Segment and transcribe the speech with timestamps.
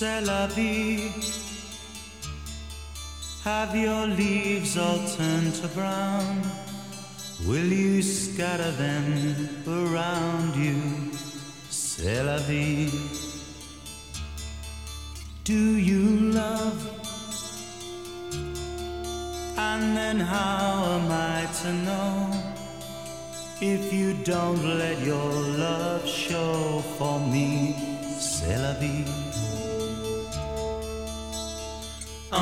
[0.00, 1.10] C'est la vie.
[3.44, 6.40] Have your leaves all turned to brown?
[7.48, 10.80] Will you scatter them around you?
[11.68, 12.92] C'est la vie.
[15.42, 16.78] Do you love?
[19.56, 22.30] And then how am I to know
[23.60, 27.74] if you don't let your love show for me?
[28.20, 29.27] C'est la vie.
[32.30, 32.34] E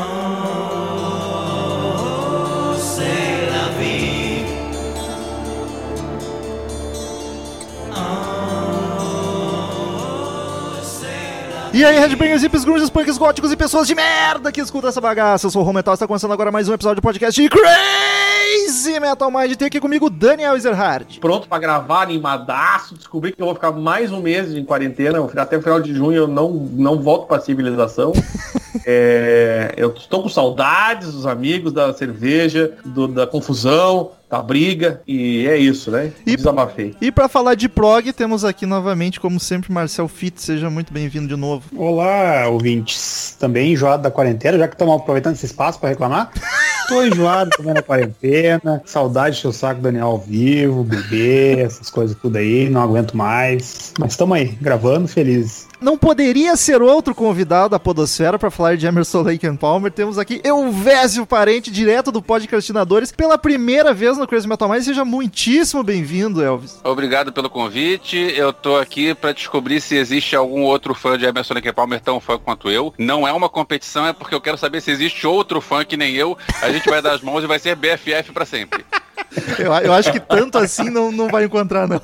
[11.84, 15.46] aí, Redbangers, hips, grunges, punks, góticos e pessoas de merda que escutam essa bagaça.
[15.46, 19.30] Eu sou o Rometal, está começando agora mais um episódio do podcast de Crazy Metal
[19.30, 19.54] Mind.
[19.54, 21.20] Tem aqui comigo Daniel Ezerhard.
[21.20, 22.96] pronto pra gravar, animadaço.
[22.96, 25.24] Descobri que eu vou ficar mais um mês em quarentena.
[25.36, 28.12] Até o final de junho eu não, não volto pra civilização.
[28.84, 35.00] É, eu estou com saudades dos amigos, da cerveja, do- da confusão, da briga.
[35.06, 36.10] E é isso, né?
[36.26, 36.94] E- Desabafei.
[37.00, 40.42] E pra falar de prog, temos aqui novamente, como sempre, Marcel Fitt.
[40.42, 41.64] Seja muito bem-vindo de novo.
[41.76, 43.36] Olá, ouvintes.
[43.38, 46.30] Também enjoado da quarentena, já que estamos aproveitando esse espaço para reclamar.
[46.88, 48.82] Tô enjoado também na quarentena.
[48.84, 52.68] Saudade de seu saco Daniel ao vivo, beber, essas coisas tudo aí.
[52.68, 53.92] Não aguento mais.
[53.98, 55.66] Mas estamos aí, gravando, felizes.
[55.80, 59.92] Não poderia ser outro convidado da Podosfera para falar de Emerson Lake and Palmer.
[59.92, 64.82] Temos aqui Elvésio Parente, direto do Podcastinadores, pela primeira vez no Crazy Metal Mind.
[64.82, 66.80] Seja muitíssimo bem-vindo, Elvis.
[66.82, 68.16] Obrigado pelo convite.
[68.16, 72.00] Eu tô aqui pra descobrir se existe algum outro fã de Emerson Lake and Palmer
[72.00, 72.94] tão fã quanto eu.
[72.98, 76.14] Não é uma competição, é porque eu quero saber se existe outro fã que nem
[76.14, 76.38] eu.
[76.62, 78.84] A gente vai dar as mãos e vai ser BFF pra sempre.
[79.58, 82.00] Eu, eu acho que tanto assim não, não vai encontrar, não.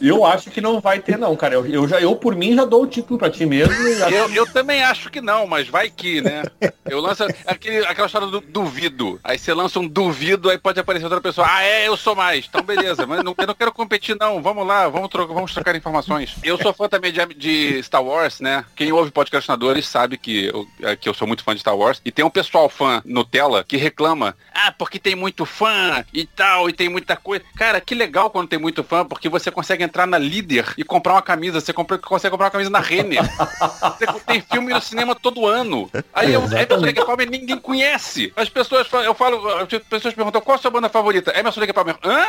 [0.00, 1.54] Eu acho que não vai ter, não, cara.
[1.54, 3.72] Eu, eu já, eu por mim, já dou o título pra ti mesmo.
[3.74, 6.42] acho- Eu, eu também acho que não, mas vai que, né?
[6.88, 9.18] Eu lanço aquele, aquela história do duvido.
[9.24, 11.46] Aí você lança um duvido, aí pode aparecer outra pessoa.
[11.50, 12.46] Ah, é, eu sou mais.
[12.48, 14.40] Então beleza, mas não, eu não quero competir, não.
[14.42, 16.34] Vamos lá, vamos, tro vamos trocar informações.
[16.42, 18.64] Eu sou fã também de, de Star Wars, né?
[18.76, 22.00] Quem ouve podcastinadores sabe que eu, é, que eu sou muito fã de Star Wars.
[22.04, 26.68] E tem um pessoal fã Nutella que reclama, ah, porque tem muito fã e tal,
[26.68, 27.44] e tem muita coisa.
[27.56, 31.14] Cara, que legal quando tem muito fã, porque você consegue entrar na líder e comprar
[31.14, 31.60] uma camisa.
[31.60, 33.22] Você compra, consegue comprar uma camisa na Renner.
[33.24, 35.90] Você tem filme no cinema todo ano.
[36.12, 38.32] Aí eu, Emerson Lake Palmer ninguém conhece.
[38.36, 41.32] As pessoas falam, eu falo, as pessoas perguntam qual a sua banda favorita?
[41.38, 42.26] Emerson Lake Palmer, hã?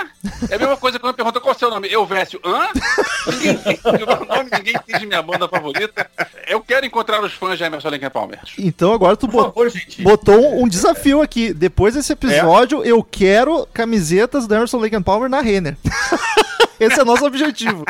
[0.50, 1.88] É a mesma coisa quando perguntam qual é o seu nome.
[1.92, 2.68] Eu Vécio, hã?
[3.32, 6.10] Ninguém entende meu nome, ninguém entende minha banda favorita.
[6.48, 8.40] Eu quero encontrar os fãs de Emerson Lake Palmer.
[8.58, 11.54] Então agora tu Por bot- favor, botou um desafio aqui.
[11.54, 15.76] Depois desse episódio, eu quero camisetas do Emerson Lake and Palmer na Renner.
[16.80, 17.84] Esse é o nosso objetivo.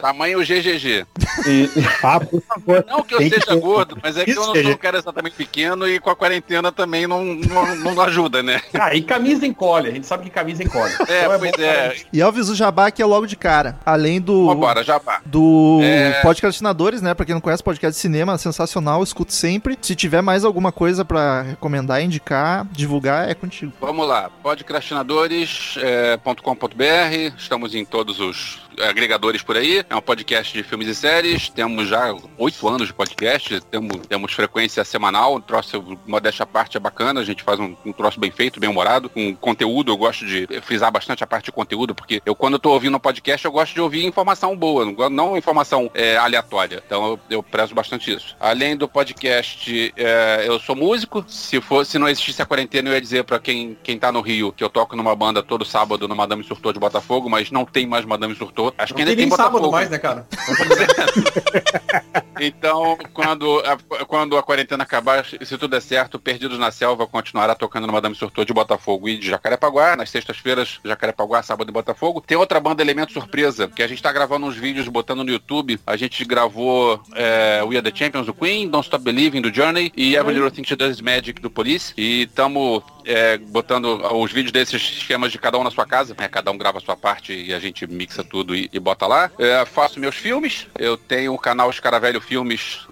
[0.00, 1.06] Tamanho GGG.
[1.46, 1.70] E-
[2.02, 2.84] Ah, por favor.
[2.88, 3.60] Não que eu que seja ter.
[3.60, 6.72] gordo, mas é que eu não sou um cara exatamente pequeno e com a quarentena
[6.72, 8.60] também não, não, não ajuda, né?
[8.74, 9.88] Ah, e camisa encolhe.
[9.88, 10.92] A gente sabe que camisa encolhe.
[11.08, 11.88] É, Então pois bom é.
[11.90, 13.78] pra- E Elvis o Jabá aqui é logo de cara.
[13.86, 14.46] Além do.
[14.46, 15.20] Vambora, já vá.
[15.24, 16.20] Do É.
[16.22, 17.14] Podcastinadores, né?
[17.14, 19.78] Pra quem não conhece, podcast de cinema, sensacional, escuto sempre.
[19.80, 23.72] Se tiver mais alguma coisa pra recomendar, indicar, divulgar, é contigo.
[23.80, 30.88] Vamos lá, podcastinadores.com.br, estamos em todos os agregadores por aí, é um podcast de filmes
[30.88, 36.44] e séries, temos já oito anos de podcast, temos, temos frequência semanal, um troço, modéstia
[36.44, 39.34] à parte, é bacana, a gente faz um, um troço bem feito, bem humorado, com
[39.36, 42.70] conteúdo, eu gosto de frisar bastante a parte de conteúdo, porque eu quando eu tô
[42.70, 47.20] ouvindo um podcast, eu gosto de ouvir informação boa, não, informação é, aleatória, então eu,
[47.30, 48.36] eu prezo bastante isso.
[48.38, 52.94] Além do podcast, é, eu sou músico, se, for, se não existisse a quarentena, eu
[52.94, 56.06] ia dizer pra quem, quem tá no Rio que eu toco numa banda todo sábado
[56.06, 58.61] no Madame Surtou de Botafogo, mas não tem mais Madame Surtou.
[58.78, 59.72] Acho Não que ainda tem tem nem sábado Botafogo.
[59.72, 60.26] mais, né, cara?
[62.44, 67.54] Então, quando a, quando a quarentena acabar, se tudo der certo, Perdidos na Selva continuará
[67.54, 72.20] tocando no Madame Surtou de Botafogo e de Jacarepaguá, nas sextas-feiras, Jacarepaguá, sábado em Botafogo.
[72.20, 75.78] Tem outra banda Elemento Surpresa, que a gente tá gravando uns vídeos, botando no YouTube.
[75.86, 79.92] A gente gravou é, We Are The Champions do Queen, Don't Stop Believing do Journey
[79.96, 81.94] e Every Little Thing She Does Magic do Police.
[81.96, 86.26] E estamos é, botando os vídeos desses esquemas de cada um na sua casa, né?
[86.26, 89.30] Cada um grava a sua parte e a gente mixa tudo e, e bota lá.
[89.38, 92.31] É, faço meus filmes, eu tenho o canal Escaravelho Filmes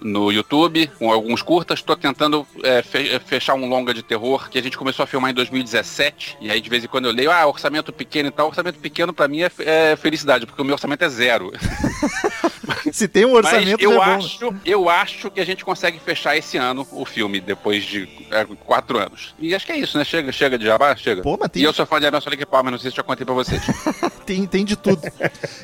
[0.01, 1.79] no YouTube, com alguns curtas.
[1.79, 5.31] Estou tentando é, fe- fechar um longa de terror que a gente começou a filmar
[5.31, 6.37] em 2017.
[6.41, 8.47] E aí de vez em quando eu leio, ah, orçamento pequeno e tal.
[8.47, 11.51] Orçamento pequeno pra mim é, é felicidade, porque o meu orçamento é zero.
[12.91, 16.35] Se tem um Mas orçamento, eu é acho, eu acho que a gente consegue fechar
[16.37, 19.33] esse ano o filme, depois de é, quatro anos.
[19.39, 20.03] E acho que é isso, né?
[20.03, 21.21] Chega, chega de jabá, chega.
[21.21, 23.03] Pô, mas tem- E eu sou fã de Emerson Lake Palmer, não sei se já
[23.03, 23.61] contei pra vocês.
[24.25, 25.01] Tem, tem de tudo.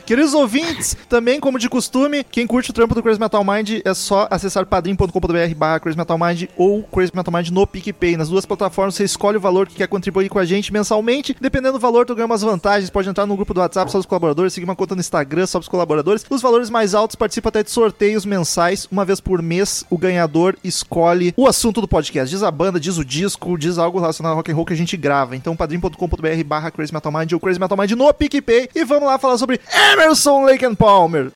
[0.06, 3.94] Queridos ouvintes, também como de costume, quem curte o trampo do Crazy Metal Mind é
[3.94, 8.18] só acessar padrim.com.br barra Crazy Metal Mind ou Crazy Metal Mind no PicPay.
[8.18, 11.36] Nas duas plataformas você escolhe o valor que quer contribuir com a gente mensalmente.
[11.40, 12.90] Dependendo do valor, tu ganha umas vantagens.
[12.90, 15.60] Pode entrar no grupo do WhatsApp só dos colaboradores, seguir uma conta no Instagram só
[15.60, 16.26] dos colaboradores.
[16.30, 18.88] Os valores mais altos participam até de sorteios mensais.
[18.92, 22.30] Uma vez por mês, o ganhador escolhe o assunto do podcast.
[22.30, 24.78] Diz a banda, diz o disco, diz algo relacionado ao rock and roll que a
[24.78, 25.36] gente grava.
[25.36, 28.70] Então, padrim.com.br barra Crazy Metal Mind ou Crazy Metal Mind no PicPay.
[28.76, 29.60] E vamos lá falar sobre
[29.94, 31.32] Emerson Lake and Palmer.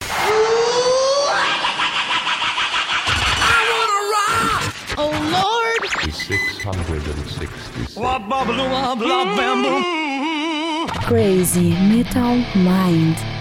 [6.62, 7.98] 666.
[11.08, 13.41] Crazy Metal Mind.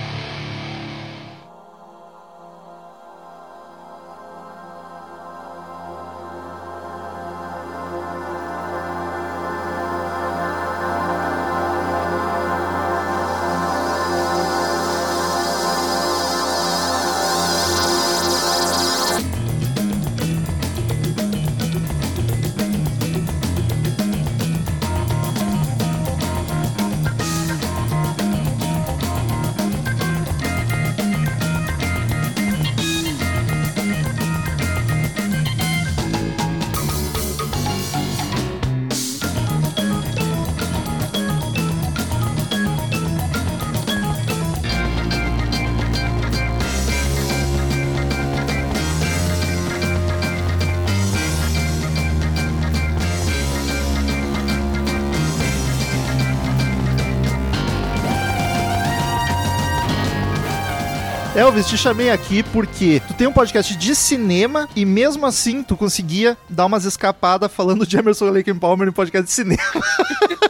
[61.60, 65.76] Elvis, te chamei aqui porque tu tem um podcast de cinema e mesmo assim tu
[65.76, 69.62] conseguia dar umas escapadas falando de Emerson Lake Palmer no podcast de cinema.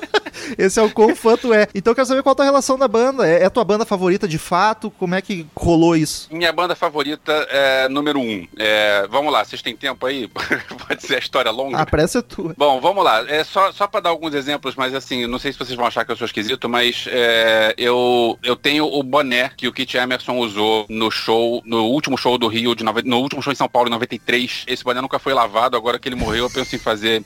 [0.59, 1.69] Esse é o quão fã tu é.
[1.75, 3.29] Então eu quero saber qual a tua relação da banda.
[3.29, 4.91] É, é a tua banda favorita de fato?
[4.91, 6.29] Como é que rolou isso?
[6.31, 8.47] Minha banda favorita é número um.
[8.57, 10.29] É, vamos lá, vocês têm tempo aí?
[10.89, 11.79] Pode ser a história longa.
[11.79, 12.55] A pressa é tua.
[12.57, 13.29] Bom, vamos lá.
[13.29, 16.05] É só, só para dar alguns exemplos, mas assim, não sei se vocês vão achar
[16.05, 20.37] que eu sou esquisito, mas é, eu, eu tenho o boné que o Kit Emerson
[20.39, 23.89] usou no show, no último show do Rio, de no último show em São Paulo,
[23.89, 24.65] em 93.
[24.67, 27.25] Esse boné nunca foi lavado, agora que ele morreu, eu penso em fazer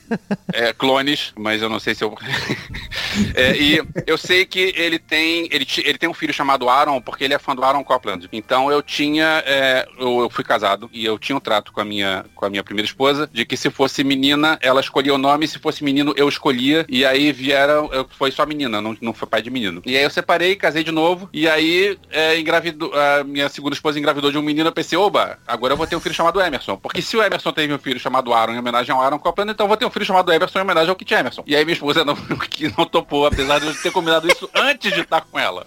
[0.52, 2.14] é, clones, mas eu não sei se eu.
[3.34, 7.24] É, e eu sei que ele tem, ele, ele tem um filho chamado Aaron, porque
[7.24, 8.28] ele é fã do Aaron Copland.
[8.32, 11.84] Então eu tinha, é, eu, eu fui casado e eu tinha um trato com a
[11.84, 15.48] minha, com a minha primeira esposa de que se fosse menina, ela escolhia o nome,
[15.48, 16.86] se fosse menino, eu escolhia.
[16.88, 19.82] E aí vieram, eu, foi só menina, não, não foi pai de menino.
[19.84, 21.28] E aí eu separei, casei de novo.
[21.32, 24.68] E aí é, engravidou, a minha segunda esposa engravidou de um menino.
[24.68, 26.76] Eu pensei, oba, agora eu vou ter um filho chamado Emerson.
[26.76, 29.64] Porque se o Emerson teve um filho chamado Aaron em homenagem ao Aaron Copland, então
[29.64, 31.42] eu vou ter um filho chamado Emerson em homenagem ao Kit Emerson.
[31.46, 32.14] E aí minha esposa não,
[32.48, 35.66] que não topou, apesar de eu ter combinado isso antes de estar com ela.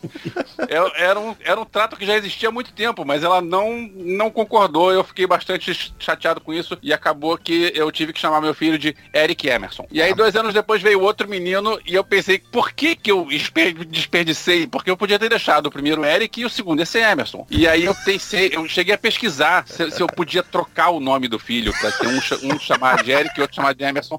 [0.68, 3.89] Eu- era, um, era um trato que já existia há muito tempo, mas ela não,
[3.95, 4.92] não concordou.
[4.92, 8.78] Eu fiquei bastante chateado com isso e acabou que eu tive que chamar meu filho
[8.78, 9.86] de Eric Emerson.
[9.92, 13.28] E aí, dois anos depois, veio outro menino e eu pensei, por que que eu
[13.31, 14.66] espe- desperdicei?
[14.68, 17.45] Porque eu podia ter deixado o primeiro Eric e o segundo esse Emerson.
[17.50, 21.28] E aí eu pensei, eu cheguei a pesquisar se, se eu podia trocar o nome
[21.28, 24.18] do filho para ter um, um chamar de Eric e outro chamar de Emerson.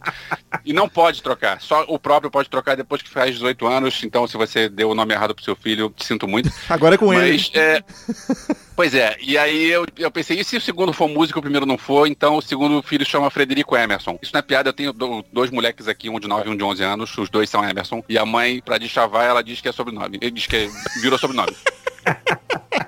[0.64, 1.61] E não pode trocar.
[1.61, 4.03] Só o próprio pode trocar depois que faz 18 anos.
[4.05, 6.51] Então, se você deu o nome errado pro seu filho, te sinto muito.
[6.69, 7.33] Agora é com ele.
[7.33, 7.83] Mas, é,
[8.77, 11.67] pois é, e aí eu, eu pensei, e se o segundo for músico, o primeiro
[11.67, 14.19] não for, então o segundo filho chama Frederico Emerson.
[14.23, 16.57] Isso não é piada, eu tenho do- dois moleques aqui, um de 9 e um
[16.57, 19.69] de 11 anos, os dois são Emerson, e a mãe, pra deschavar, ela diz que
[19.69, 20.19] é sobrenome.
[20.21, 21.57] Ele diz que é- virou sobrenome.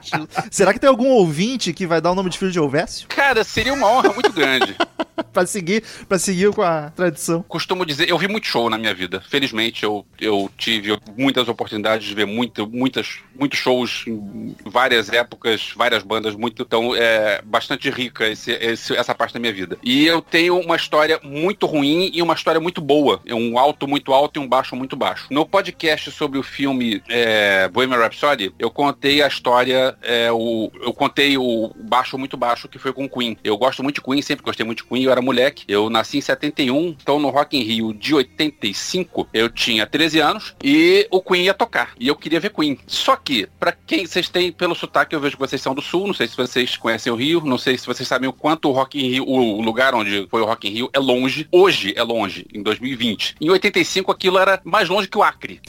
[0.50, 3.06] Será que tem algum ouvinte que vai dar o nome de filho de Elvésio?
[3.08, 4.74] Cara, seria uma honra muito grande.
[5.32, 7.42] pra seguir, pra seguir com a tradição.
[7.48, 9.22] Costumo dizer, eu vi muito show na minha vida.
[9.28, 15.72] Felizmente, eu, eu tive muitas oportunidades de ver muito, muitas, muitos shows em várias épocas,
[15.76, 16.62] várias bandas, muito.
[16.62, 19.78] Então, é bastante rica esse- esse- essa parte da minha vida.
[19.82, 23.20] E eu tenho uma história muito ruim e uma história muito boa.
[23.26, 25.26] É um alto muito alto e um baixo muito baixo.
[25.30, 30.92] No podcast sobre o filme é, Bohemian Rhapsody, eu contei a história, é, o, eu
[30.92, 33.36] contei o baixo muito baixo que foi com Queen.
[33.42, 35.06] Eu gosto muito de Queen, sempre gostei muito de Queen.
[35.10, 35.64] Eu era moleque.
[35.68, 40.54] Eu nasci em 71, então no Rock in Rio de 85, eu tinha 13 anos
[40.62, 41.92] e o Queen ia tocar.
[41.98, 42.78] E eu queria ver Queen.
[42.86, 46.06] Só que, pra quem vocês têm pelo sotaque, eu vejo que vocês são do Sul,
[46.06, 48.72] não sei se vocês conhecem o Rio, não sei se vocês sabem o quanto o
[48.72, 51.48] Rock in Rio, o lugar onde foi o Rock in Rio é longe.
[51.50, 53.36] Hoje é longe, em 2020.
[53.40, 55.60] Em 85 aquilo era mais longe que o Acre.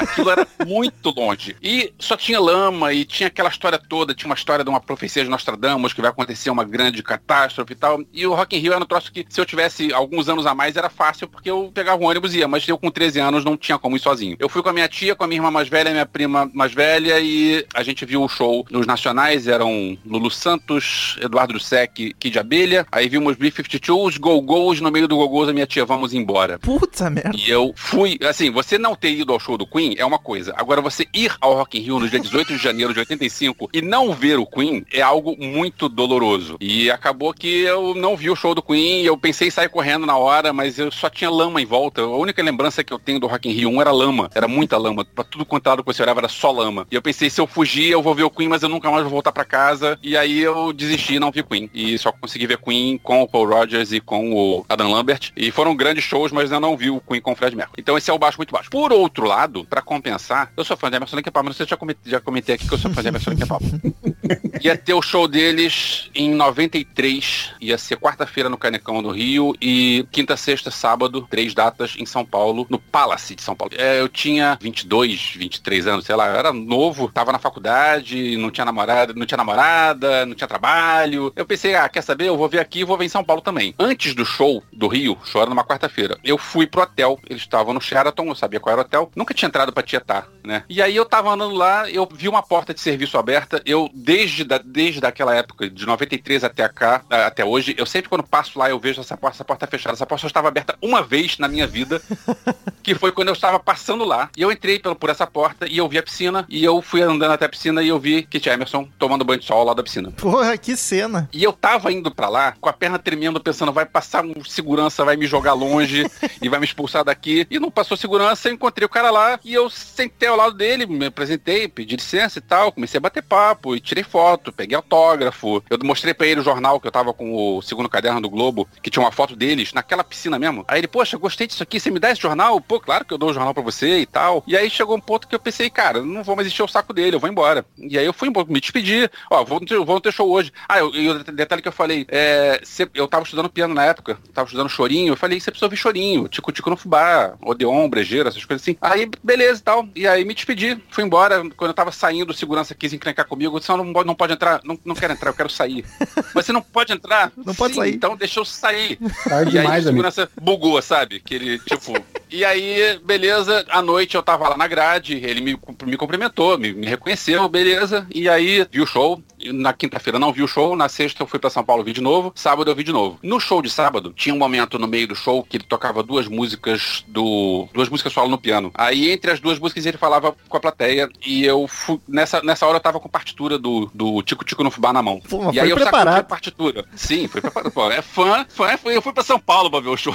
[0.00, 1.56] Aquilo era muito longe.
[1.62, 5.22] E só tinha lama e tinha aquela história toda, tinha uma história de uma profecia
[5.22, 8.02] de Nostradamus que vai acontecer uma grande catástrofe e tal.
[8.12, 10.54] E o Rock in Rio era um troço que, se eu tivesse alguns anos a
[10.54, 13.44] mais, era fácil, porque eu pegava um ônibus e ia, mas eu com 13 anos
[13.44, 14.36] não tinha como ir sozinho.
[14.38, 16.72] Eu fui com a minha tia, com a minha irmã mais velha, minha prima mais
[16.72, 22.38] velha, e a gente viu o show nos nacionais, eram Lulu Santos, Eduardo Sec, Kid
[22.38, 26.58] Abelha, aí vimos B-52, os Go-Go's, no meio do Go-Go's a minha tia, vamos embora.
[26.58, 27.36] Puta merda.
[27.36, 30.54] E eu fui, assim, você não ter ido ao show do Queen é uma coisa.
[30.56, 33.82] Agora, você ir ao Rock in Rio no dia 18 de janeiro de 85 e
[33.82, 36.56] não ver o Queen é algo muito doloroso.
[36.60, 40.04] E acabou que eu não vi o show do Queen, eu pensei em sair correndo
[40.04, 42.02] na hora, mas eu só tinha lama em volta.
[42.02, 44.28] A única lembrança que eu tenho do Rock in Rio 1 era lama.
[44.34, 45.06] Era muita lama.
[45.06, 46.86] Pra tudo quanto lado que você olhava era só lama.
[46.90, 49.04] E eu pensei, se eu fugir, eu vou ver o Queen, mas eu nunca mais
[49.04, 49.98] vou voltar pra casa.
[50.02, 51.70] E aí eu desisti e não vi Queen.
[51.72, 55.32] E só consegui ver Queen com o Paul Rogers e com o Adam Lambert.
[55.34, 57.80] E foram grandes shows, mas eu não vi o Queen com o Fred Mercury.
[57.80, 58.68] Então esse é o baixo muito baixo.
[58.68, 61.48] Por outro lado, pra compensar, eu sou fã de Emerson Lake Palmer.
[61.48, 63.30] Não sei se eu já comentei, já comentei aqui que eu sou fã de Emerson
[63.30, 63.70] Lake Palmer.
[64.60, 67.52] Ia ter o show deles em 93.
[67.60, 72.24] Ia ser quarta-feira no Canecão do Rio e quinta, sexta, sábado, três datas em São
[72.24, 73.74] Paulo, no Palace de São Paulo.
[73.76, 78.50] É, eu tinha 22, 23 anos, sei lá, eu era novo, tava na faculdade, não
[78.50, 81.32] tinha namorada, não tinha namorada, não tinha trabalho.
[81.36, 82.28] Eu pensei, ah, quer saber?
[82.28, 83.74] Eu vou ver aqui e vou ver em São Paulo também.
[83.78, 87.18] Antes do show do Rio, show era numa quarta-feira, eu fui pro hotel.
[87.28, 89.10] Eles estavam no Sheraton, eu sabia qual era o hotel.
[89.14, 90.64] Nunca tinha entrado pra Tietá, né?
[90.68, 93.62] E aí eu tava andando lá, eu vi uma porta de serviço aberta.
[93.64, 98.22] Eu, desde, da, desde daquela época, de 93 até cá, até hoje, eu sempre quando
[98.22, 99.94] passo lá, eu vejo essa porta, essa porta fechada.
[99.94, 102.00] Essa porta só estava aberta uma vez na minha vida,
[102.82, 104.30] que foi quando eu estava passando lá.
[104.36, 106.46] E eu entrei pelo, por essa porta e eu vi a piscina.
[106.48, 109.46] E eu fui andando até a piscina e eu vi Kit Emerson tomando banho de
[109.46, 110.10] sol lá da piscina.
[110.12, 111.28] Porra, que cena.
[111.32, 115.04] E eu tava indo pra lá, com a perna tremendo, pensando, vai passar um segurança,
[115.04, 116.06] vai me jogar longe
[116.40, 117.46] e vai me expulsar daqui.
[117.50, 120.86] E não passou segurança, eu encontrei o cara lá e eu sentei ao lado dele,
[120.86, 125.62] me apresentei, pedi licença e tal, comecei a bater papo e tirei foto, peguei autógrafo.
[125.68, 128.37] Eu mostrei pra ele o jornal que eu tava com o segundo caderno do Globo,
[128.82, 130.64] que tinha uma foto deles naquela piscina mesmo.
[130.68, 132.60] Aí ele, poxa, gostei disso aqui, você me dá esse jornal?
[132.60, 134.42] Pô, claro que eu dou o jornal pra você e tal.
[134.46, 136.92] E aí chegou um ponto que eu pensei, cara, não vou mais encher o saco
[136.92, 137.64] dele, eu vou embora.
[137.78, 139.10] E aí eu fui me despedir.
[139.30, 140.52] Ó, vou, vou ter show hoje.
[140.68, 143.84] Ah, eu- e o detalhe que eu falei, é, cê- eu tava estudando piano na
[143.84, 147.88] época, tava estudando chorinho, eu falei, você precisa ouvir chorinho, tico tico no fubá, Odeon,
[147.88, 148.76] brejeira, essas coisas assim.
[148.80, 149.88] Aí, beleza e tal.
[149.94, 151.42] E aí me despedi, fui embora.
[151.56, 154.14] Quando eu tava saindo, o segurança quis encrencar comigo, eu disse, não, não, pode- não
[154.14, 155.84] pode entrar, não, não quero entrar, eu quero sair.
[156.34, 157.32] Mas você não pode entrar?
[157.36, 157.94] Não pode Sim, sair.
[157.94, 158.98] Então deixa eu sair.
[159.28, 160.08] Tarde E aí demais, a amigo.
[160.10, 161.20] segurança bugou, sabe?
[161.20, 161.94] Que ele, tipo.
[162.30, 166.72] e aí, beleza, à noite eu tava lá na grade, ele me, me cumprimentou, me,
[166.72, 168.06] me reconheceu, beleza.
[168.14, 169.22] E aí, vi o show.
[169.40, 171.92] E Na quinta-feira não vi o show, na sexta eu fui pra São Paulo vi
[171.92, 173.18] de novo, sábado eu vi de novo.
[173.22, 176.26] No show de sábado, tinha um momento no meio do show que ele tocava duas
[176.26, 177.68] músicas do.
[177.72, 178.70] duas músicas solo no piano.
[178.74, 182.00] Aí, entre as duas músicas, ele falava com a plateia e eu fui.
[182.06, 185.20] Nessa, nessa hora eu tava com partitura do, do Tico Tico no Fubá na mão.
[185.28, 186.20] Pô, e aí eu sacudi preparado.
[186.20, 186.84] a partitura.
[186.94, 187.72] Sim, foi preparado.
[187.72, 190.14] Pô, é fã, fã, eu fui pra São Paulo pra ver o show.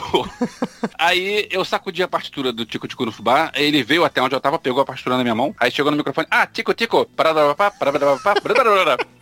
[0.97, 4.41] aí eu sacudi a partitura do Tico Tico no Fubá, ele veio até onde eu
[4.41, 7.71] tava, pegou a partitura na minha mão, aí chegou no microfone, ah, Tico Tico, pararapá,
[7.71, 8.33] pararapá.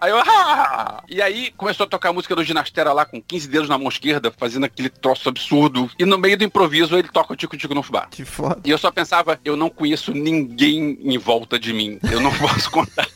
[0.00, 1.02] Aí eu, ah!
[1.08, 3.88] E aí começou a tocar a música do Ginastera lá com 15 dedos na mão
[3.88, 5.90] esquerda, fazendo aquele troço absurdo.
[5.98, 8.06] E no meio do improviso ele toca o Tico Tico no Fubá.
[8.10, 8.60] Que foda.
[8.64, 11.98] E eu só pensava, eu não conheço ninguém em volta de mim.
[12.10, 13.06] Eu não posso contar.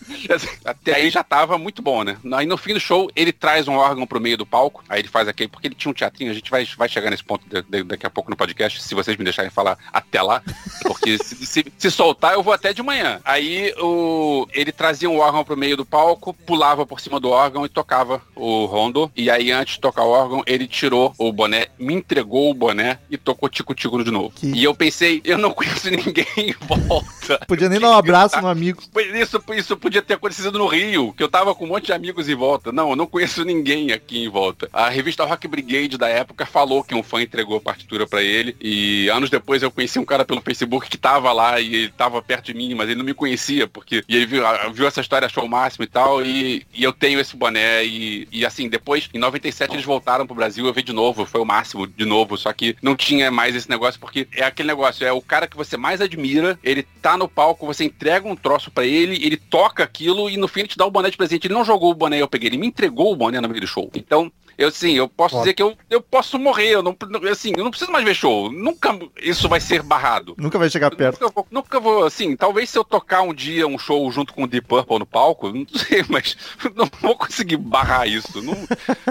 [0.64, 2.16] Até aí já tava muito bom, né?
[2.32, 4.82] Aí no fim do show, ele traz um órgão pro meio do palco.
[4.88, 7.24] Aí ele faz aquele, porque ele tinha um teatrinho, a gente vai, vai chegar nesse
[7.24, 10.42] ponto de- de- daqui a pouco no podcast, se vocês me deixarem falar até lá.
[10.82, 13.20] Porque se, se- se soltar, eu vou até de manhã.
[13.24, 17.64] Aí o, ele trazia um órgão pro meio do palco, pulava por cima do órgão
[17.64, 19.10] e tocava o rondo.
[19.16, 22.98] E aí, antes de tocar o órgão, ele tirou o boné, me entregou o boné
[23.10, 24.30] e tocou tico-tico de novo.
[24.34, 27.38] Que- E eu pensei, eu não conheço ninguém em volta.
[27.46, 28.82] Podia nem dar um abraço no amigo.
[28.92, 31.92] Pois Isso, isso podia ter acontecido no Rio, que eu tava com um monte de
[31.92, 32.72] amigos em volta.
[32.72, 34.68] Não, eu não conheço ninguém aqui em volta.
[34.72, 38.56] A revista Rock Brigade da época falou que um fã entregou a partitura pra ele.
[38.60, 42.20] E anos depois eu conheci um cara pelo Facebook que tava lá e ele tava
[42.22, 44.42] perto de mim, mas ele não me conhecia, porque e ele viu,
[44.72, 46.24] viu essa história, achou o máximo e tal.
[46.24, 47.84] E, e eu tenho esse boné.
[47.84, 51.40] E, e assim, depois, em 97, eles voltaram pro Brasil, eu vi de novo, foi
[51.40, 52.36] o máximo de novo.
[52.36, 55.56] Só que não tinha mais esse negócio, porque é aquele negócio, é o cara que
[55.56, 59.82] você mais admira, ele tá no palco, você entrega um troço pra ele, ele toca
[59.84, 61.46] aquilo e no fim ele te dá o boné de presente.
[61.46, 63.66] Ele não jogou o boné eu peguei, ele me entregou o boné no meio do
[63.66, 63.90] show.
[63.94, 67.52] Então, Eu sim, eu posso dizer que eu, eu posso morrer, eu não, não- assim,
[67.56, 68.50] eu não preciso mais ver show.
[68.52, 70.34] Nunca isso vai ser barrado.
[70.38, 71.20] Nunca vai chegar perto.
[71.20, 74.44] Nunca vou, nunca vou, assim, talvez se eu tocar um dia um show junto com
[74.44, 76.36] o Deep Purple no palco, não sei, mas
[76.74, 78.42] não vou conseguir barrar isso.
[78.42, 78.56] Não,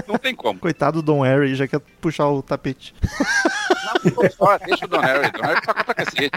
[0.07, 0.59] não tem como.
[0.63, 2.93] Coitado do Don Harry, já quer puxar o tapete.
[3.85, 5.31] Não, deixa o Don Harry.
[5.31, 6.31] Don Harry toca pra cacete.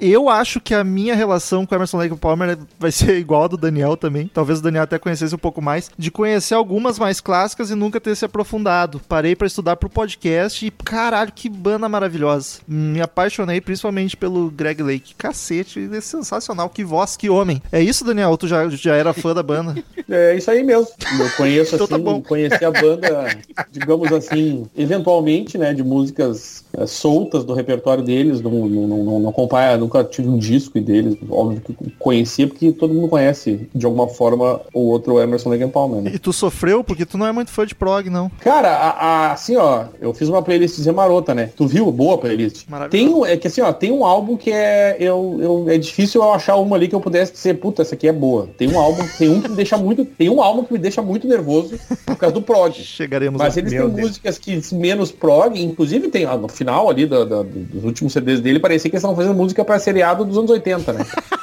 [0.00, 3.48] Eu acho que a minha relação com o Emerson Lake Palmer vai ser igual a
[3.48, 4.30] do Daniel também.
[4.32, 5.90] Talvez o Daniel até conhecesse um pouco mais.
[5.98, 9.00] De conhecer algumas mais clássicas e nunca ter se aprofundado.
[9.08, 12.60] Parei pra estudar pro podcast e, caralho, que banda maravilhosa.
[12.66, 15.14] Me apaixonei principalmente pelo Greg Lake.
[15.16, 16.68] Cacete, é sensacional.
[16.68, 17.60] Que voz, que homem.
[17.72, 18.36] É isso, Daniel?
[18.36, 19.74] Tu já, já era fã da banda?
[20.12, 20.88] É isso aí mesmo.
[21.20, 22.20] Eu conheço Então assim, tá bom.
[22.20, 23.28] conheci a banda,
[23.70, 28.40] digamos assim, eventualmente, né, de músicas é, soltas do repertório deles.
[28.40, 31.16] Não, não, não, não, acompanha, nunca tive um disco deles.
[31.28, 35.70] Óbvio que conhecia porque todo mundo conhece de alguma forma o outro Emerson Lake and
[35.70, 36.02] Palmer.
[36.02, 36.12] Né?
[36.14, 38.30] E tu sofreu porque tu não é muito fã de prog, não.
[38.40, 41.50] Cara, a- a- assim, ó, eu fiz uma playlistzinha marota, né?
[41.56, 41.90] Tu viu?
[41.90, 42.66] Boa playlist.
[42.90, 46.22] Tem, um- é que assim, ó, tem um álbum que é, eu, eu, é difícil
[46.22, 48.48] eu achar uma ali que eu pudesse dizer, puta, essa aqui é boa.
[48.56, 51.02] Tem um álbum, tem um que me deixa muito, tem um álbum que me deixa
[51.02, 52.72] muito nervoso por causa do prog.
[52.82, 53.92] Chegaremos Mas eles têm Deus.
[54.00, 58.40] músicas que menos prog, inclusive tem ah, no final ali da- da- dos últimos CDs
[58.40, 61.06] dele, parecia que eles estavam fazendo música para seriado dos anos 80, né?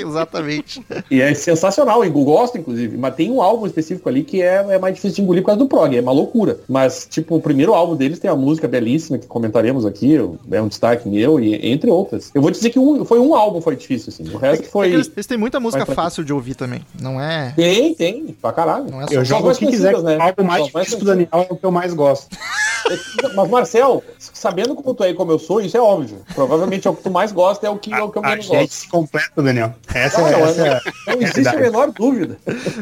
[0.06, 0.84] Exatamente.
[1.10, 2.96] E é sensacional, eu gosto, inclusive.
[2.96, 5.58] Mas tem um álbum específico ali que é, é mais difícil de engolir por causa
[5.58, 6.58] do prog, é uma loucura.
[6.68, 10.16] Mas, tipo, o primeiro álbum deles tem a música belíssima que comentaremos aqui,
[10.50, 12.30] é um destaque meu, e entre outras.
[12.34, 14.34] Eu vou dizer que um, foi um álbum foi difícil, assim.
[14.34, 14.92] O resto É foi.
[14.92, 16.82] eles, eles têm muita música fácil de ouvir também.
[17.00, 17.52] Não é.
[17.56, 18.90] Tem, tem, pra caralho.
[18.90, 19.14] Não é só.
[19.14, 20.16] Eu jogo o que quiser, né?
[20.16, 22.36] mais Só mais difícil do Daniel é o que eu mais gosto.
[23.34, 26.18] Mas, Marcel, sabendo como tu é e como eu sou, isso é óbvio.
[26.34, 28.30] Provavelmente é o que tu mais gosta, é o que, é o que eu A
[28.30, 28.72] menos gente gosto.
[28.72, 29.74] se completa, Daniel.
[29.94, 30.66] Essa, Não, é, não, essa
[31.06, 32.36] é Não existe a menor dúvida.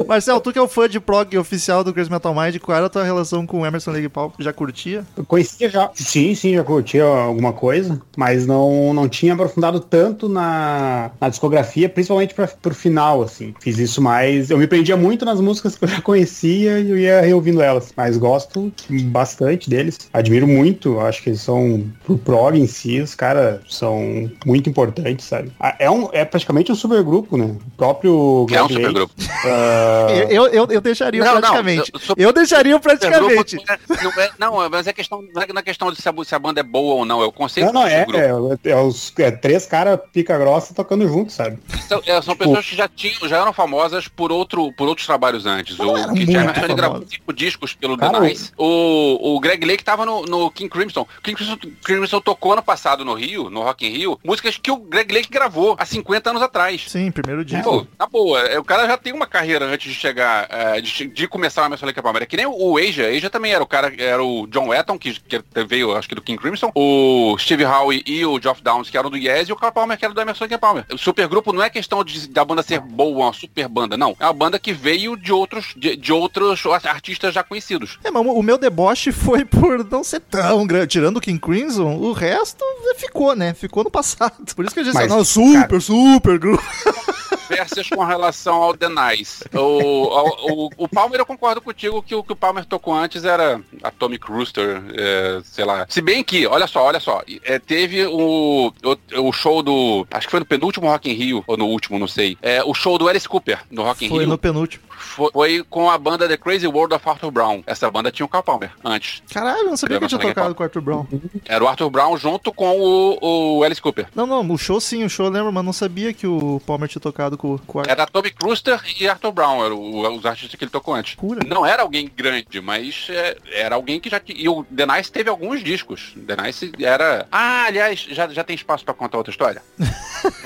[0.06, 2.86] Marcel, tu que é o fã de prog oficial do Crazy Metal Mind, qual era
[2.86, 4.32] a tua relação com o Emerson Lake Palmer?
[4.38, 5.04] Já curtia?
[5.16, 5.90] Eu conhecia já.
[5.94, 11.88] Sim, sim, já curtia alguma coisa, mas não, não tinha aprofundado tanto na, na discografia,
[11.88, 13.54] principalmente pra, pro final, assim.
[13.60, 14.50] Fiz isso mais.
[14.50, 17.92] Eu me prendia muito nas músicas que eu já conhecia e eu ia reouvindo elas.
[17.96, 19.98] Mas gosto bastante deles.
[20.12, 20.98] Admiro muito.
[21.00, 25.52] Acho que eles são pro prog em si, os caras são muito importantes, sabe?
[25.60, 27.44] Ah, É, um, é praticamente um supergrupo, né?
[27.66, 29.14] O próprio É um supergrupo.
[29.44, 31.90] ah, Eu, eu, eu deixaria Não, não, praticamente.
[31.92, 33.56] eu- eu- eu deixaria praticamente.
[34.02, 36.38] Não, é, não, mas é questão, não é na questão de se a, se a
[36.38, 38.58] banda é boa ou não, é o conceito Não, não, do é, grupo.
[38.64, 41.58] é, é os é três caras pica grossa tocando junto, sabe?
[41.88, 45.46] São, é, são pessoas que já tinham, já eram famosas por, outro, por outros trabalhos
[45.46, 45.76] antes.
[45.76, 48.52] Não O Keith Emerson gravou cinco discos pelo Cara, The Nice.
[48.56, 51.06] O, o Greg Lake tava no, no King Crimson.
[51.22, 51.56] King Crimson.
[51.82, 55.28] Crimson tocou ano passado no Rio, no Rock in Rio, músicas que o Greg Lake
[55.30, 56.73] gravou há 50 anos atrás.
[56.78, 57.64] Sim, primeiro disco.
[57.64, 61.06] Pô, na boa, é, o cara já tem uma carreira antes de chegar, é, de,
[61.08, 62.22] de começar o Emerson Lake Palmer.
[62.22, 65.12] É que nem o Asia, Asia também era o cara, era o John Wetton, que,
[65.20, 68.96] que veio, acho que do King Crimson, o Steve Howe e o Geoff Downs, que
[68.98, 70.84] eram do Yes, e o Carl Palmer, que era do Emerson Lake Palmer.
[70.92, 74.16] O supergrupo não é questão de, da banda ser boa, uma super banda, não.
[74.18, 77.98] É uma banda que veio de outros, de, de outros artistas já conhecidos.
[78.04, 80.88] É, mas o meu deboche foi por não ser tão grande.
[80.88, 82.64] Tirando o King Crimson, o resto
[82.96, 83.54] ficou, né?
[83.54, 84.54] Ficou no passado.
[84.54, 86.63] Por isso que a gente Mas, não, super, cara- super grupo.
[87.48, 89.44] Versas com relação ao Nice.
[89.52, 93.60] O, o, o Palmer, eu concordo contigo que o que o Palmer tocou antes era
[93.82, 95.86] Atomic Rooster, é, sei lá.
[95.88, 100.26] Se bem que, olha só, olha só, é, teve o, o, o show do, acho
[100.26, 102.98] que foi no penúltimo Rock in Rio, ou no último, não sei, é, o show
[102.98, 104.28] do Alice Cooper no Rock in Foi Rio.
[104.28, 104.82] no penúltimo.
[105.04, 107.62] Foi, foi com a banda The Crazy World of Arthur Brown.
[107.66, 109.22] Essa banda tinha o Carl Palmer antes.
[109.32, 111.06] Caralho, eu não sabia que tinha tocado com o Arthur Brown.
[111.44, 114.06] Era o Arthur Brown junto com o, o Alice Cooper.
[114.14, 116.88] Não, não, o show sim, o show eu lembro, mas não sabia que o Palmer
[116.88, 117.92] tinha tocado com, com o Arthur.
[117.92, 121.14] Era Atomic Rooster e Arthur Brown, eram os artistas que ele tocou antes.
[121.14, 121.40] Cura.
[121.46, 124.38] Não era alguém grande, mas é, era alguém que já tinha.
[124.40, 126.14] E o The Nice teve alguns discos.
[126.26, 127.26] The Nice era.
[127.30, 129.62] Ah, aliás, já, já tem espaço pra contar outra história?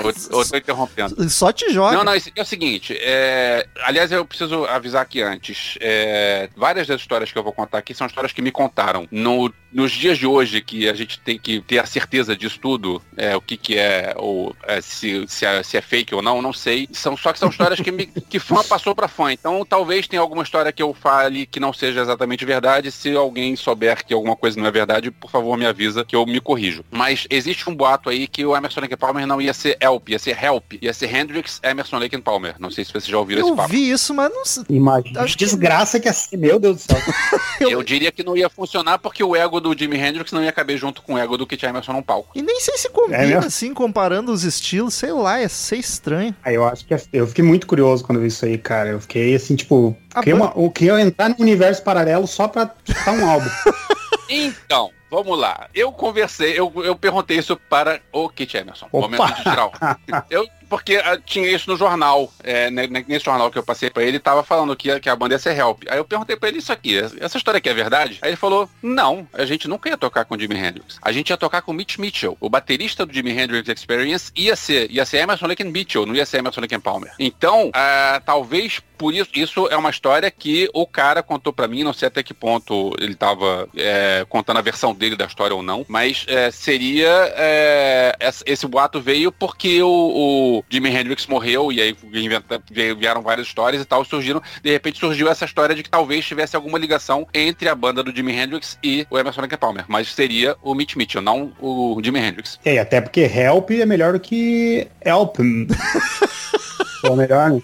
[0.02, 1.28] ou, ou tô interrompendo?
[1.30, 1.96] Só te joga.
[1.96, 5.76] Não, não, isso- é o seguinte, é, aliás, eu preciso avisar aqui antes.
[5.80, 9.06] é, várias das histórias que eu vou contar aqui são histórias que me contaram.
[9.10, 13.02] No- nos dias de hoje, que a gente tem que ter a certeza disso tudo,
[13.16, 16.40] é, o que, que é, ou é, se, se, é, se é fake ou não,
[16.40, 16.88] não sei.
[16.92, 19.30] São, só que são histórias que, me, que fã passou pra fã.
[19.32, 22.90] Então talvez tenha alguma história que eu fale que não seja exatamente verdade.
[22.90, 26.24] Se alguém souber que alguma coisa não é verdade, por favor me avisa que eu
[26.24, 26.82] me corrijo.
[26.90, 30.18] Mas existe um boato aí que o Emerson Lake Palmer não ia ser Help, ia
[30.18, 32.54] ser Help, ia ser Hendrix, Emerson, Lake Palmer.
[32.58, 33.68] Não sei se vocês já ouviram esse Eu papo.
[33.68, 34.64] vi isso, mas não sei.
[34.68, 35.22] Imagina.
[35.22, 36.98] Acho que- Desgraça que é assim, meu Deus do céu.
[37.60, 40.76] Eu diria que não ia funcionar porque o ego do Jimi Hendrix não ia caber
[40.78, 42.30] junto com o ego do Kit Emerson num palco.
[42.34, 46.34] E nem sei se combina, É assim, comparando os estilos, sei lá, ia ser estranho.
[46.44, 48.90] Aí eu acho que eu fiquei muito curioso quando eu vi isso aí, cara.
[48.90, 52.46] Eu fiquei assim, tipo, A queria, banda- uma- eu queria entrar num universo paralelo só
[52.48, 53.48] pra escutar um álbum.
[54.30, 55.68] Então, vamos lá.
[55.74, 58.86] Eu conversei, eu, eu perguntei isso para o Kit Emerson.
[58.92, 59.08] Opa!
[59.08, 59.72] Momento geral.
[60.28, 62.32] Eu, porque ah, tinha isso no jornal.
[62.42, 65.34] é, nesse jornal que eu passei pra ele, tava falando que, a- que a banda
[65.34, 65.82] ia ser Help.
[65.88, 66.98] Aí eu perguntei pra ele isso aqui.
[67.20, 68.18] Essa história aqui é verdade?
[68.22, 70.98] Aí ele falou: não, a gente nunca ia tocar com o Jimi Hendrix.
[71.02, 72.36] A gente ia tocar com o Mitch Mitchell.
[72.40, 76.26] O baterista do Jimi Hendrix Experience ia ser, ia ser Emerson Lake Mitchell, não ia
[76.26, 77.12] ser Emerson Lake Palmer.
[77.18, 81.84] Então, ah, talvez por isso, isso é uma história que o cara contou pra mim,
[81.84, 85.62] não sei até que ponto ele tava é, contando a versão dele da história ou
[85.62, 91.80] não, mas é, seria é, esse boato veio porque o, o Jimi Hendrix morreu e
[91.80, 95.90] aí inventa- vieram várias histórias e tal, surgiram, de repente surgiu essa história de que
[95.90, 99.84] talvez tivesse alguma ligação entre a banda do Jimi Hendrix e o Emerson Lake Palmer,
[99.88, 102.58] mas seria o Mitch Mitchell, não o Jimi Hendrix.
[102.64, 105.36] E aí, até porque Help é melhor do que Help.
[107.04, 107.62] Ou melhor, né?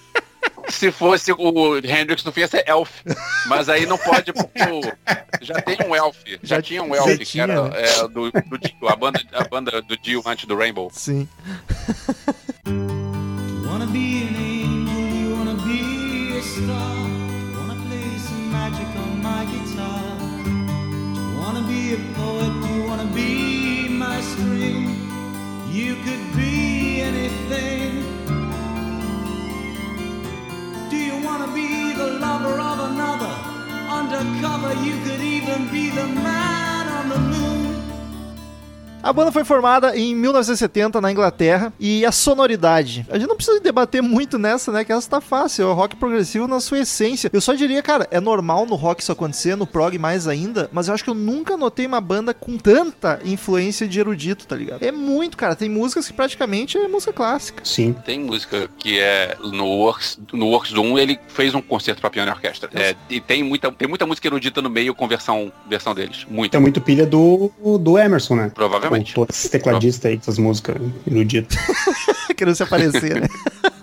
[0.68, 2.90] Se fosse o Hendrix no fim ia ser Elf.
[3.46, 4.80] Mas aí não pode, porque o-
[5.42, 6.16] já tem um Elf.
[6.42, 7.70] Já, Já- tinha um Elf, que tinha, era né?
[7.82, 10.88] é, do, do Dio, a banda, a banda do Dio antes do Rainbow.
[10.92, 11.28] Sim.
[12.66, 16.96] You wanna be an angel, you wanna be a star.
[17.58, 20.02] Wanna play some magic on my guitar.
[20.46, 24.96] You wanna be a poet, you wanna be my string.
[25.70, 28.02] You could be anything.
[30.88, 33.34] Do you wanna be the lover of another?
[33.90, 37.53] Undercover, you could even be the man on the moon.
[39.04, 43.04] A banda foi formada em 1970 na Inglaterra e a sonoridade.
[43.10, 44.82] A gente não precisa debater muito nessa, né?
[44.82, 45.64] Que essa tá fácil.
[45.64, 47.28] É o rock progressivo na sua essência.
[47.30, 50.88] Eu só diria, cara, é normal no rock isso acontecer, no prog mais ainda, mas
[50.88, 54.82] eu acho que eu nunca notei uma banda com tanta influência de erudito, tá ligado?
[54.82, 55.54] É muito, cara.
[55.54, 57.62] Tem músicas que praticamente é música clássica.
[57.62, 57.94] Sim.
[58.06, 62.08] Tem música que é no Works, no Works do 1, ele fez um concerto pra
[62.08, 62.70] piano e orquestra.
[62.72, 66.24] É, e tem muita, tem muita música erudita no meio com versão, versão deles.
[66.26, 66.56] Muito.
[66.56, 68.52] É muito pilha do, do Emerson, né?
[68.54, 68.93] Provavelmente.
[69.02, 70.76] Todos esses tecladistas aí, essas músicas
[71.06, 71.58] eruditas.
[72.36, 73.28] Querendo se aparecer, né?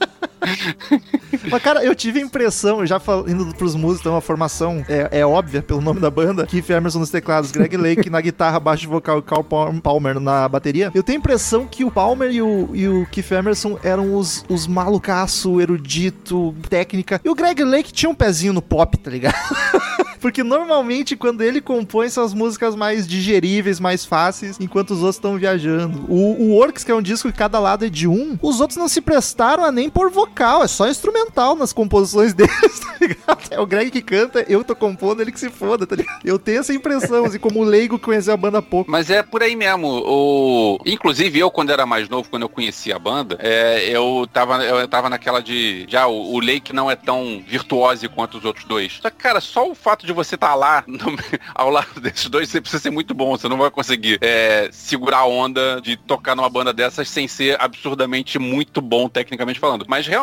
[1.50, 5.26] Mas, cara, eu tive a impressão, já indo pros músicos, tem uma formação é, é
[5.26, 9.20] óbvia pelo nome da banda, Keith Emerson nos teclados, Greg Lake na guitarra, baixo vocal
[9.20, 10.92] e Carl Pal- Palmer na bateria.
[10.94, 14.44] Eu tenho a impressão que o Palmer e o, e o Keith Emerson eram os,
[14.50, 17.22] os malucaço, erudito, técnica.
[17.24, 19.36] E o Greg Lake tinha um pezinho no pop, tá ligado?
[20.22, 25.16] Porque normalmente quando ele compõe são as músicas mais digeríveis, mais fáceis, enquanto os outros
[25.16, 26.06] estão viajando.
[26.08, 28.78] O, o Works, que é um disco que cada lado é de um, os outros
[28.78, 30.31] não se prestaram a nem por vocal,
[30.64, 33.42] é só instrumental nas composições deles, tá ligado?
[33.52, 36.20] É o Greg que canta, eu tô compondo, ele que se foda, tá ligado?
[36.24, 38.90] Eu tenho essa impressão, assim, como leigo que conheceu a banda pouco.
[38.90, 39.88] Mas é por aí mesmo.
[40.06, 40.78] O...
[40.86, 44.88] Inclusive, eu, quando era mais novo, quando eu conhecia a banda, é, eu, tava, eu
[44.88, 45.86] tava naquela de.
[45.88, 49.00] Já, o, o Lake não é tão virtuose quanto os outros dois.
[49.02, 51.18] Só que, cara, só o fato de você estar lá no-
[51.54, 53.38] ao lado desses dois, você precisa ser muito bom.
[53.38, 57.62] Você não vai conseguir é, segurar a onda de tocar numa banda dessas sem ser
[57.62, 59.86] absurdamente muito bom, tecnicamente falando.
[59.88, 60.21] Mas realmente,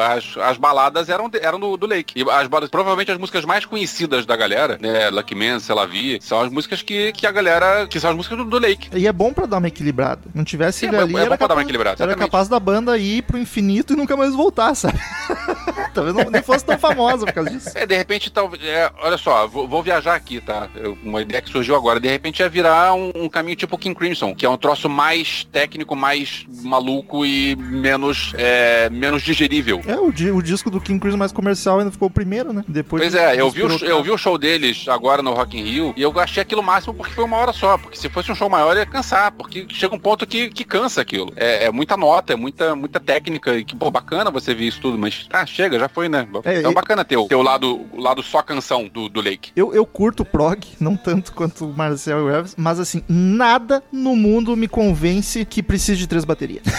[0.00, 2.14] as, as baladas eram, eram do, do Lake.
[2.16, 5.10] E as baladas, provavelmente as músicas mais conhecidas da galera, né?
[5.10, 7.86] Lucky Man, Sei Lá Vi, são as músicas que, que a galera.
[7.86, 8.88] que são as músicas do, do Lake.
[8.94, 10.22] E é bom pra dar uma equilibrada.
[10.34, 12.14] Não tivesse Sim, ele é ali, é bom era, pra dar uma capaz, equilibrada, era
[12.14, 14.98] capaz da banda ir pro infinito e nunca mais voltar, sabe?
[15.94, 17.70] Talvez não, nem fosse tão famosa por causa disso.
[17.74, 18.62] É, de repente, talvez.
[18.64, 20.68] é, olha só, vou, vou viajar aqui, tá?
[20.74, 21.98] Eu- uma ideia que surgiu agora.
[22.00, 25.44] De repente ia virar um, um caminho tipo King Crimson, que é um troço mais
[25.50, 29.80] técnico, mais maluco e menos, é, menos digerível.
[29.86, 32.64] É, o, di- o disco do King Crimson mais comercial ainda ficou o primeiro, né?
[32.68, 35.64] Depois Pois é, eu vi, o, eu vi o show deles agora no Rock in
[35.64, 37.76] Rio e eu achei aquilo máximo porque foi uma hora só.
[37.78, 41.00] Porque se fosse um show maior ia cansar, porque chega um ponto que, que cansa
[41.00, 41.32] aquilo.
[41.36, 44.80] É, é muita nota, é muita, muita técnica e que, pô, bacana você ver isso
[44.80, 46.26] tudo, mas ah, chega, já foi, né?
[46.44, 49.50] É, É, bacana ter o, ter o lado, o lado só canção do, do Lake.
[49.56, 53.82] Eu, eu curto prog, não tanto quanto o Marcel e o Elvis, mas assim, nada
[53.92, 56.62] no mundo me convence que precise de três baterias.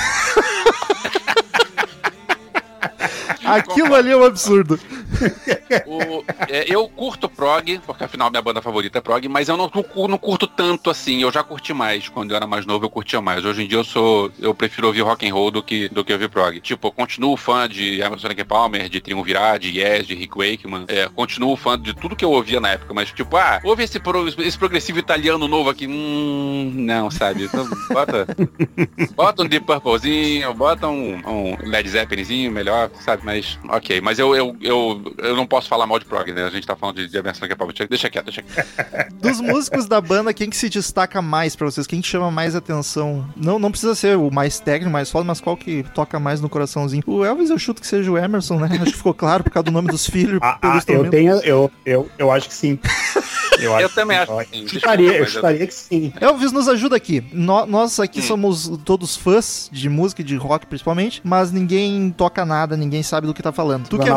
[3.43, 4.79] Aquilo ali é um absurdo.
[5.85, 9.57] O- eu, é, eu curto prog, porque afinal minha banda favorita é prog, mas eu
[9.57, 11.21] não, não, curto tanto assim.
[11.21, 12.09] Eu já curti mais.
[12.09, 13.45] Quando eu era mais novo, eu curtia mais.
[13.45, 14.31] Hoje em dia eu sou.
[14.39, 16.59] Eu prefiro ouvir rock and roll do que, do que ouvir prog.
[16.59, 20.85] Tipo, eu continuo fã de Emerson Lake Palmer, de Triunvirat, de Yes, de Rick Wakeman.
[20.87, 23.99] É, continuo fã de tudo que eu ouvia na época, mas tipo, ah, ouve esse,
[23.99, 25.87] pro, esse progressivo italiano novo aqui.
[25.87, 27.43] Hum, não, sabe?
[27.45, 28.27] Então, bota,
[29.15, 33.23] bota um Deep Purplezinho, bota um, um Led Zeppelinzinho melhor, sabe?
[33.25, 34.01] Mas, ok.
[34.01, 36.43] Mas eu, eu, eu, eu não posso falar mal de prog, né?
[36.45, 37.75] A gente tá falando de, de Emerson Lake Palmer.
[37.89, 39.11] Deixa quieto, deixa quieto.
[39.21, 41.85] Dos músicos da banda, quem que se destaca mais pra vocês?
[41.87, 43.25] Quem que chama mais atenção?
[43.35, 46.49] Não, não precisa ser o mais técnico, mais foda, mas qual que toca mais no
[46.49, 47.03] coraçãozinho?
[47.05, 48.67] O Elvis eu chuto que seja o Emerson, né?
[48.71, 50.39] Acho que ficou claro por causa do nome dos filhos.
[50.41, 52.79] Ah, ah, eu tenho, eu, eu, eu acho que sim.
[53.59, 54.67] Eu, Eu também que acho que sim.
[54.67, 56.11] Chutaria, eu chutaria que sim.
[56.19, 57.23] Elvis nos ajuda aqui.
[57.31, 58.23] No- nós aqui Hum.
[58.23, 63.27] somos todos fãs de música e de rock principalmente, mas ninguém toca nada, ninguém sabe
[63.27, 63.87] do que tá falando.
[63.87, 64.11] Tu que é.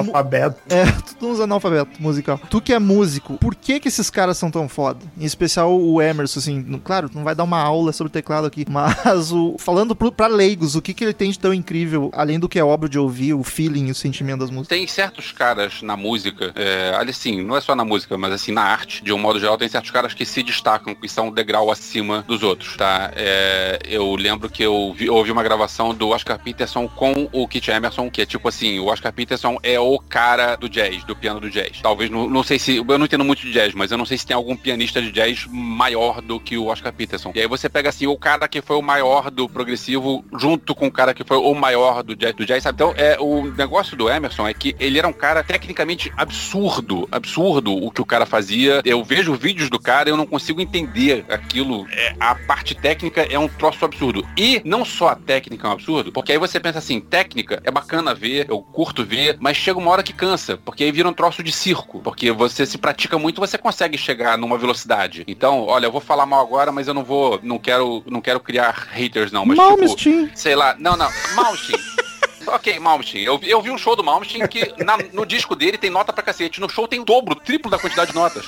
[0.75, 0.85] É
[1.19, 2.41] tudo uns analfabeto musical.
[2.51, 5.01] Tu que é músico, por que que esses caras são tão foda?
[5.19, 9.33] Em especial o Emerson, assim, claro, não vai dar uma aula sobre teclado aqui, mas
[9.33, 12.49] o falando pro, pra leigos, o que que ele tem de tão incrível, além do
[12.49, 14.69] que é óbvio de ouvir, o feeling, o sentimento das músicas?
[14.79, 18.53] Tem certos caras na música, é, ali sim, não é só na música, mas assim,
[18.53, 21.33] na arte, de um modo geral, tem certos caras que se destacam, que são um
[21.33, 23.11] degrau acima dos outros, tá?
[23.15, 27.71] É, eu lembro que eu, vi- ouvi uma gravação do Oscar Peterson com o Kit
[27.71, 31.41] Emerson, que é tipo assim, o Oscar Peterson é o cara do jazz, do piano
[31.41, 31.81] do jazz.
[31.83, 34.17] Talvez, não, não sei se, eu não entendo muito de jazz, mas eu não sei
[34.17, 37.33] se tem algum pianista de jazz maior do que o Oscar Peterson.
[37.35, 40.87] E aí você pega assim, o cara que foi o maior do progressivo, junto com
[40.87, 42.77] o cara que foi o maior do jazz, do jazz sabe?
[42.77, 47.73] Então, é, o negócio do Emerson é que ele era um cara tecnicamente absurdo, absurdo
[47.75, 48.81] o que o cara fazia.
[48.85, 51.87] Eu vejo vídeos do cara e eu não consigo entender aquilo.
[51.91, 54.27] É, a parte técnica é um troço absurdo.
[54.37, 57.71] E não só a técnica é um absurdo, porque aí você pensa assim, técnica é
[57.71, 61.13] bacana ver, eu curto ver, mas chega uma hora que cansa, porque aí vira um
[61.13, 65.25] troço de circo, porque você se pratica muito, você consegue chegar numa velocidade.
[65.27, 68.41] Então, olha, eu vou falar mal agora, mas eu não vou, não quero, não quero
[68.41, 70.31] criar haters não, mas tipo, Malmsteen.
[70.35, 71.81] sei lá, não, não, Malmsteen.
[72.47, 73.25] Ok, Malmsteen.
[73.25, 76.13] Eu, vi- eu vi um show do Malmsteen que na- no disco dele tem nota
[76.13, 76.61] pra cacete.
[76.61, 78.45] No show tem o dobro, o triplo da quantidade de notas.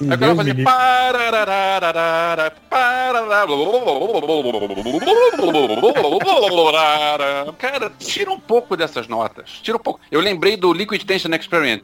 [0.00, 2.50] Aí o cara pararararara,
[7.98, 9.60] tira um pouco dessas notas.
[9.62, 10.00] Tira um pouco.
[10.10, 11.82] Eu lembrei do Liquid Tension Experiment,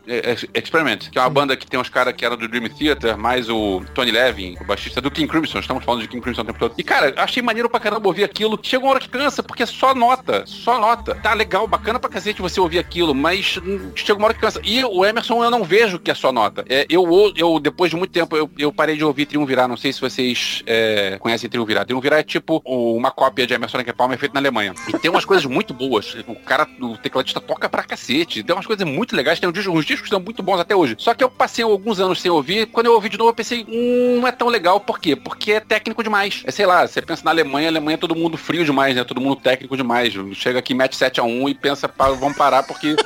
[0.55, 3.49] Experiment que é uma banda que tem uns caras que eram do Dream Theater, mais
[3.49, 5.59] o Tony Levin, o baixista do King Crimson.
[5.59, 6.75] Estamos falando de King Crimson o tempo todo.
[6.77, 8.59] E, cara, achei maneiro pra caramba ouvir aquilo.
[8.63, 10.45] Chega uma hora que cansa, porque é só nota.
[10.47, 11.15] Só nota.
[11.17, 13.59] Tá legal, bacana pra cacete você ouvir aquilo, mas
[13.95, 14.61] chega uma hora que cansa.
[14.65, 16.65] E o Emerson eu não vejo que é só nota.
[16.69, 19.69] É, eu, eu, depois de muito tempo, eu, eu parei de ouvir Triunvirar.
[19.69, 21.85] Não sei se vocês é, conhecem Triunvirar.
[21.85, 24.75] Triunvirar é tipo uma cópia de Emerson Lake Palmer feito na Alemanha.
[24.89, 26.17] E tem umas coisas muito boas.
[26.27, 28.43] O cara, o tecladista toca pra cacete.
[28.43, 29.39] Tem umas coisas muito legais.
[29.39, 30.97] Tem um disco, uns discos que são muito bons até hoje.
[30.99, 32.67] Só que eu passei alguns anos sem ouvir.
[32.67, 34.81] Quando eu ouvi de novo, eu pensei, hum, não é tão legal.
[34.81, 35.15] Por quê?
[35.15, 36.43] Porque é técnico demais.
[36.45, 39.05] É, sei lá, você pensa na Alemanha, a Alemanha é todo mundo frio demais, né?
[39.05, 40.15] Todo mundo técnico demais.
[40.35, 42.97] Chega aqui, mete 7 a 1 e pensa, vamos parar porque...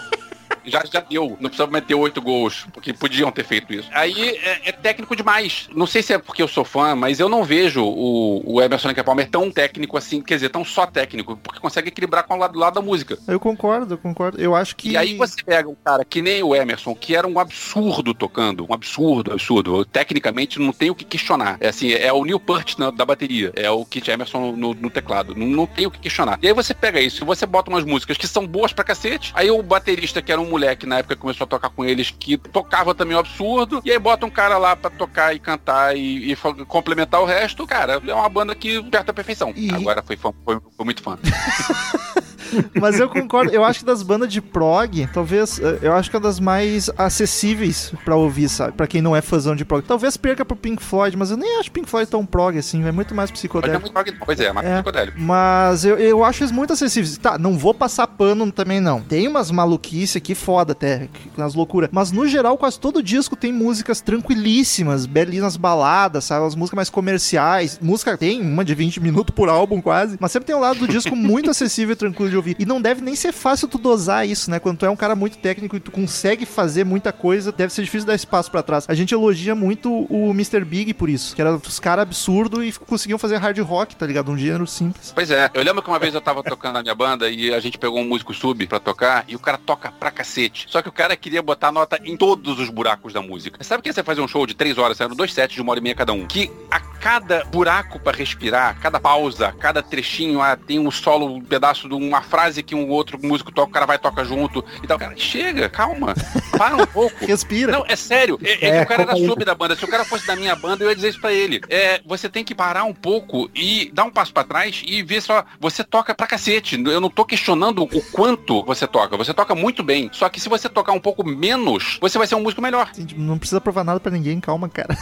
[0.65, 3.89] Já, já deu, não precisa meter oito gols, porque podiam ter feito isso.
[3.93, 5.69] Aí é, é técnico demais.
[5.75, 8.89] Não sei se é porque eu sou fã, mas eu não vejo o, o Emerson
[8.89, 12.39] Lake Palmer tão técnico assim, quer dizer, tão só técnico, porque consegue equilibrar com o
[12.39, 13.19] lado, lado da música.
[13.27, 14.41] Eu concordo, eu concordo.
[14.41, 14.91] Eu acho que.
[14.91, 18.67] E aí você pega um cara que nem o Emerson, que era um absurdo tocando,
[18.69, 19.85] um absurdo, absurdo.
[19.85, 21.57] Tecnicamente não tem o que questionar.
[21.61, 24.91] É assim, é o Neil Peart na- da bateria, é o Kit Emerson no, no
[24.91, 25.35] teclado.
[25.35, 26.39] Não, não tem o que questionar.
[26.43, 29.33] E aí você pega isso, e você bota umas músicas que são boas pra cacete,
[29.35, 32.37] aí o baterista, que era um moleque na época começou a tocar com eles, que
[32.39, 36.33] tocava também o absurdo, e aí bota um cara lá pra tocar e cantar e,
[36.33, 36.37] e
[36.67, 39.53] complementar o resto, cara, é uma banda que perto da perfeição.
[39.57, 41.19] E- Agora foi, fã, foi, foi muito fã.
[42.81, 46.17] Mas eu concordo, eu acho que das bandas de prog, talvez, eh, eu acho que
[46.17, 48.73] é das mais acessíveis pra ouvir, sabe?
[48.73, 49.83] Pra quem não é fãzão de prog.
[49.85, 52.93] Talvez perca pro Pink Floyd, mas eu nem acho Pink Floyd tão prog assim, é
[52.93, 53.81] muito mais Mas é psicodélico.
[53.81, 54.75] muito prog- Pois é, mas É.
[54.75, 55.21] psicodélico.
[55.21, 57.17] Mas eu, eu acho eles muito acessíveis.
[57.19, 59.01] Tá, não vou passar pano também, não.
[59.01, 61.91] Tem umas maluquices aqui foda até, umas loucuras.
[61.93, 66.47] Mas no geral, quase todo disco tem músicas tranquilíssimas, belíssimas baladas, sabe?
[66.47, 67.79] As músicas mais comerciais.
[67.81, 70.17] Música tem uma de 20 minutos por álbum quase.
[70.21, 72.57] Mas sempre tem um lado do disco muito acessível e tranquilo de ouvir.
[72.59, 74.59] E não deve nem ser fácil tu dosar isso, né?
[74.59, 77.83] Quando tu é um cara muito técnico e tu consegue fazer muita coisa, deve ser
[77.83, 78.85] difícil dar espaço pra trás.
[78.89, 80.65] A gente elogia muito o Mr.
[80.65, 84.31] Big por isso, que era os caras absurdos e conseguiam fazer hard rock, tá ligado?
[84.31, 85.13] Um gênero simples.
[85.15, 87.61] Pois é, eu lembro que uma vez eu tava tocando na minha banda e a
[87.61, 90.67] gente pegou um músico sub pra tocar e o cara toca pra cacete.
[90.69, 93.63] Só que o cara queria botar nota em todos os buracos da música.
[93.63, 95.81] Sabe que você fazer um show de três horas, saindo dois sets de uma hora
[95.81, 100.57] e meia cada um, que a cada buraco pra respirar, cada pausa, cada trechinho, ah,
[100.57, 103.85] tem um solo, um pedaço de uma frase que um outro músico toca, o cara
[103.85, 104.99] vai e toca junto e tal.
[104.99, 106.15] Cara, chega, calma,
[106.57, 107.15] para um pouco.
[107.27, 107.73] Respira.
[107.73, 108.41] Não, é sério.
[108.43, 109.77] É, é que É, o cara era sub da banda.
[109.77, 111.61] Se o cara fosse da minha banda, eu ia dizer isso pra ele.
[111.69, 115.21] É, você tem que parar um pouco e dar um passo pra trás e ver
[115.21, 115.45] só.
[115.61, 116.83] Você toca pra cacete.
[116.83, 119.15] Eu não tô questionando o quanto você toca.
[119.19, 120.09] Você toca muito bem.
[120.11, 122.91] Só que se você tocar um pouco menos, você vai ser um músico melhor.
[123.15, 124.97] Não precisa provar nada pra ninguém, calma, cara.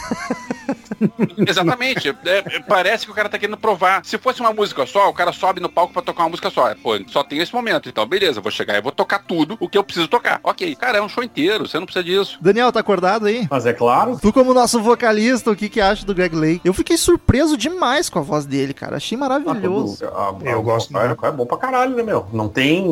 [1.47, 1.92] Exatamente.
[2.25, 4.05] É, é, parece que o cara tá querendo provar.
[4.05, 6.69] Se fosse uma música só, o cara sobe no palco pra tocar uma música só.
[6.69, 7.89] É, Pô, só tem esse momento.
[7.89, 10.41] Então, beleza, vou chegar e vou tocar tudo o que eu preciso tocar.
[10.43, 10.75] Ok.
[10.77, 11.67] Cara, é um show inteiro.
[11.67, 12.39] Você não precisa disso.
[12.41, 13.47] Daniel, tá acordado aí?
[13.51, 14.19] Mas é claro.
[14.21, 16.61] Tu como nosso vocalista, o que que acha do Greg Lake?
[16.65, 18.97] Eu fiquei surpreso demais com a voz dele, cara.
[18.97, 20.05] Achei maravilhoso.
[20.07, 22.27] Ah, Eu ah, gosto o Vocal é- é bom pra caralho, né, meu?
[22.33, 22.83] Não tem.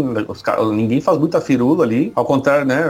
[0.72, 2.12] Ninguém faz muita firula ali.
[2.14, 2.82] Ao contrário, né?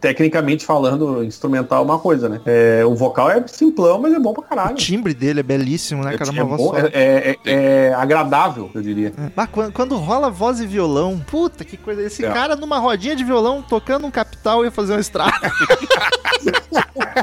[0.00, 2.40] Tecnicamente falando, instrumental é uma coisa, né?
[2.44, 4.76] É, o vocal é simplão, mas é bom pra O caralho.
[4.76, 6.30] timbre dele é belíssimo, né, cara?
[6.30, 6.78] é, Uma voz bom, só.
[6.78, 9.12] é, é- é agradável, eu diria.
[9.36, 12.02] Ah, quando, quando rola voz e violão, puta que coisa.
[12.02, 12.30] Esse É.
[12.32, 15.32] cara numa rodinha de violão tocando um capital ia fazer um estrago.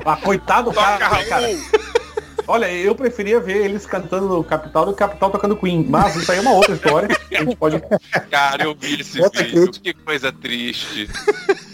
[0.06, 1.48] Ah, coitado do cara, né, cara.
[2.48, 5.86] Olha, eu preferia ver eles cantando no Capital do que Capital tocando Queen.
[5.88, 7.10] Mas isso aí é uma outra história.
[7.32, 7.82] A gente pode.
[8.30, 9.72] Cara, eu vi esse Outra vídeo.
[9.72, 11.10] Que coisa triste.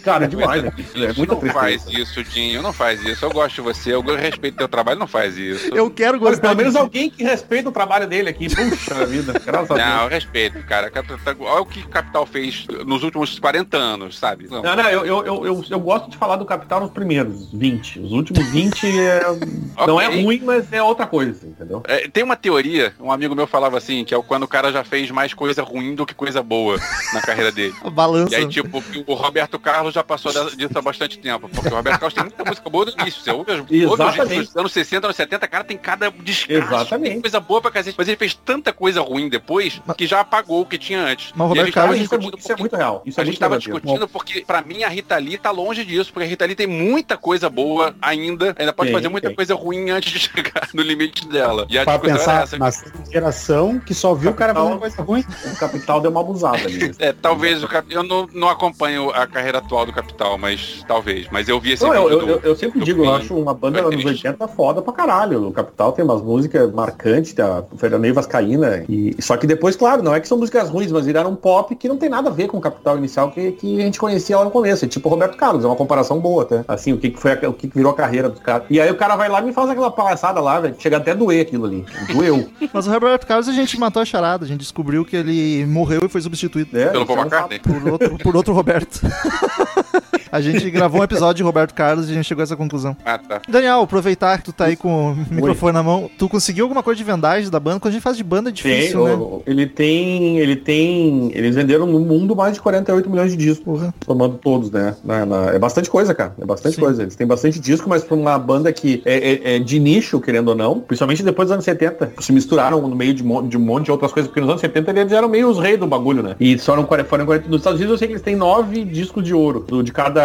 [0.04, 0.72] Cara, é demais, né?
[0.96, 1.54] É muita não tristeza.
[1.54, 2.62] faz isso, Dinho.
[2.62, 3.26] Não faz isso.
[3.26, 3.94] Eu gosto de você.
[3.94, 5.00] Eu respeito teu trabalho.
[5.00, 5.74] Não faz isso.
[5.76, 8.48] Eu quero gostar pelo menos alguém que respeita o trabalho dele aqui.
[8.54, 9.88] Puxa vida, graças a Deus.
[9.88, 10.92] Não, eu respeito, cara.
[11.40, 14.48] Olha o que o Capital fez nos últimos 40 anos, sabe?
[14.50, 14.62] Não.
[14.62, 18.00] Não, não, eu, eu, eu, eu, eu gosto de falar do Capital nos primeiros 20.
[18.00, 19.22] Os últimos 20 é,
[19.86, 21.84] não é ruim, mas é outra coisa, entendeu?
[21.88, 24.72] É, tem uma teoria, um amigo meu falava assim, que é o quando o cara
[24.72, 26.78] já fez mais coisa ruim do que coisa boa
[27.14, 27.74] na carreira dele.
[27.92, 28.34] Balança.
[28.34, 31.50] E aí, tipo, o Roberto Carlos já passou disso há bastante tempo.
[31.50, 33.22] Porque o Roberto Carlos tem muita música boa do início.
[33.22, 36.60] Você ouve, as- dos anos 60, anos 70, cara, tem cada descasso.
[36.60, 37.22] Exatamente.
[37.22, 37.96] Coisa boa pra cacete.
[37.98, 41.32] Mas ele fez tanta coisa ruim depois que já apagou o que tinha antes.
[41.36, 43.02] Mas o E a Roberto Carlos- Isso é, discutindo muito, isso é muito real.
[43.06, 43.82] Isso a é gente muito tava verdadeiro.
[43.82, 46.68] discutindo porque, pra mim, a Rita Lee tá longe disso, porque a Rita Lee tem
[46.68, 49.36] muita coisa boa ainda, ainda pode Tem, fazer muita tem.
[49.36, 51.66] coisa ruim antes de chegar no limite dela.
[51.70, 52.58] E a Pra pensar essa.
[52.58, 52.70] na
[53.12, 54.80] geração que só viu o cara Capital.
[54.80, 55.54] fazendo coisa ruim.
[55.54, 56.88] O Capital deu uma abusada ali.
[57.00, 57.86] É, talvez o Cap...
[57.94, 61.28] Eu não, não acompanho a carreira atual do Capital, mas talvez.
[61.32, 63.14] Mas eu vi esse Não, eu, vídeo eu, do- eu, eu sempre do digo, eu
[63.14, 64.28] acho uma banda anos triste.
[64.28, 65.48] 80 foda pra caralho.
[65.48, 68.84] O Capital tem umas músicas marcantes, da Fernandinho Vascaína.
[68.90, 71.76] E, só que depois, claro, não é que são músicas ruins, mas viraram um pop
[71.76, 74.38] que não tem nada a ver com o Capital inicial que, que a gente conhecia
[74.38, 74.86] lá no começo.
[74.86, 76.64] É tipo o Roberto Carlos, é uma comparação boa até.
[76.68, 78.66] Assim, o que, que foi a- o que, que virou a carreira do cara.
[78.70, 80.76] E aí o cara vai lá e me faz aquela palhaçada lá, velho.
[80.80, 81.86] Chega até a doer aquilo ali.
[82.12, 82.50] Doeu.
[82.74, 84.46] Mas o Roberto Carlos a gente matou a charada.
[84.46, 86.88] A gente descobriu que ele morreu e foi substituído né?
[86.88, 87.60] Pelo Isso Paul é McCartney.
[87.60, 89.02] por outro, por outro Roberto.
[90.32, 92.96] a gente gravou um episódio de Roberto Carlos e a gente chegou a essa conclusão.
[93.06, 93.42] Ah, tá.
[93.48, 96.98] Daniel, aproveitar que tu tá aí com o microfone na mão, tu conseguiu alguma coisa
[96.98, 97.80] de vendagem da banda?
[97.80, 99.14] Quando a gente faz de banda é Tem, difícil, né?
[99.14, 103.64] o- ele tem, ele tem, eles venderam no mundo mais de 48 milhões de discos,
[103.64, 103.94] Porra.
[104.06, 104.96] somando todos, né?
[105.04, 106.82] Na- na- é bastante coisa, cara, é bastante Sim.
[106.82, 107.02] coisa.
[107.04, 110.50] Eles têm bastante disco, mas pra uma banda que é, é- é de nicho, querendo
[110.50, 113.62] ou não, principalmente depois dos anos 70, se misturaram no meio de, mon- de um
[113.62, 116.22] monte de outras coisas, porque nos anos 70 eles eram meio os reis do bagulho,
[116.24, 116.36] né?
[116.40, 119.24] E foram, 40 foram 40 nos Estados Unidos eu sei que eles têm nove discos
[119.24, 120.17] de ouro, do, de cada,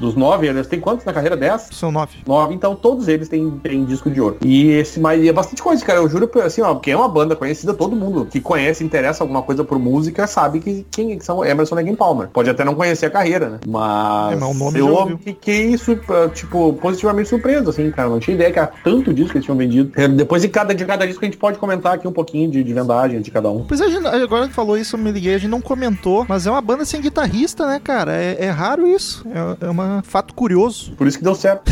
[0.00, 1.36] dos nove, eles têm quantos na carreira?
[1.36, 1.68] Dez?
[1.72, 2.18] São nove.
[2.26, 4.36] Nove, então todos eles têm, têm disco de ouro.
[4.44, 5.98] E esse, mas é bastante coisa, cara.
[5.98, 9.42] Eu juro, assim, ó, porque é uma banda conhecida, todo mundo que conhece, interessa alguma
[9.42, 12.28] coisa por música, sabe que quem são Emerson and Palmer.
[12.28, 13.58] Pode até não conhecer a carreira, né?
[13.66, 14.78] Mas, É, mas o nome
[15.12, 18.08] eu fiquei, surpre- tipo, positivamente surpreso, assim, cara.
[18.08, 19.92] Não tinha ideia que há tanto disco que eles tinham vendido.
[19.96, 22.62] É, Depois de cada, de cada disco a gente pode comentar aqui um pouquinho de,
[22.62, 23.64] de vendagem de cada um.
[23.64, 26.24] Pois é, a gente- agora que falou isso, eu me liguei, a gente não comentou,
[26.28, 28.12] mas é uma banda sem guitarrista, né, cara?
[28.14, 29.11] É, é raro isso.
[29.60, 30.92] É, é um fato curioso.
[30.92, 31.70] Por isso que deu certo.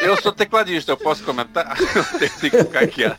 [0.00, 1.76] Eu sou tecladista, eu posso comentar?
[1.94, 3.18] Eu tenho que ficar quieto.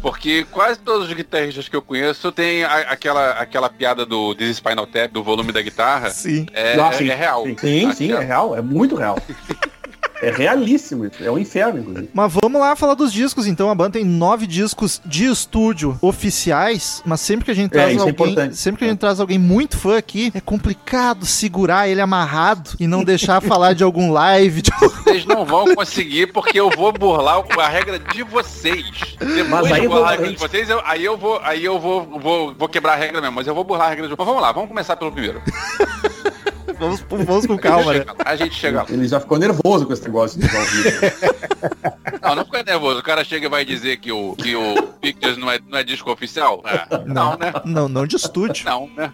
[0.00, 4.58] Porque quase todos os guitarristas que eu conheço têm a- aquela, aquela piada do This
[4.58, 6.10] Spinal Tap, do volume da guitarra.
[6.10, 6.46] Sim.
[6.52, 7.44] É, Ah, é- sim, é real.
[7.44, 8.54] Sim, sim, sim, é real.
[8.56, 9.18] É muito real.
[10.22, 11.22] É realíssimo isso.
[11.22, 12.08] É um inferno, inclusive.
[12.14, 13.70] Mas vamos lá falar dos discos, então.
[13.70, 17.90] A banda tem nove discos de estúdio oficiais, mas sempre que a gente É, traz
[17.92, 18.12] isso é alguém.
[18.32, 18.56] importante.
[18.56, 22.86] sempre que a gente traz alguém muito fã aqui, é complicado segurar ele amarrado e
[22.86, 24.62] não deixar falar de algum live.
[24.62, 28.86] de- Vocês não vão conseguir porque eu vou burlar a regra de vocês.
[29.18, 31.40] Depois Mas aí de burlar a eu vou- regra de vocês, eu- aí eu vou,
[31.42, 34.08] aí eu vou, vou, vou quebrar a regra mesmo, mas eu vou burlar a regra
[34.08, 35.42] de Mas vamos lá, vamos começar pelo primeiro.
[36.78, 38.04] vamos, vamos com calma, né?
[38.24, 38.86] A gente chega lá.
[38.88, 40.60] Ele já ficou nervoso com esse negócio de vivo.
[42.22, 43.00] Não, não fica nervoso.
[43.00, 45.84] O cara chega e vai dizer que o, que o Pictures não é, não é
[45.84, 46.62] disco oficial?
[46.64, 47.52] Ah, não, né?
[47.64, 48.64] Não, não de estúdio.
[48.64, 49.12] Não, né?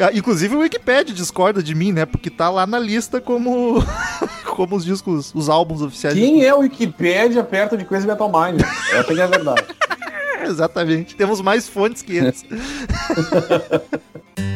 [0.00, 2.04] Ah, Inclusive o Wikipedia discorda de mim, né?
[2.04, 3.82] Porque tá lá na lista como,
[4.44, 6.16] como os discos, os álbuns oficiais.
[6.16, 8.60] Quem é o Wikipedia perto de Crazy Metal Mind?
[8.92, 9.64] Essa que é a verdade.
[10.44, 11.16] Exatamente.
[11.16, 12.44] Temos mais fontes que eles.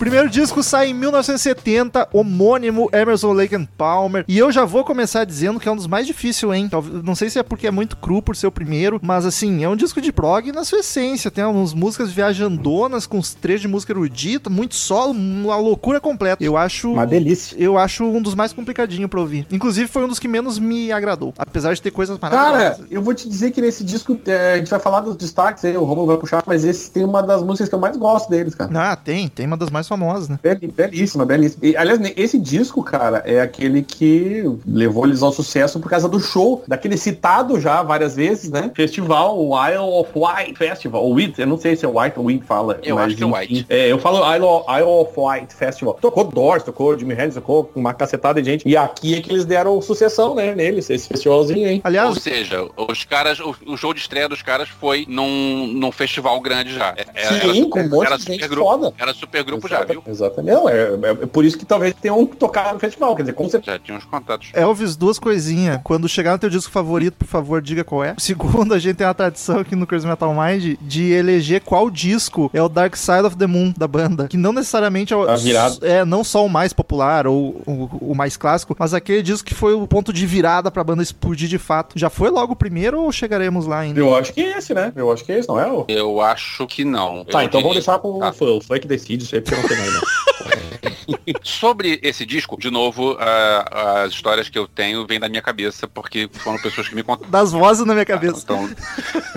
[0.00, 4.24] Primeiro disco sai em 1970, homônimo Emerson Lake and Palmer.
[4.26, 6.70] E eu já vou começar dizendo que é um dos mais difíceis, hein?
[7.04, 9.68] Não sei se é porque é muito cru por ser o primeiro, mas assim, é
[9.68, 11.30] um disco de prog na sua essência.
[11.30, 16.42] Tem algumas músicas viajandonas com os trechos de música erudita, muito solo, uma loucura completa.
[16.42, 16.92] Eu acho.
[16.94, 17.54] Uma delícia.
[17.58, 19.46] Eu acho um dos mais complicadinhos pra ouvir.
[19.52, 21.34] Inclusive, foi um dos que menos me agradou.
[21.36, 22.86] Apesar de ter coisas Cara, maravilhosas.
[22.90, 25.76] eu vou te dizer que nesse disco, é, a gente vai falar dos destaques aí,
[25.76, 28.54] o Romulo vai puxar, mas esse tem uma das músicas que eu mais gosto deles,
[28.54, 28.70] cara.
[28.74, 29.28] Ah, tem.
[29.28, 30.38] Tem uma das mais famosas, né?
[30.74, 31.66] Belíssima, belíssima.
[31.66, 36.20] E, aliás, esse disco, cara, é aquele que levou eles ao sucesso por causa do
[36.20, 38.70] show, daquele citado já várias vezes, né?
[38.74, 42.26] Festival, o Isle of Wight Festival, o Witt, eu não sei se é White ou
[42.26, 42.78] Witt fala.
[42.82, 43.26] Eu mas, acho que é.
[43.26, 43.66] White.
[43.68, 45.94] É, eu falo Isle of, Isle of Wight Festival.
[46.00, 48.68] Tocou Doors, tocou Jimmy Hendrix, tocou uma cacetada de gente.
[48.68, 51.80] E aqui é que eles deram sucessão, né, neles, esse festivalzinho, hein?
[51.82, 55.90] Aliás, Ou seja, os caras, o, o show de estreia dos caras foi num, num
[55.90, 56.94] festival grande já.
[56.96, 58.70] É- Sim, com um monte era de gente supergrupo.
[58.70, 58.94] foda.
[58.98, 60.02] Era supergrupo já, Exata- viu?
[60.06, 60.54] Exatamente.
[60.54, 63.14] Não, é, é- é por isso que talvez tenham tocado no festival.
[63.16, 63.76] Quer dizer, com certeza.
[63.76, 64.50] Já tinha uns contatos.
[64.54, 65.80] Elvis, duas coisinhas.
[65.84, 68.14] Quando chegar no teu disco favorito, por favor, diga qual é.
[68.18, 72.50] Segundo, a gente tem uma tradição aqui no Crazy Metal Mind de eleger qual disco
[72.52, 74.28] é o Dark Side of the Moon da banda.
[74.28, 75.78] Que não necessariamente é, o, Tá virado.
[75.84, 79.54] é não só o mais popular ou o, o mais clássico, mas aquele disco que
[79.54, 81.98] foi o ponto de virada pra banda explodir de fato.
[81.98, 84.00] Já foi logo o primeiro ou chegaremos lá ainda?
[84.00, 84.92] Eu acho que é esse, né?
[84.96, 85.66] Eu acho que é esse, não é?
[85.70, 85.84] O...
[85.88, 87.24] Eu acho que não.
[87.24, 88.30] Tá, Eu então vamos diria- deixar com Tá.
[88.30, 88.44] o fã.
[88.46, 90.29] O fã que decide isso aí, porque eu não sei mais, não.
[91.42, 95.86] Sobre esse disco, de novo, a- as histórias que eu tenho vêm da minha cabeça,
[95.88, 97.30] porque foram pessoas que me contaram.
[97.30, 98.40] Das vozes na minha cabeça.
[98.42, 98.68] Então,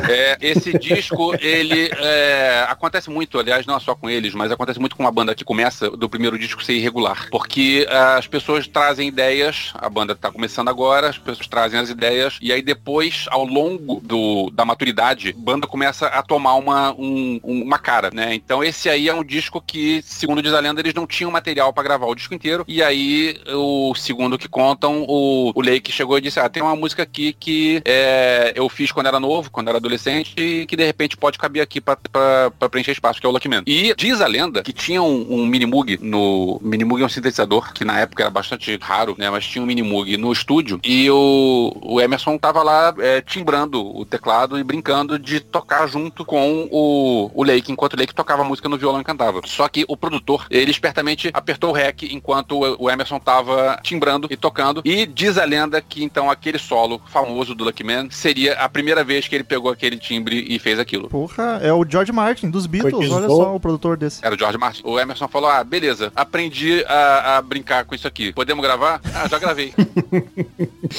[0.09, 4.79] é, esse disco, ele é, acontece muito, aliás, não é só com eles, mas acontece
[4.79, 7.27] muito com uma banda que começa do primeiro disco ser irregular.
[7.31, 11.89] Porque ah, as pessoas trazem ideias, a banda tá começando agora, as pessoas trazem as
[11.89, 16.91] ideias, e aí depois, ao longo do, da maturidade, a banda começa a tomar uma,
[16.93, 18.33] um- um- uma cara, né?
[18.33, 21.71] Então esse aí é um disco que, segundo diz a lenda, eles não tinham material
[21.73, 26.17] pra gravar o disco inteiro, e aí, o segundo que contam, o, o Lake chegou
[26.17, 29.67] e disse, ah, tem uma música aqui que é, eu fiz quando era novo, quando
[29.67, 33.31] era adolescente, e que de repente pode caber aqui pra preencher espaço, que é o
[33.31, 33.63] Lucky Man.
[33.65, 36.59] E diz a lenda que tinha um, um Minimoog no...
[36.61, 39.29] Minimoog é um sintetizador, que na época era bastante raro, né?
[39.29, 44.05] Mas tinha um Minimoog no estúdio, e o, o Emerson tava lá é, timbrando o
[44.05, 48.69] teclado e brincando de tocar junto com o, o Lake, enquanto o Lake tocava música
[48.69, 49.41] no violão e cantava.
[49.45, 54.35] Só que o produtor, ele espertamente apertou o rec enquanto o Emerson tava timbrando e
[54.35, 54.81] tocando.
[54.83, 59.03] E diz a lenda que então aquele solo famoso do Lucky Man seria a primeira
[59.03, 61.07] vez que ele pegou aquele timbre e fez aquilo.
[61.07, 63.09] Porra, é o George Martin dos Beatles.
[63.09, 64.23] Olha só o produtor desse.
[64.25, 64.81] Era o George Martin.
[64.83, 68.33] O Emerson falou: Ah, beleza, aprendi a, a brincar com isso aqui.
[68.33, 68.99] Podemos gravar?
[69.15, 69.73] Ah, já gravei.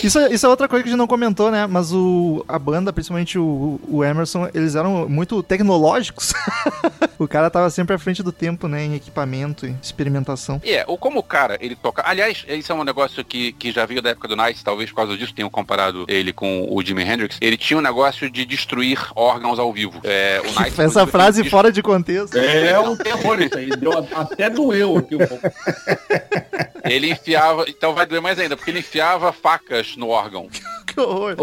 [0.03, 1.67] Isso, é- isso é outra coisa que a gente não comentou, né?
[1.67, 6.33] Mas o, a banda, principalmente o, o Emerson, eles eram muito tecnológicos.
[7.19, 8.85] o cara tava sempre à frente do tempo, né?
[8.85, 10.61] Em equipamento e experimentação.
[10.65, 12.03] E é, o como o cara, ele toca.
[12.07, 14.97] Aliás, isso é um negócio que, que já veio da época do Nice, talvez por
[14.97, 17.39] causa disso tenham comparado ele com o Jimi Hendrix.
[17.41, 20.01] Ele tinha um negócio de destruir órgãos ao vivo.
[20.05, 22.37] É, o Nice, Essa frase um fora de contexto.
[22.37, 23.71] É um terror isso aí.
[23.71, 25.51] Deu, até doeu aqui um pouco.
[26.85, 30.49] Ele enfiava, então vai doer mais ainda, porque ele enfiava facas no órgão.
[30.87, 31.35] Que horror.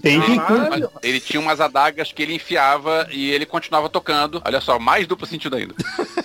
[0.00, 0.90] Que- caralho.
[1.00, 4.42] Ele tinha umas adagas que ele enfiava e ele continuava tocando.
[4.44, 5.74] Olha só, mais duplo sentido ainda.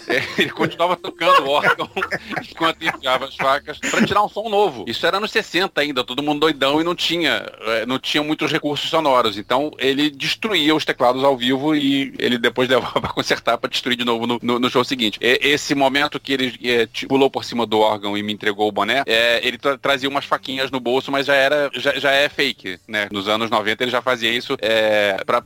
[0.09, 1.89] É, Ele continuava tocando o órgão
[2.49, 4.83] enquanto enfiava as facas para tirar um som novo.
[4.87, 8.51] Isso era nos 60 ainda, todo mundo doidão e não tinha, é, não tinha muitos
[8.51, 9.37] recursos sonoros.
[9.37, 13.95] Então ele destruía os teclados ao vivo e ele depois levava para consertar para destruir
[13.97, 15.17] de novo no, no- no show seguinte.
[15.21, 19.03] Esse momento que ele é, pulou por cima do órgão e me entregou o boné,
[19.05, 22.79] é, ele tra- trazia umas faquinhas no bolso, mas já era já, já é fake,
[22.87, 23.07] né?
[23.11, 25.41] Nos anos 90 ele já fazia isso é, pra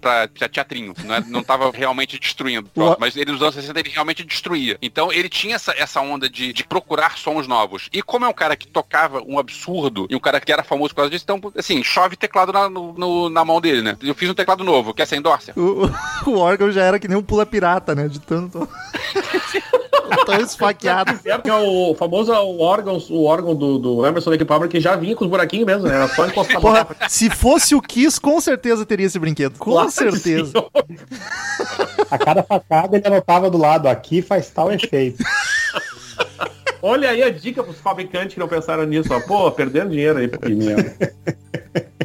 [0.50, 2.70] teatrinho, não, é- não tava realmente destruindo.
[3.00, 4.78] Mas ele nos anos 60 ele realmente destruía destruía.
[4.82, 7.90] Então ele tinha essa, essa onda de, de procurar sons novos.
[7.92, 10.90] E como é um cara que tocava um absurdo e um cara que era famoso
[10.90, 13.98] por causa disso, então, assim, chove teclado na, no- no- na mão dele, né?
[14.02, 15.54] Eu fiz um teclado novo, quer ser endorser?
[15.58, 15.90] O,
[16.30, 18.08] o órgão já era que nem um pula pirata, né?
[18.08, 18.68] De tanto.
[20.26, 21.20] Tão esfaqueado.
[21.26, 24.80] É porque é o famoso o órgão, o órgão do, do Emerson Lake Palmer que
[24.80, 25.96] já vinha com os buraquinhos mesmo, né?
[25.96, 29.58] Era só encostar Porra, se fosse o Kiss, com certeza teria esse brinquedo.
[29.58, 30.54] Com Claro certeza.
[32.10, 35.24] A cada facada ele anotava do lado, aqui faz tal efeito.
[36.86, 39.20] Olha aí a dica pros fabricantes que não pensaram nisso, ó.
[39.22, 40.76] Pô, perdendo dinheiro aí, pequenininho.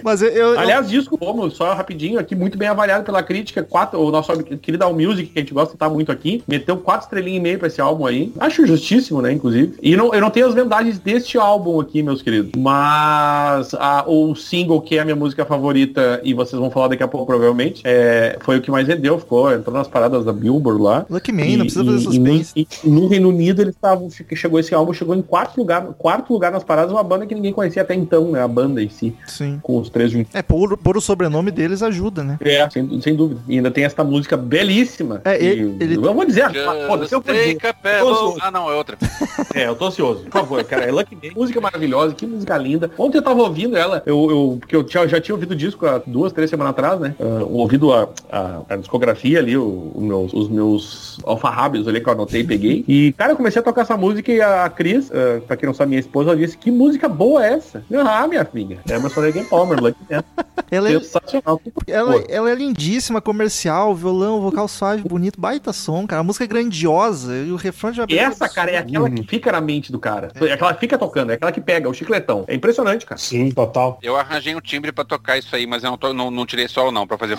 [0.01, 0.29] Mas eu.
[0.29, 3.64] eu- Aliás, disco como, só rapidinho aqui, muito bem avaliado pela crítica.
[3.64, 7.05] Quatro, o nosso querido All Music, que a gente gosta tá muito aqui, meteu quatro
[7.07, 8.33] estrelinhas e meio pra esse álbum aí.
[8.39, 9.74] Acho justíssimo, né, inclusive.
[9.83, 12.53] E não, eu não tenho as vendagens deste álbum aqui, meus queridos.
[12.57, 17.03] Mas a- o single, que é a minha música favorita, e vocês vão falar daqui
[17.03, 20.81] a pouco, provavelmente, é, foi o que mais vendeu, ficou, entrou nas paradas da Billboard
[20.81, 21.07] lá.
[21.11, 22.53] Lucky Man, não precisa fazer e, suspense.
[22.55, 24.09] e no, e no Reino Unido eles estavam.
[24.35, 27.53] Chegou esse álbum, chegou em quarto lugar, quarto lugar nas paradas, uma banda que ninguém
[27.53, 28.43] conhecia até então, né?
[28.43, 29.59] A banda em si, Sim.
[29.62, 30.35] com os três juntos.
[30.35, 32.39] É, pôr, pôr o sobrenome deles ajuda, né?
[32.41, 33.41] É, sem, sem dúvida.
[33.49, 35.21] E ainda tem essa música belíssima.
[35.25, 36.45] É, ele- ele- Eu vou dizer,
[36.87, 37.57] foda-se, eu Just vou dizer.
[37.59, 38.37] take a Eu.
[38.41, 38.97] Ah, não, é outra.
[39.55, 40.25] É, eu tô ansioso.
[40.25, 40.85] Por favor, cara.
[40.85, 42.91] É Lucky Man, música maravilhosa, que música linda.
[42.99, 45.87] Ontem eu tava ouvindo ela, eu, eu, porque eu tinha- já tinha ouvido o disco
[45.87, 47.14] há duas, três semanas atrás, né?
[47.21, 52.09] Ah, ouvido a, a, a discografia ali, o, o meus, os meus alfarrábios ali que
[52.09, 52.85] eu anotei e peguei.
[52.87, 55.74] E, cara, eu comecei a tocar essa música e a Cris, ah, pra quem não
[55.74, 57.84] sabe, minha esposa, ela disse, que música boa é essa?
[57.94, 58.78] Ah, minha filha.
[58.88, 59.94] É Lake and Palmer, Man.
[60.70, 61.61] Ela é, Sensacional.
[61.86, 66.20] ela, ela é lindíssima, comercial, violão, vocal suave, bonito, baita som, cara.
[66.20, 69.50] A música é grandiosa e o refrão já E essa, cara, é aquela que fica
[69.50, 70.30] na mente do cara.
[70.34, 72.44] É aquela que fica tocando, é aquela que pega, o chicletão.
[72.46, 73.18] É impressionante, cara.
[73.18, 73.98] Sim, total.
[74.02, 76.68] Eu arranjei um timbre pra tocar isso aí, mas eu não, tô- não, não tirei
[76.68, 77.38] solo não, pra fazer...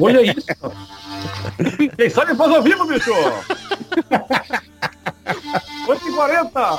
[0.00, 0.46] Olha isso.
[1.96, 3.10] Quem sabe faz ao vivo, bicho!
[5.86, 6.78] 8h40!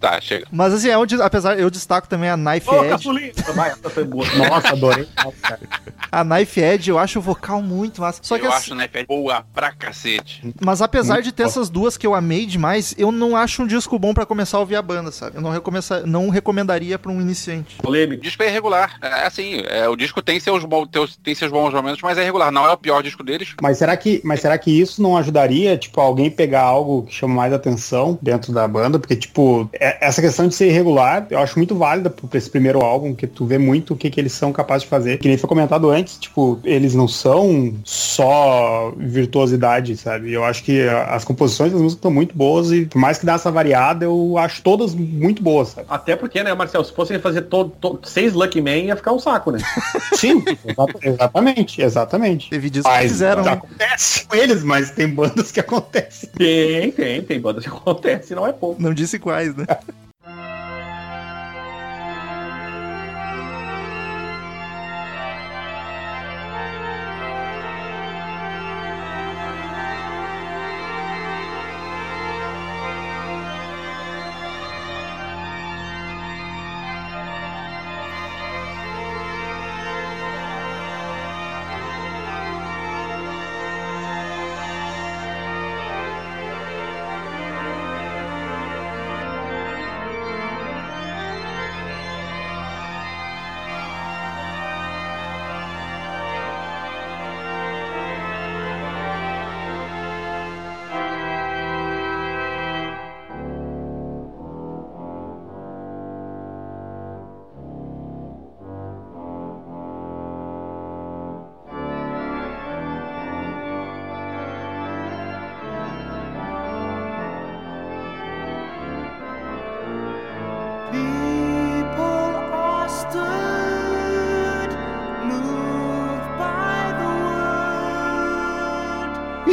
[0.00, 0.46] Tá, chega.
[0.50, 3.32] Mas assim, é onde, apesar, eu destaco também a Knife Ô, Edge.
[3.34, 4.26] essa foi boa.
[4.34, 5.06] Nossa, adorei.
[5.42, 5.60] cara.
[6.12, 8.18] A Knife Edge, eu acho o vocal muito massa.
[8.20, 10.42] Só que eu assim- acho o iPad boa pra cacete.
[10.60, 13.96] Mas apesar de ter essas duas que eu amei demais, eu não acho um disco
[13.96, 15.36] bom pra começar a ouvir a banda, sabe?
[15.36, 17.76] Eu não, recomeça, não recomendaria pra um iniciante.
[17.78, 18.20] O Polêmico.
[18.24, 18.96] disco é irregular.
[19.00, 20.88] É assim, é, o disco tem seus, bons,
[21.22, 22.50] tem seus bons momentos, mas é irregular.
[22.50, 23.54] Não é o pior disco deles.
[23.62, 27.34] Mas será que, mas será que isso não ajudaria, tipo, alguém pegar algo que chama
[27.36, 28.98] mais atenção dentro da banda?
[28.98, 29.29] Porque, tipo,
[29.72, 33.26] é- essa questão de ser irregular, eu acho muito válida pra esse primeiro álbum, que
[33.26, 35.18] tu vê muito o que, que eles são capazes de fazer.
[35.18, 40.32] Que nem foi comentado antes, tipo, eles não são só virtuosidade, sabe?
[40.32, 43.34] Eu acho que as composições das músicas estão muito boas e por mais que dá
[43.34, 45.86] essa variada, eu acho todas muito boas, sabe?
[45.90, 49.18] Até porque, né, Marcel, se fosse fazer todo, todo- seis Lucky Man, ia ficar um
[49.18, 49.58] saco, né?
[50.14, 52.50] Sim, exa- exatamente, exatamente.
[52.50, 53.42] Teve que Mas fizeram.
[53.44, 53.52] né?
[53.52, 56.28] acontece com eles, mas tem bandas que acontecem.
[56.36, 58.80] Tem, tem, tem bandas que acontece, não é pouco.
[58.80, 59.66] Não disse quais, né?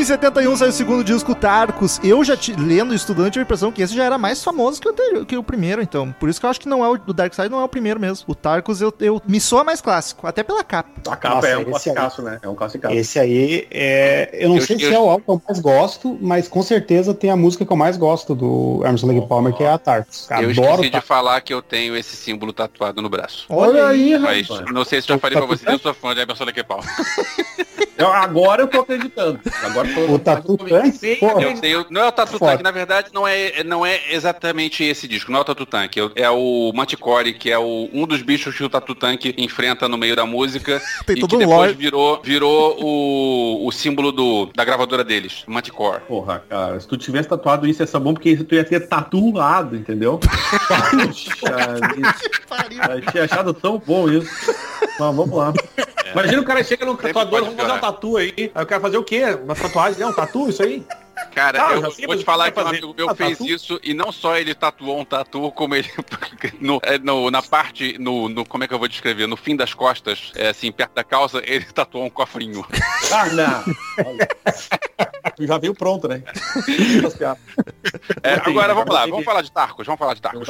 [0.08, 2.00] 71 saiu o segundo disco, Tarcos.
[2.04, 4.82] Eu já, te, lendo e estudando, tive a impressão que esse já era mais famoso
[4.82, 6.12] que o, anterior- que o primeiro, então.
[6.20, 7.68] Por isso que eu acho que não é o, o Dark Side não é o
[7.68, 8.26] primeiro mesmo.
[8.28, 10.90] O Tarcos eu, eu me soa mais clássico, até pela capa.
[11.08, 12.40] A capa Nossa, é um classicaço, né?
[12.42, 12.96] É um classicaço.
[12.96, 14.30] Esse aí é.
[14.34, 16.64] Eu não Eu- sei se eu- é o álbum que eu mais gosto, mas com
[16.64, 19.78] certeza tem a música que eu mais gosto do Emerson Lake Palmer, que é a
[19.78, 20.28] Tarts.
[20.30, 20.52] Eu Adoro
[20.84, 23.46] esqueci de falar que eu tenho esse símbolo tatuado no braço.
[23.50, 24.72] Olha aí, Mas rapaz.
[24.74, 26.86] não sei se já falei pra vocês, eu sou fã de Emerson Lake Palmer.
[27.98, 29.40] Eu- agora eu tô acreditando.
[29.64, 31.02] Agora eu tô, O Tatu Tank?
[31.42, 32.40] Eu tenho, não é o Tatu.
[32.40, 35.98] Tank, na verdade não é, não é exatamente esse disco, não é o Tatu Tank,
[36.16, 39.98] é o Manticore, que é o, um dos bichos que o Tatu Tank enfrenta no
[39.98, 41.74] meio da música Tem e todo que um depois lore.
[41.74, 46.02] virou, virou o, o símbolo do, da gravadora deles, o Manticore.
[46.08, 49.76] Porra, cara, se tu tivesse tatuado isso, ia ser bom, porque tu ia ter tatuado,
[49.76, 50.20] entendeu?
[51.08, 51.36] Puxa
[51.96, 52.94] vida.
[52.96, 54.30] Eu tinha achado tão bom isso.
[55.00, 55.54] Mas vamos lá.
[56.12, 58.34] Imagina o cara chega no Sempre tatuador, vamos fazer uma tatu aí.
[58.38, 59.24] Aí eu quero fazer o quê?
[59.44, 60.00] Uma tatuagem?
[60.00, 60.86] Não, tatu, isso aí?
[61.34, 63.50] Cara, Ah, eu sei, vou te falar que um amigo meu Ah, fez tatu?
[63.50, 65.90] isso e não só ele tatuou um tatu, como ele
[66.62, 69.28] no, é, no- na parte, no, no- como é que eu vou descrever?
[69.28, 72.66] No fim das costas, é, assim, perto da calça, ele tatuou um cofrinho.
[73.12, 73.64] Ah, não.
[74.06, 74.28] Olha.
[75.40, 76.24] Já veio pronto, né?
[78.24, 80.48] É, agora vamos lá, vamos falar de Tarcos, vamos falar de Tarcos.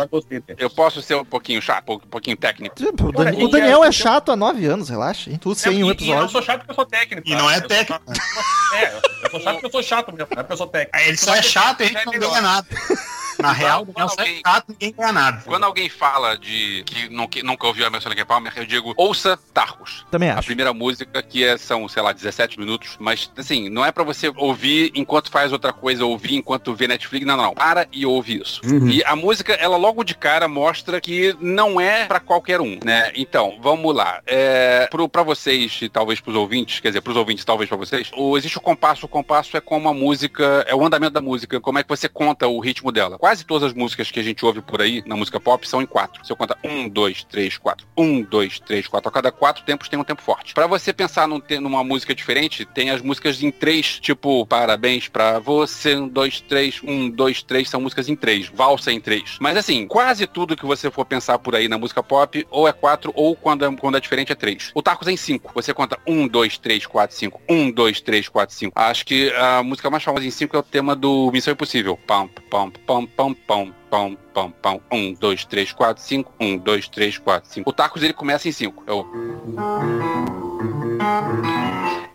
[0.57, 2.75] Eu posso ser um pouquinho chato, um pouquinho técnico.
[2.81, 5.31] O, Cara, Dan- o e Daniel é- é chato há nove anos, relaxa.
[5.39, 6.29] Tudo sem um E- E eu não episódio.
[6.29, 7.27] sou chato porque eu sou técnico.
[7.27, 8.03] E não é Eu sou técnico.
[8.05, 8.95] chato- É,
[9.25, 10.97] eu sou chato porque eu sou chato Não é sou técnico.
[10.97, 12.67] Aí ele só é chato e a gente não ganha nada.
[13.39, 15.43] Na real, o Daniel só é alguém- chato e ninguém ganha nada.
[15.45, 18.95] Quando alguém fala de que, não, que nunca ouviu a Emerson Lake Palmer, eu digo,
[18.97, 20.03] ouça Tarcos.
[20.09, 20.47] Também A acho.
[20.47, 24.33] primeira música, que é, são, sei lá, 17 minutos, mas assim, não é pra você
[24.35, 27.53] ouvir enquanto faz outra coisa, ouvir enquanto vê Netflix, não, não, não.
[27.53, 28.59] Para e ouve isso.
[28.89, 33.11] E a música, ela logo de cara mostra que não é pra qualquer um, né?
[33.13, 34.19] Então, vamos lá.
[34.25, 38.09] É, pro, pra vocês, e talvez pros ouvintes, quer dizer, pros ouvintes, talvez pra vocês,
[38.17, 39.05] o, existe o compasso.
[39.05, 42.07] O compasso é como a música, é o andamento da música, como é que você
[42.09, 43.17] conta o ritmo dela.
[43.17, 45.85] Quase todas as músicas que a gente ouve por aí, na música pop, são em
[45.85, 46.25] quatro.
[46.25, 47.87] Você conta um, dois, três, quatro.
[47.97, 49.09] Um, dois, três, quatro.
[49.09, 50.53] A cada quatro tempos tem um tempo forte.
[50.53, 55.39] Pra você pensar num, numa música diferente, tem as músicas em três, tipo, parabéns pra
[55.39, 59.37] você, um, dois, três, um, dois, três, são músicas em três, valsa em três.
[59.39, 62.73] Mas assim, quase tudo que você for pensar por aí na música pop, ou é
[62.73, 64.71] quatro, ou quando é, quando é diferente é três.
[64.73, 65.51] O Tacos é em cinco.
[65.53, 67.41] Você conta um, dois, três, quatro, cinco.
[67.49, 68.73] Um, dois, três, quatro, cinco.
[68.75, 71.97] Acho que a música mais famosa em cinco é o tema do Missão Impossível.
[72.07, 73.73] Pam, pam, pam, pam, pam.
[73.89, 74.81] Pam, pam, pam.
[74.91, 76.33] Um, dois, três, quatro, cinco.
[76.39, 77.69] Um, dois, três, quatro, cinco.
[77.69, 78.83] O Tacos ele começa em cinco.
[78.85, 79.05] É o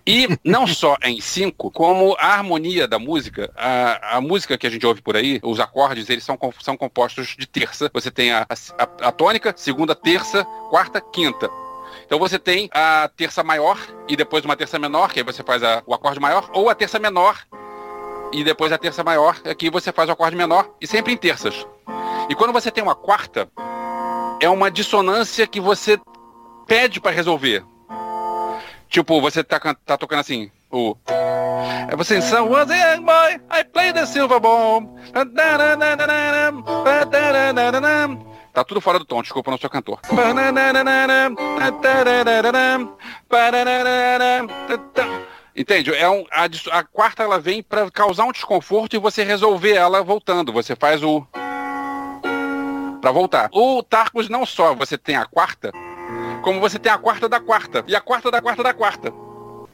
[0.06, 4.70] e não só em cinco, como a harmonia da música, a, a música que a
[4.70, 7.90] gente ouve por aí, os acordes, eles são, são compostos de terça.
[7.94, 8.44] Você tem a,
[8.78, 11.48] a, a tônica, segunda, terça, quarta, quinta.
[12.04, 15.62] Então você tem a terça maior e depois uma terça menor, que aí você faz
[15.62, 17.38] a- o acorde maior, ou a terça menor
[18.32, 21.66] e depois a terça maior, aqui você faz o acorde menor e sempre em terças.
[22.28, 23.48] E quando você tem uma quarta,
[24.40, 26.00] é uma dissonância que você
[26.66, 27.64] pede para resolver.
[28.88, 30.96] Tipo, você tá, tá tocando assim, o...
[31.88, 34.88] É você, so was a young boy, I played the silver bomb.
[38.52, 40.00] Tá tudo fora do tom, desculpa, não sou cantor.
[45.54, 45.94] Entende?
[45.94, 46.44] É um, a,
[46.78, 50.52] a quarta ela vem para causar um desconforto e você resolver ela voltando.
[50.52, 51.26] Você faz o
[53.02, 53.50] Pra voltar.
[53.52, 55.72] O Tarcos não só você tem a quarta,
[56.40, 59.12] como você tem a quarta da quarta e a quarta da quarta da quarta.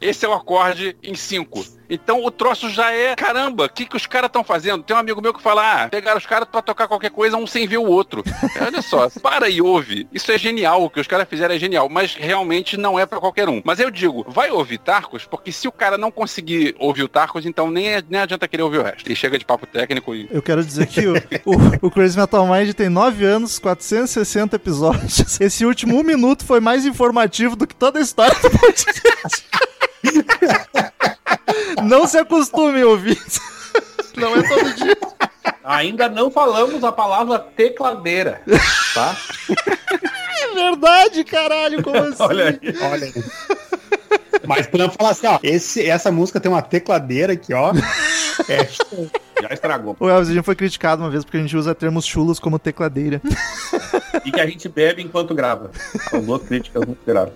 [0.01, 1.63] Esse é o acorde em cinco.
[1.89, 4.83] Então o troço já é, caramba, o que, que os caras estão fazendo?
[4.83, 7.47] Tem um amigo meu que fala, ah, pegaram os caras pra tocar qualquer coisa, um
[7.47, 8.23] sem ver o outro.
[8.61, 10.07] Olha só, para e ouve.
[10.13, 13.19] Isso é genial, o que os caras fizeram é genial, mas realmente não é pra
[13.19, 13.63] qualquer um.
[13.65, 17.47] Mas eu digo, vai ouvir Tarcos, porque se o cara não conseguir ouvir o Tarcos,
[17.47, 19.11] então nem, nem adianta querer ouvir o resto.
[19.11, 21.15] E chega de papo técnico e Eu quero dizer que o,
[21.45, 25.41] o, o Crazy Metal Mind tem 9 anos, 460 episódios.
[25.41, 29.45] Esse último um minuto foi mais informativo do que toda a história do podcast.
[31.83, 33.41] Não se acostumem, ouvintes.
[34.17, 34.97] Não é todo dia.
[35.65, 38.41] Ainda não falamos a palavra tecladeira,
[38.95, 39.17] tá?
[40.43, 42.23] É verdade, caralho, como assim?
[42.23, 42.75] Olha aí.
[42.91, 43.15] Olha aí.
[44.47, 47.73] Mas podemos falar assim, ó, esse, essa música tem uma tecladeira aqui, ó.
[48.49, 48.65] É,
[49.43, 49.97] Já estragou.
[49.99, 52.57] O Elvis, a gente foi criticado uma vez porque a gente usa termos chulos como
[52.57, 53.21] tecladeira.
[54.25, 55.73] E que a gente bebe enquanto grava.
[56.09, 57.35] São duas críticas muito graves.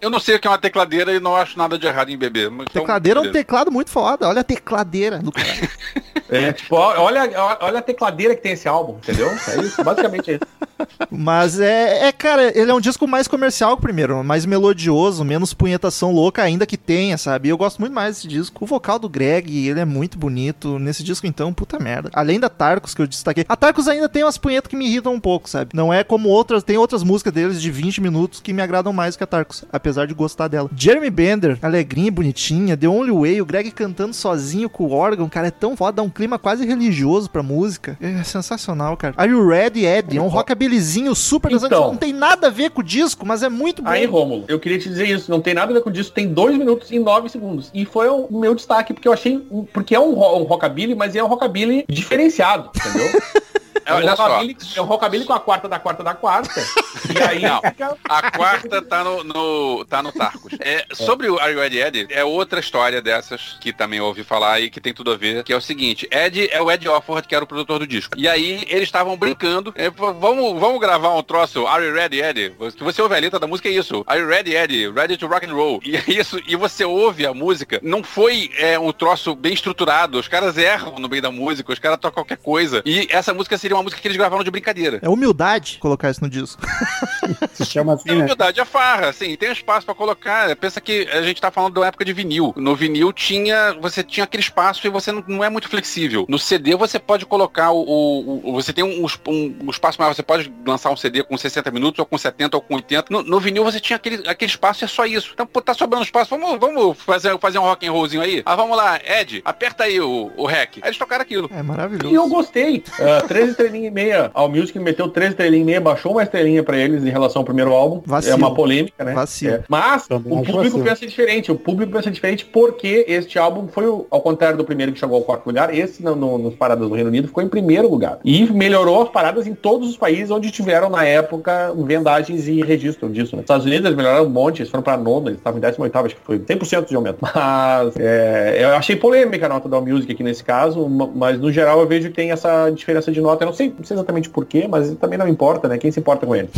[0.00, 2.16] Eu não sei o que é uma tecladeira e não acho nada de errado em
[2.16, 2.50] beber.
[2.50, 4.28] então, Tecladeira é um teclado muito foda.
[4.28, 5.48] Olha a tecladeira do cara.
[6.28, 9.30] É, tipo, olha, olha a tecladeira que tem esse álbum, entendeu?
[9.48, 10.68] É isso, basicamente é isso.
[11.10, 15.54] Mas é, é, cara, ele é um disco mais comercial o primeiro, mais melodioso, menos
[15.54, 17.48] punhetação louca, ainda que tenha, sabe?
[17.48, 18.64] Eu gosto muito mais desse disco.
[18.64, 20.78] O vocal do Greg, ele é muito bonito.
[20.78, 22.10] Nesse disco, então, puta merda.
[22.12, 23.44] Além da Tarcos, que eu destaquei.
[23.48, 25.70] A Tarcos ainda tem umas punhetas que me irritam um pouco, sabe?
[25.74, 29.16] Não é como outras, tem outras músicas deles de 20 minutos que me agradam mais
[29.16, 30.70] que a Tarcos, apesar de gostar dela.
[30.76, 35.48] Jeremy Bender, alegrinha, bonitinha, The Only Way, o Greg cantando sozinho com o órgão, cara,
[35.48, 37.96] é tão foda, dá um clima quase religioso pra música.
[38.00, 39.14] É sensacional, cara.
[39.16, 40.16] Are You Ready, Ed?
[40.18, 41.88] É um rockabilly rockabillyzinho super dançante, Então.
[41.92, 43.88] não tem nada a ver com o disco, mas é muito bom.
[43.88, 46.26] Aí, Rômulo, eu queria te dizer isso, não tem nada a ver com isso, tem
[46.26, 47.70] 2 minutos e 9 segundos.
[47.72, 49.38] E foi o meu destaque, porque eu achei,
[49.72, 53.08] porque é um, um rockabilly, mas é um rockabilly diferenciado, entendeu?
[53.88, 54.24] É, olha só.
[54.28, 56.48] rockabilly, é um rockabilly com a quarta da quarta da quarta.
[57.08, 57.60] E aí Não.
[57.62, 57.96] fica...
[58.06, 60.52] A quarta tá no, no- tá no Tarcos.
[60.60, 64.60] É, sobre o Are You Ed Ed, é outra história dessas que também ouvi falar
[64.60, 67.26] e que tem tudo a ver, que é o seguinte, Ed é o Ed Offord,
[67.26, 68.14] que era o produtor do disco.
[68.18, 72.54] E aí eles estavam brincando, é, vamos, vamos gravar um troço, Are You Ready Ed?
[72.76, 74.90] Que você ouve a letra da música é isso, Are You Ready Ed?
[74.90, 75.80] Ready to Rock and Roll.
[75.84, 80.18] E é isso, e você ouve a música, não foi é, um troço bem estruturado,
[80.18, 82.82] os caras erram no meio da música, os caras tocam qualquer coisa.
[82.84, 84.98] E essa música seria uma música que eles gravaram de brincadeira.
[85.02, 86.60] É humildade colocar isso no disco.
[87.52, 88.22] Se chama assim, É né?
[88.24, 90.54] humildade, é farra, assim, tem espaço pra colocar.
[90.56, 92.52] Pensa que a gente tá falando da época de vinil.
[92.56, 96.26] No vinil tinha, você tinha aquele espaço e você não, não é muito flexível.
[96.28, 100.14] No CD você pode colocar o, o- o- você tem um, um- um espaço maior,
[100.14, 103.06] você pode lançar um CD com 60 minutos ou com 70 ou com 80.
[103.12, 105.30] No, no vinil você tinha aquele, aquele espaço e é só isso.
[105.34, 108.42] Então, pô, tá sobrando espaço, vamos, vamos fazer, fazer um rock and rollzinho aí?
[108.44, 110.78] Ah, vamos lá, Ed, aperta aí o, o rec.
[110.82, 111.50] Aí eles tocaram aquilo.
[111.52, 112.12] É maravilhoso.
[112.12, 112.82] E eu gostei.
[112.98, 114.30] Uh, 13 estrelinha e meia.
[114.34, 117.44] All Music meteu 13 estrelinha e meia, baixou uma estrelinha pra eles em relação ao
[117.44, 118.02] primeiro álbum.
[118.04, 118.32] Vacilo.
[118.34, 119.12] É uma polêmica, né?
[119.12, 119.54] Vacilo.
[119.54, 119.62] É.
[119.68, 120.84] Mas Também o público vacilo.
[120.84, 121.52] pensa diferente.
[121.52, 125.16] O público pensa diferente porque este álbum foi, o- ao contrário do primeiro que chegou
[125.16, 128.18] ao quarto lugar, esse no, no, nos paradas do Reino Unido ficou em primeiro lugar.
[128.24, 133.08] E melhorou as paradas em todos os países onde tiveram, na época, vendagens e registro
[133.08, 133.36] disso.
[133.36, 133.42] Né?
[133.42, 136.14] Estados Unidos eles melhoraram um monte, eles foram pra nona, eles estavam em 18 acho
[136.16, 137.18] que foi 100% de aumento.
[137.20, 141.38] Mas é, eu achei polêmica a nota da All Music aqui nesse caso, ma- mas
[141.38, 143.44] no geral eu vejo que tem essa diferença de nota.
[143.44, 145.76] Eu não sei, não sei exatamente porquê, mas também não importa, né?
[145.78, 146.48] Quem se importa com ele?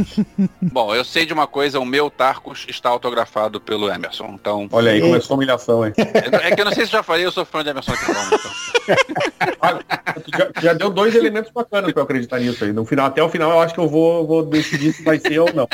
[0.62, 4.36] Bom, eu sei de uma coisa, o meu Tarcos está autografado pelo Emerson.
[4.40, 5.92] Então, Olha aí, começou a humilhação, hein?
[5.96, 9.80] é que eu não sei se já falei, eu sou fã de Emerson aqui, então.
[10.36, 12.72] Já, já deu dois elementos bacanas pra eu acreditar nisso aí.
[12.72, 15.38] No final, até o final, eu acho que eu vou, vou decidir se vai ser
[15.38, 15.66] ou não.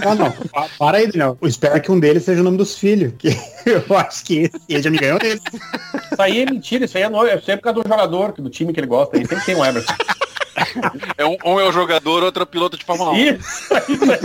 [0.00, 0.30] Ah, não.
[0.32, 1.36] Pa- Para aí, Daniel.
[1.40, 3.12] Eu espero que um deles seja o nome dos filhos.
[3.18, 3.28] Que
[3.66, 5.40] eu acho que esse, ele já me ganhou dele.
[6.12, 8.50] Isso aí é mentira, isso aí é, no, é sempre por causa do jogador, do
[8.50, 9.16] time que ele gosta.
[9.16, 9.92] Aí sempre tem um Emerson.
[11.18, 13.16] É um, um é o jogador, outro é o piloto de Fórmula 1.
[13.16, 13.38] Isso,
[13.88, 14.20] isso aí.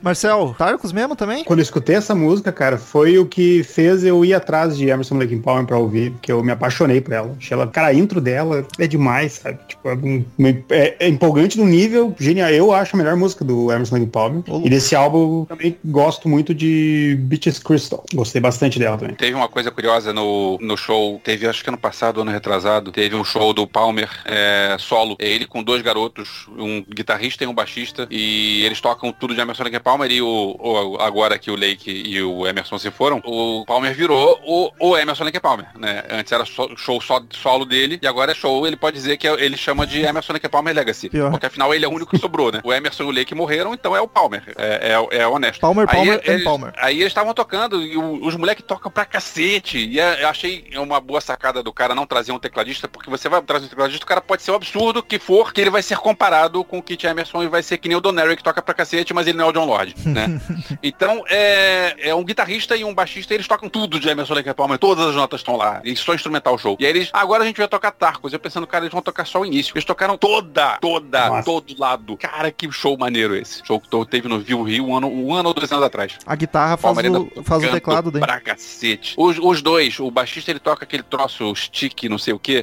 [0.00, 1.44] Marcel, Tarcos mesmo também?
[1.44, 5.18] Quando eu escutei essa música, cara, foi o que fez eu ir atrás de Emerson
[5.18, 7.34] Lake Palmer pra ouvir, porque eu me apaixonei por ela.
[7.36, 9.58] Achei ela, cara, a intro dela é demais, sabe?
[9.68, 10.24] Tipo, é, um-
[10.70, 12.48] é- é empolgante no nível genial.
[12.50, 14.42] Eu acho a melhor música do Emerson Lake Palmer.
[14.48, 18.02] Ô, E desse álbum eu também gosto muito de Beaches Crystal.
[18.14, 19.14] Gostei bastante dela também.
[19.16, 23.16] Teve uma coisa curiosa no, no show, teve acho que ano passado, ano retrasado, teve
[23.16, 25.16] um show do Palmer é, solo.
[25.18, 29.64] Ele com dois garotos, um guitarrista e um baixista, e eles tocam tudo de Emerson
[29.64, 33.64] Lake Palmer e o, o- agora que o Lake e o Emerson se foram, o
[33.66, 36.04] Palmer virou o, o Emerson Lake Palmer, né?
[36.10, 39.26] Antes era só- show só solo dele e agora é show, ele pode dizer que
[39.26, 41.30] é- ele chama de Emerson Lake Palmer Legacy, Pior.
[41.32, 42.60] porque afinal ele é o único que sobrou, né?
[42.62, 45.60] O Emerson e o Lake morreram, então é o Palmer, é, é, é honesto.
[45.60, 46.72] Palmer, Aí Palmer eles- Palmer.
[46.76, 49.78] Aí eles estavam tocando e os moleques tocam pra cacete.
[49.78, 53.28] E é- eu achei uma boa sacada do cara não trazer um tecladista, porque você
[53.28, 55.82] vai trazer um tecladista, o cara pode ser o absurdo que for, que ele vai
[55.82, 58.62] ser comparado com o Kit Emerson e vai ser que nem o Don que toca
[58.62, 60.40] pra cacete, mas ele não é o John Lord, né?
[60.82, 64.78] então, é, é um guitarrista e um baixista, eles tocam tudo de Emerson Lake Palmer,
[64.78, 66.76] todas as notas estão lá, e só instrumental show.
[66.78, 68.32] E aí eles, agora a gente vai tocar Tarcos.
[68.32, 69.72] Eu pensando, cara, eles vão tocar só o início.
[69.74, 71.44] Eles tocaram toda, toda, Nossa.
[71.44, 72.16] todo lado.
[72.16, 73.64] Cara, que show maneiro esse.
[73.64, 76.18] Show que teve no Vivo Rio um ano, um ano ou dois anos atrás.
[76.26, 78.24] A guitarra faz, o, faz o teclado dele.
[78.24, 79.14] Pra cacete.
[79.16, 82.60] Os, os dois, o baixista ele toca aquele troço stick, não sei o que,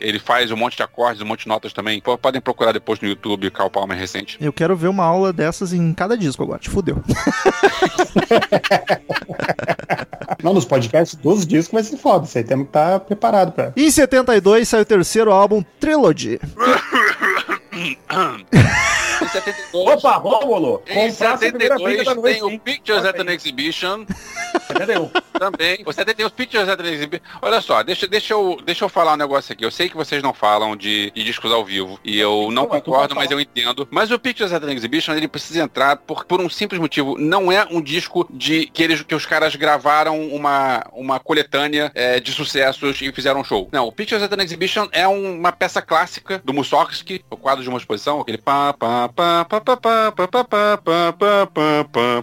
[0.00, 2.00] ele faz um monte de acordes, um monte de notas também.
[2.00, 4.36] P- Podem procurar depois no YouTube Carl Palmer recente.
[4.40, 6.58] Eu quero ver uma aula dessas em cada disco agora.
[6.58, 7.02] Te fudeu.
[10.42, 12.26] Não, nos podcasts dos discos vai ser foda.
[12.26, 13.72] Isso aí temos que estar preparado pra.
[13.76, 16.38] Em 72 saiu o terceiro álbum, Trilogy.
[19.24, 20.82] Em 72, Opa, Rômulo!
[20.86, 22.60] em Comprar a primeira briga 72 da noite, tem o?
[22.60, 23.32] Pictures at an.
[23.32, 24.06] Exhibition.
[24.68, 25.10] 71.
[25.38, 25.82] Também.
[25.84, 27.24] Você tem os Pictures at an Exhibition.
[27.42, 29.64] Olha só, deixa, deixa, eu, deixa eu falar um negócio aqui.
[29.64, 31.98] Eu sei que vocês não falam de, de discos ao vivo.
[32.04, 33.86] E eu não Não, concordo, mas eu entendo.
[33.90, 37.16] Mas o Pictures at an Exhibition, ele precisa entrar por, por um simples motivo.
[37.18, 42.20] Não é um disco de que, eles, que os caras gravaram uma, uma coletânea é,
[42.20, 43.68] de sucessos e fizeram um show.
[43.72, 47.62] Não, o Pictures at an Exhibition é um- uma peça clássica do Mussorgsky, o quadro
[47.62, 49.08] de uma exposição, aquele pá, pá,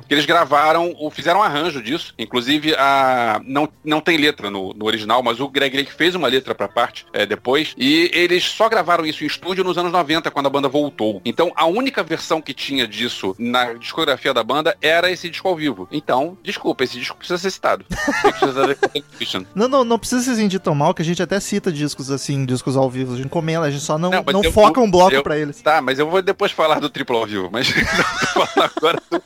[0.09, 2.13] eles gravaram, ou fizeram um arranjo disso.
[2.17, 6.27] Inclusive, a não, não tem letra no, no original, mas o Greg Lake fez uma
[6.27, 7.73] letra pra parte é, depois.
[7.77, 11.21] E eles só gravaram isso em estúdio nos anos 90, quando a banda voltou.
[11.23, 15.55] Então, a única versão que tinha disso na discografia da banda era esse disco ao
[15.55, 15.87] vivo.
[15.91, 17.85] Então, desculpa, esse disco precisa ser citado.
[19.55, 22.75] não, não, não precisa ser inditam mal, que a gente até cita discos assim, discos
[22.75, 23.13] ao vivo.
[23.13, 25.37] A gente comenta, a gente só não, não, não eu, foca um bloco para pra
[25.37, 25.61] eles.
[25.61, 27.67] Tá, mas eu vou depois falar do triplo ao vivo, mas
[28.33, 29.21] falar agora do,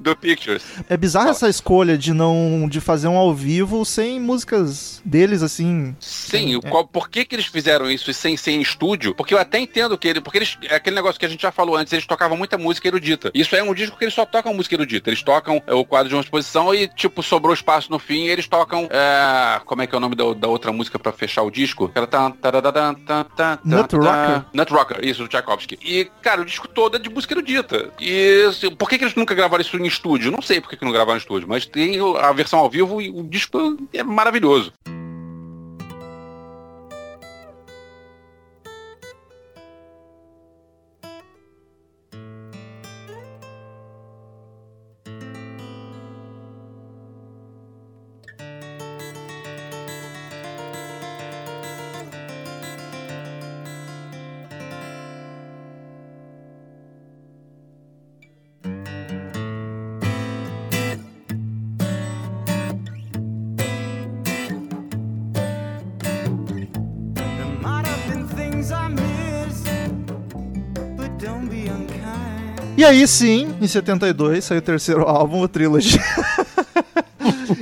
[0.00, 0.62] do Pictures.
[0.88, 1.36] É bizarro Fala.
[1.36, 5.94] essa escolha de não de fazer um ao vivo sem músicas deles assim.
[6.00, 6.70] Sim, o É.
[6.70, 9.14] qual, por que, que eles fizeram isso sem ser em estúdio?
[9.14, 10.20] Porque eu até entendo que ele.
[10.20, 10.56] Porque eles.
[10.68, 13.30] É aquele negócio que a gente já falou antes, eles tocavam muita música erudita.
[13.34, 15.10] Isso é um disco que eles só tocam música erudita.
[15.10, 18.28] Eles tocam é, o quadro de uma exposição e, tipo, sobrou espaço no fim e
[18.28, 18.88] eles tocam.
[18.90, 21.90] é, como é que é o nome da, da outra música pra fechar o disco?
[21.94, 22.32] Ela tá.
[23.64, 23.94] Nut.
[23.96, 24.44] Rocker?
[24.52, 25.78] Nut Rocker, isso, do Tchaikovsky.
[25.82, 27.90] E, cara, o disco todo é de música erudita.
[28.00, 30.30] E assim, por que, que eles nunca gravaram isso em estúdio?
[30.30, 33.00] Não sei por que, que não gravaram em estúdio, mas tem a versão ao vivo
[33.02, 34.72] e o disco é maravilhoso.
[72.76, 75.98] E aí sim, em 72 saiu o terceiro álbum, o Trilogy.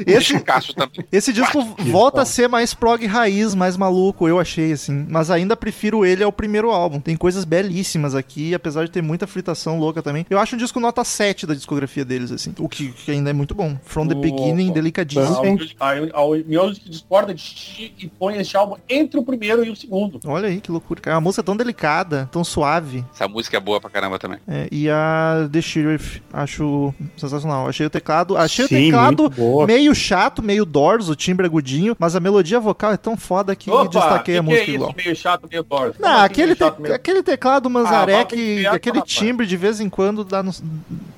[0.06, 0.34] Esse,
[1.10, 5.06] esse disco volta a ser mais prog raiz, mais maluco, eu achei, assim.
[5.08, 7.00] Mas ainda prefiro ele ao primeiro álbum.
[7.00, 10.26] Tem coisas belíssimas aqui, apesar de ter muita fritação louca também.
[10.28, 12.54] Eu acho um disco nota 7 da discografia deles, assim.
[12.58, 13.76] O que, que ainda é muito bom.
[13.84, 15.58] From the Beginning, delicadíssimo.
[15.80, 19.70] A, a, a Music discorda de ti e põe esse álbum entre o primeiro e
[19.70, 20.20] o segundo.
[20.24, 21.00] Olha aí que loucura.
[21.06, 23.04] É uma música tão delicada, tão suave.
[23.14, 24.38] Essa música é boa pra caramba também.
[24.46, 27.68] É, e a The Sheriff, acho sensacional.
[27.68, 29.66] Achei o teclado, achei Sim, o teclado boa.
[29.94, 33.70] Meio chato, meio Doors, o timbre agudinho, mas a melodia vocal é tão foda que
[33.88, 34.90] destaquei que a que música é igual.
[34.90, 36.00] isso, meio chato, meio torto?
[36.00, 39.12] Não, Como assim, aquele, te- chato, meio- aquele teclado manzaré, Ah, que, aquele rapaz.
[39.14, 40.50] timbre de vez em quando dá no...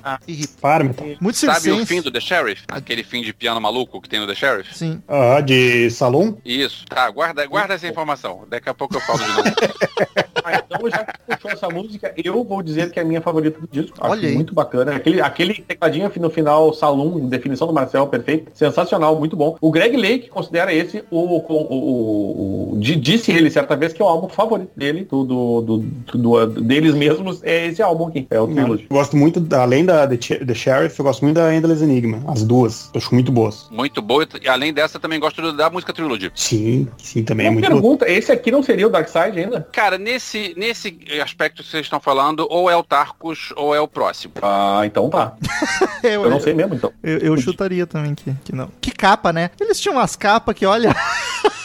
[0.03, 0.19] Ah.
[0.27, 0.53] irrita.
[0.61, 1.07] Para, metal.
[1.19, 2.63] Muito Sabe o fim do The Sheriff?
[2.67, 4.77] Aquele fim de piano maluco que tem no The Sheriff?
[4.77, 5.01] Sim.
[5.07, 6.37] Ah, de salão?
[6.45, 8.43] Isso, tá, guarda, guarda essa informação.
[8.49, 9.43] Daqui a pouco eu falo de novo.
[10.43, 13.59] Ah, então, já que puxou essa música, eu vou dizer que é a minha favorita
[13.59, 13.97] do disco.
[13.99, 14.33] Acho Olha aí.
[14.33, 14.95] muito bacana.
[14.95, 18.49] Aquele, aquele tecladinho no final, Salum, definição do Marcel, perfeito.
[18.69, 19.57] Sensacional, muito bom.
[19.61, 21.17] O Greg Lake considera esse o.
[21.19, 25.23] o, o, o- di- disse ele certa vez que é o álbum favorito dele, do,
[25.23, 25.81] do, do-
[26.17, 28.27] do- deles mesmos, é esse álbum aqui.
[28.29, 28.87] É o Trilogy.
[28.89, 32.23] Eu gosto muito, da- além da The, The Sheriff, eu gosto muito da Endless Enigma.
[32.27, 32.89] As duas.
[32.93, 33.67] Eu acho muito boas.
[33.71, 34.27] Muito boa.
[34.41, 36.31] E além dessa, também gosto da música Trilogy.
[36.35, 37.81] Sim, sim, também é Uma muito boa.
[37.81, 39.67] pergunta, esse aqui não seria o Dark Side ainda?
[39.71, 43.87] Cara, nesse, nesse aspecto que vocês estão falando, ou é o Tarkus ou é o
[43.87, 44.33] próximo.
[44.41, 45.33] Ah, então tá.
[46.03, 46.91] Eu, Eu não sei mesmo, então.
[47.03, 48.71] eu- eu chutaria também que, que não.
[48.81, 49.51] Que capa, né?
[49.59, 50.93] Eles tinham umas capas que, olha...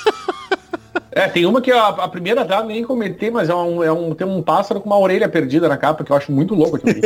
[1.15, 4.15] É, tem uma que a, a primeira já nem comentei, mas é um, é um,
[4.15, 6.93] tem um pássaro com uma orelha perdida na capa, que eu acho muito louco aquilo
[6.93, 7.03] ali.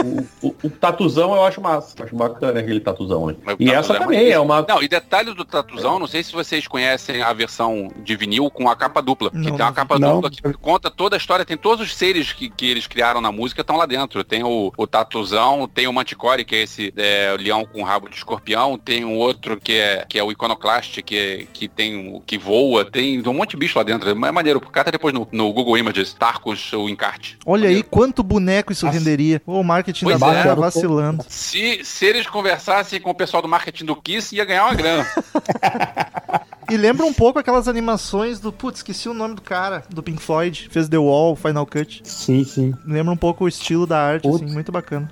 [0.42, 2.04] o, o, o tatuzão eu acho massa.
[2.04, 4.64] Acho bacana aquele tatuzão E essa é também é uma.
[4.66, 8.68] Não, e detalhe do Tatuzão, não sei se vocês conhecem a versão de vinil com
[8.68, 9.30] a capa dupla.
[9.32, 10.20] Não, que tem uma capa não.
[10.20, 13.30] dupla que conta toda a história, tem todos os seres que, que eles criaram na
[13.30, 14.24] música estão lá dentro.
[14.24, 18.16] Tem o, o Tatuzão, tem o Manticore, que é esse é, leão com rabo de
[18.16, 22.20] escorpião, tem um outro que é, que é o Iconoclast, que, é, que tem o
[22.20, 24.08] que voa, tem um monte de bicho lá dentro.
[24.10, 24.60] É maneiro.
[24.60, 27.38] Cata depois no, no Google Images, Tarkus, o encarte.
[27.46, 28.98] Olha aí quanto boneco isso Nossa.
[28.98, 29.40] renderia.
[29.46, 30.42] O marketing Pois da é.
[30.42, 31.24] tá vacilando.
[31.28, 35.06] Se, se eles conversassem com o pessoal do marketing do Kiss, ia ganhar uma grana.
[36.70, 38.52] E lembra um pouco aquelas animações do.
[38.52, 40.68] Putz, esqueci o nome do cara, do Pink Floyd.
[40.70, 42.02] Fez The Wall, Final Cut.
[42.04, 42.74] Sim, sim.
[42.84, 44.42] Lembra um pouco o estilo da arte, Putz.
[44.42, 45.10] assim, muito bacana.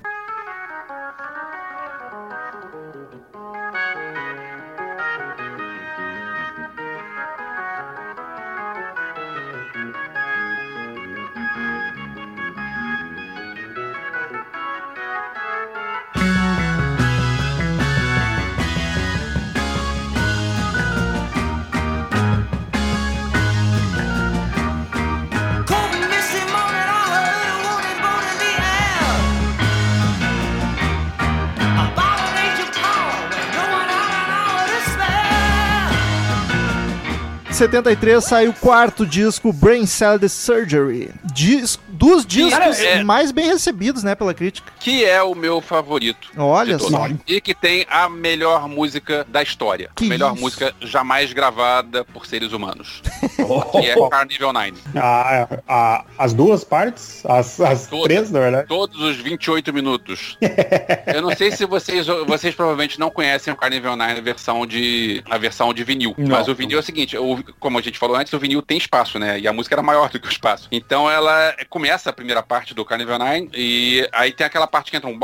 [37.57, 43.31] 1973 saiu o quarto disco Brain Cell The Surgery, disco dos discos Cara, é- mais
[43.33, 44.73] bem recebidos, né, pela crítica.
[44.79, 46.29] Que é o meu favorito.
[46.37, 47.09] Olha só.
[47.27, 49.91] E que tem a melhor música da história.
[49.97, 50.41] Que a melhor isso?
[50.43, 53.03] música jamais gravada por seres humanos.
[53.73, 54.77] que é Carnival Nine.
[54.95, 58.05] A, a- as duas partes, as, as Todas.
[58.07, 58.69] três, na verdade.
[58.69, 60.37] Todos os 28 minutos.
[61.13, 65.23] Eu não sei se vocês, vocês provavelmente não conhecem o Carnival Nine a versão de,
[65.31, 66.15] a versão de vinil.
[66.19, 66.29] Não.
[66.37, 68.77] Mas o vinil é o seguinte, o- como a gente falou antes, o vinil tem
[68.79, 69.39] espaço, né?
[69.41, 70.69] E a música era maior do que o espaço.
[70.71, 74.97] Então ela começa a primeira parte do Carnival Nine e aí tem aquela parte que
[74.97, 75.18] entra um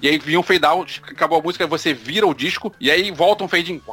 [0.00, 3.10] e aí vinha um fade out, acabou a música, você vira o disco e aí
[3.10, 3.82] volta um fade in.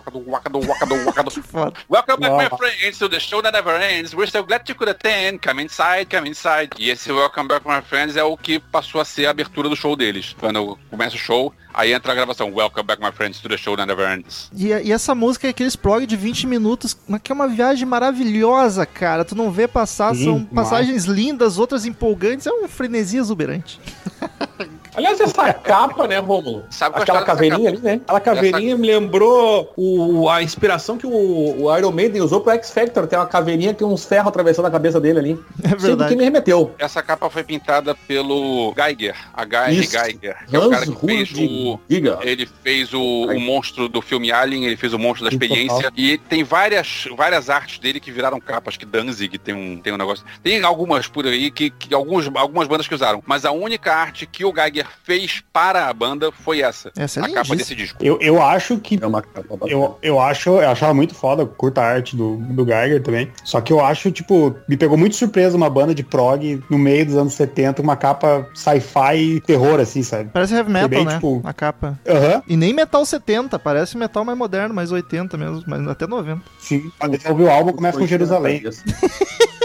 [1.90, 4.14] Welcome back, my friends, to the show that never ends.
[4.14, 5.42] We're so glad you could attend.
[5.42, 6.70] Come inside, come inside.
[6.78, 9.76] E esse Welcome back, my friends, é o que passou a ser a abertura do
[9.76, 10.36] show deles.
[10.38, 12.54] Quando começa o show, aí entra a gravação.
[12.54, 14.50] Welcome back, my friends, to the show that never ends.
[14.54, 18.86] E, e essa música é aqueles prog de 20 minutos, que é uma viagem maravilhosa,
[18.86, 19.24] cara.
[19.24, 23.80] Tu não vê passar, Sim, são passagens lindas, outras empolgantes, é um frenesi exuberante.
[24.96, 26.64] Aliás, essa capa, né, Romulo?
[26.70, 28.02] Sabe a Aquela caveirinha ali, né?
[28.08, 32.72] Aquela caveirinha me lembrou o, a inspiração que o, o Iron Maiden usou pro X
[32.72, 33.08] Factor.
[33.08, 35.40] Tem uma caveirinha que tem uns ferros atravessando a cabeça dele ali.
[35.64, 36.10] É Sempre verdade.
[36.12, 36.74] que me remeteu.
[36.78, 39.80] Essa capa foi pintada pelo Geiger, H.R.
[39.80, 39.92] Isso.
[39.92, 41.80] Geiger, que é o cara que fez o...
[41.90, 42.20] Giga.
[42.22, 45.92] Ele fez o, o monstro do filme Alien, ele fez o monstro da experiência.
[45.96, 49.98] E tem várias, várias artes dele que viraram capas, que Danzig tem um, tem um
[49.98, 50.26] negócio.
[50.44, 53.24] Tem algumas por aí que, que alguns, algumas bandas que usaram.
[53.26, 56.92] Mas a única arte que o Geiger fez para a banda foi essa.
[56.98, 57.98] Essa é a capa desse disco.
[58.04, 59.72] Eu, eu acho que É uma capa bacana.
[59.72, 63.32] Eu, eu acho, eu achava muito foda, curta a arte do, do Geiger também.
[63.44, 67.06] Só que eu acho, tipo, me pegou muito surpresa uma banda de prog no meio
[67.06, 70.30] dos anos 70, uma capa sci-fi e terror, assim, sabe?
[70.34, 71.14] Parece heavy metal, bem, né?
[71.16, 72.00] tipo- A capa.
[72.08, 76.42] Aham, E nem metal 70, parece metal mais moderno, mais 80 mesmo, mas até 90.
[76.60, 76.92] sim.
[77.00, 78.62] Quando você ouvir o álbum, começa com Jerusalém.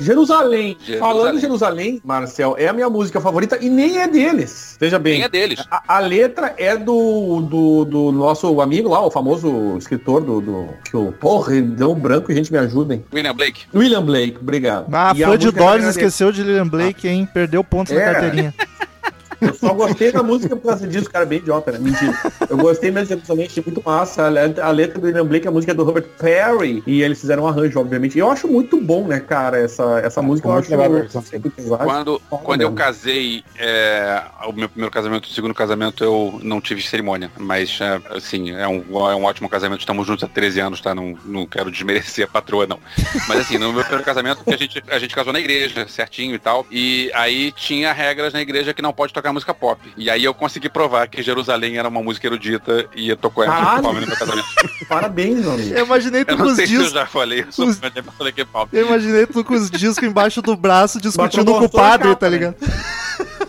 [0.02, 0.76] Jerusalém.
[0.80, 0.98] Jerusalém.
[0.98, 4.76] Falando em Jerusalém, Marcel, é a minha música favorita e nem é deles.
[4.80, 5.14] Veja bem.
[5.16, 5.64] Quem é deles?
[5.70, 10.40] A, a letra é do, do, do nosso amigo lá, o famoso escritor do.
[10.40, 11.12] do que o.
[11.12, 13.04] Porra, deu um branco e gente me ajudem.
[13.12, 13.62] William Blake.
[13.74, 14.86] William Blake, obrigado.
[14.92, 15.88] Ah, E a fã de era dele.
[15.90, 17.28] esqueceu de Lilian Blake, hein?
[17.32, 18.12] Perdeu pontos na É.
[18.12, 18.54] carteirinha.
[19.40, 21.78] Eu só gostei da música por causa disso, cara, bem idiota, né?
[21.78, 22.12] Mentira.
[22.48, 24.26] Eu gostei mesmo achei muito massa.
[24.26, 26.82] A letra, do William Blake, a música é do Robert Perry.
[26.86, 28.16] E eles fizeram um arranjo, obviamente.
[28.16, 30.48] E eu acho muito bom, né, cara, essa, essa música.
[30.48, 30.68] Eu acho.
[31.84, 36.82] Quando, quando eu casei, é, o meu primeiro casamento, o segundo casamento, eu não tive
[36.82, 37.30] cerimônia.
[37.38, 39.80] Mas, é, assim, é um, é um ótimo casamento.
[39.80, 40.94] Estamos juntos há 13 anos, tá?
[40.94, 42.78] Não, não quero desmerecer a patroa, não.
[43.28, 46.38] Mas, assim, no meu primeiro casamento, a gente, a gente casou na igreja, certinho e
[46.38, 46.66] tal.
[46.70, 49.80] E aí tinha regras na igreja que não pode tocar música pop.
[49.96, 54.00] E aí eu consegui provar que Jerusalém era uma música erudita e tocou essa palma
[54.00, 54.46] no meu casamento.
[54.88, 55.74] Parabéns, meu amigo.
[55.74, 56.92] Eu imaginei tu Eu com não os se eu discos.
[56.92, 58.68] já falei que palma.
[58.72, 62.30] Eu imaginei tu com os discos embaixo do braço discutindo com o padre, capa, tá
[62.30, 62.54] né?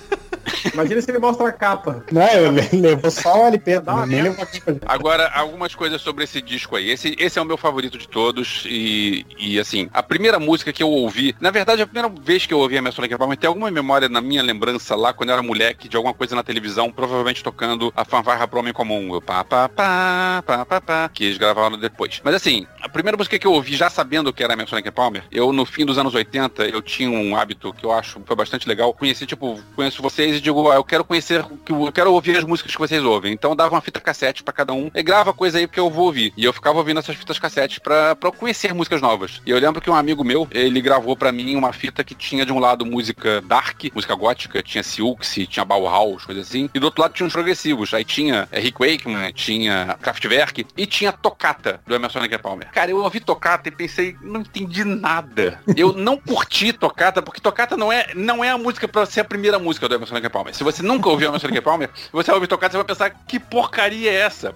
[0.73, 2.03] Imagina se ele mostra a capa.
[2.11, 4.77] Não, eu le- levou só o LP, Dá uma nem levou a capa.
[4.85, 6.89] Agora, algumas coisas sobre esse disco aí.
[6.89, 8.63] Esse, esse é o meu favorito de todos.
[8.67, 12.53] E, e assim, a primeira música que eu ouvi, na verdade, a primeira vez que
[12.53, 15.33] eu ouvi a Minha Sonic Palmer, tem alguma memória na minha lembrança lá, quando eu
[15.33, 19.11] era moleque, de alguma coisa na televisão, provavelmente tocando a fanfarra pro Homem Comum.
[19.11, 22.21] O pá, pá, pá, pá, pá, pá, que eles gravaram depois.
[22.23, 24.91] Mas assim, a primeira música que eu ouvi, já sabendo que era a Minha Sonic
[24.91, 28.27] Palmer, eu no fim dos anos 80, eu tinha um hábito que eu acho que
[28.27, 28.93] foi bastante legal.
[28.93, 32.43] Conheci, tipo, conheço vocês e digo, ah, eu quero conhecer, que eu quero ouvir as
[32.43, 33.33] músicas que vocês ouvem.
[33.33, 35.89] Então eu dava uma fita cassete pra cada um e grava coisa aí porque eu
[35.89, 36.33] vou ouvir.
[36.35, 39.41] E eu ficava ouvindo essas fitas cassetes pra, pra eu conhecer músicas novas.
[39.45, 42.45] E eu lembro que um amigo meu, ele gravou pra mim uma fita que tinha
[42.45, 46.69] de um lado música dark, música gótica, tinha Siouxsie, tinha Bauhaus, coisa assim.
[46.73, 47.93] E do outro lado tinha uns progressivos.
[47.93, 52.71] Aí tinha Rick Wakeman, tinha Kraftwerk e tinha Tocata, do Emerson Lake Palmer.
[52.71, 55.61] Cara, eu ouvi Tocata e pensei, não entendi nada.
[55.75, 59.25] Eu não curti Tocata, porque Tocata não é, não é a música pra ser a
[59.25, 60.55] primeira música do Emerson Lake Palmer.
[60.55, 63.39] Se você nunca ouviu Emerson Lake Palmer, você vai ouvir Tocata, você vai pensar, que
[63.39, 64.51] porcaria é essa?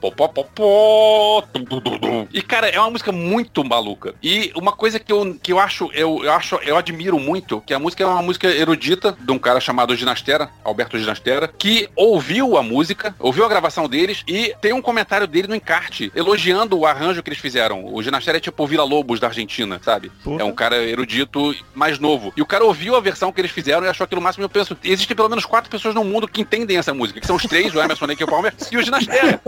[1.54, 2.28] Tum, tum, tum, tum.
[2.34, 4.16] E, cara, é uma música muito maluca.
[4.22, 7.74] E uma coisa que eu, que eu acho, eu, eu acho, eu admiro muito, que
[7.74, 12.58] a música é uma música erudita de um cara chamado Ginastera, Alberto Ginastera, que ouviu
[12.58, 16.86] a música, ouviu a gravação deles e tem um comentário dele no encarte, elogiando o
[16.86, 17.86] arranjo que eles fizeram.
[17.86, 20.12] O Ginastera é tipo o Vila Lobos da Argentina, sabe?
[20.24, 20.42] Porra.
[20.42, 22.34] É um cara erudito mais novo.
[22.36, 24.46] E o cara ouviu a versão que eles fizeram e achou aquilo máximo.
[24.46, 27.36] Eu penso, existem pelo menos quatro pessoas no mundo que entendem essa música, que são
[27.36, 29.40] os três, o Emerson, Lake, o Palmer e o Ginastera.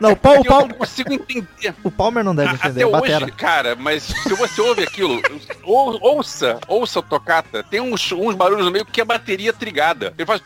[0.00, 1.74] Não, o, Pal, o, E eu não consigo entender.
[1.82, 3.24] o Palmer não deve entender, Até batera.
[3.24, 5.20] hoje, cara, mas se você ouve aquilo,
[5.62, 10.14] ou- ouça, ouça o tocata, tem uns, uns barulhos no meio que é bateria trigada.
[10.16, 10.40] Ele faz.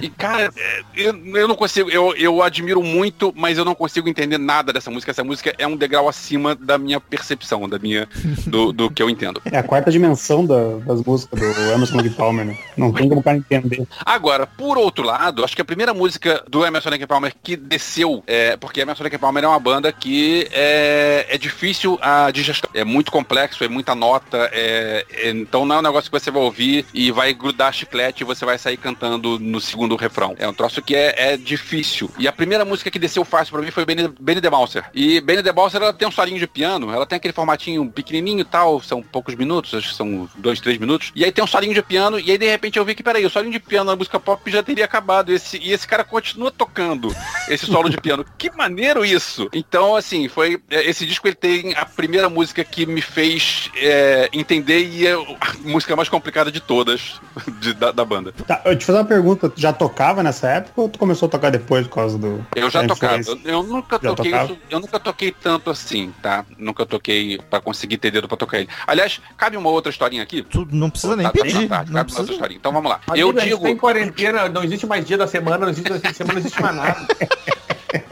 [0.00, 4.08] E, Cara, é, eu, eu não consigo, eu, eu admiro muito, mas eu não consigo
[4.08, 5.10] entender nada dessa música.
[5.10, 8.08] Essa música é um degrau acima da minha percepção, da minha,
[8.46, 9.40] do, do que eu entendo.
[9.44, 12.58] É a quarta dimensão da- das músicas do Emerson Lake Palmer, né?
[12.76, 13.86] Não tem como o cara entender.
[14.04, 18.22] Agora, por outro lado, acho que a primeira música do Emerson Lake Palmer que desceu,
[18.26, 22.84] é, porque Emerson Lake Palmer é uma banda que é, é difícil a digestão, é
[22.84, 26.42] muito complexo, é muita nota, é, é- então não é um negócio que você vai
[26.42, 30.34] ouvir e vai grudar chiclete e você vai sair cantando no segundo refrão.
[30.38, 32.10] É um troço que é, é difícil.
[32.18, 34.84] E a primeira música que desceu fácil pra mim foi Benny, Benny the Bouncer.
[34.94, 38.29] E Benny the Bouncer, ela tem um solinho de piano, ela tem aquele formatinho pequenininho
[38.38, 41.10] e tal, são poucos minutos, acho que são dois, três minutos.
[41.14, 43.24] E aí tem um solinho de piano, e aí de repente eu vi que, peraí,
[43.26, 45.32] o solinho de piano na música pop já teria acabado.
[45.32, 47.14] Esse, e esse cara continua tocando
[47.48, 48.24] esse solo de piano.
[48.38, 49.48] Que maneiro isso!
[49.52, 50.60] Então, assim, foi.
[50.70, 55.12] é, Esse disco ele tem a primeira música que me fez é, entender e é
[55.14, 55.18] a
[55.60, 57.20] música mais complicada de todas
[57.60, 58.32] de- da, da banda.
[58.46, 61.30] Tá, eu te fazer uma pergunta, tu já tocava nessa época ou tu começou a
[61.30, 62.44] tocar depois por causa do.
[62.54, 63.20] Eu já tocava.
[63.26, 64.56] Eu, eu nunca Já toquei tocava?
[64.70, 66.44] Eu nunca toquei tanto assim, tá?
[66.58, 68.68] Nunca toquei pra conseguir ter dedo pra tocar ele.
[68.86, 70.42] Aliás, cabe uma outra historinha aqui.
[70.42, 71.68] Tu não precisa nem Tá- tá pedir.
[71.68, 72.58] tarde, Não cabe uma outra historinha.
[72.58, 73.00] Então vamos lá.
[73.06, 73.62] Amigo, Eu digo.
[73.62, 76.40] tá em quarentena, não existe mais dia da semana, não existe fim de semana, não
[76.40, 77.06] existe mais nada.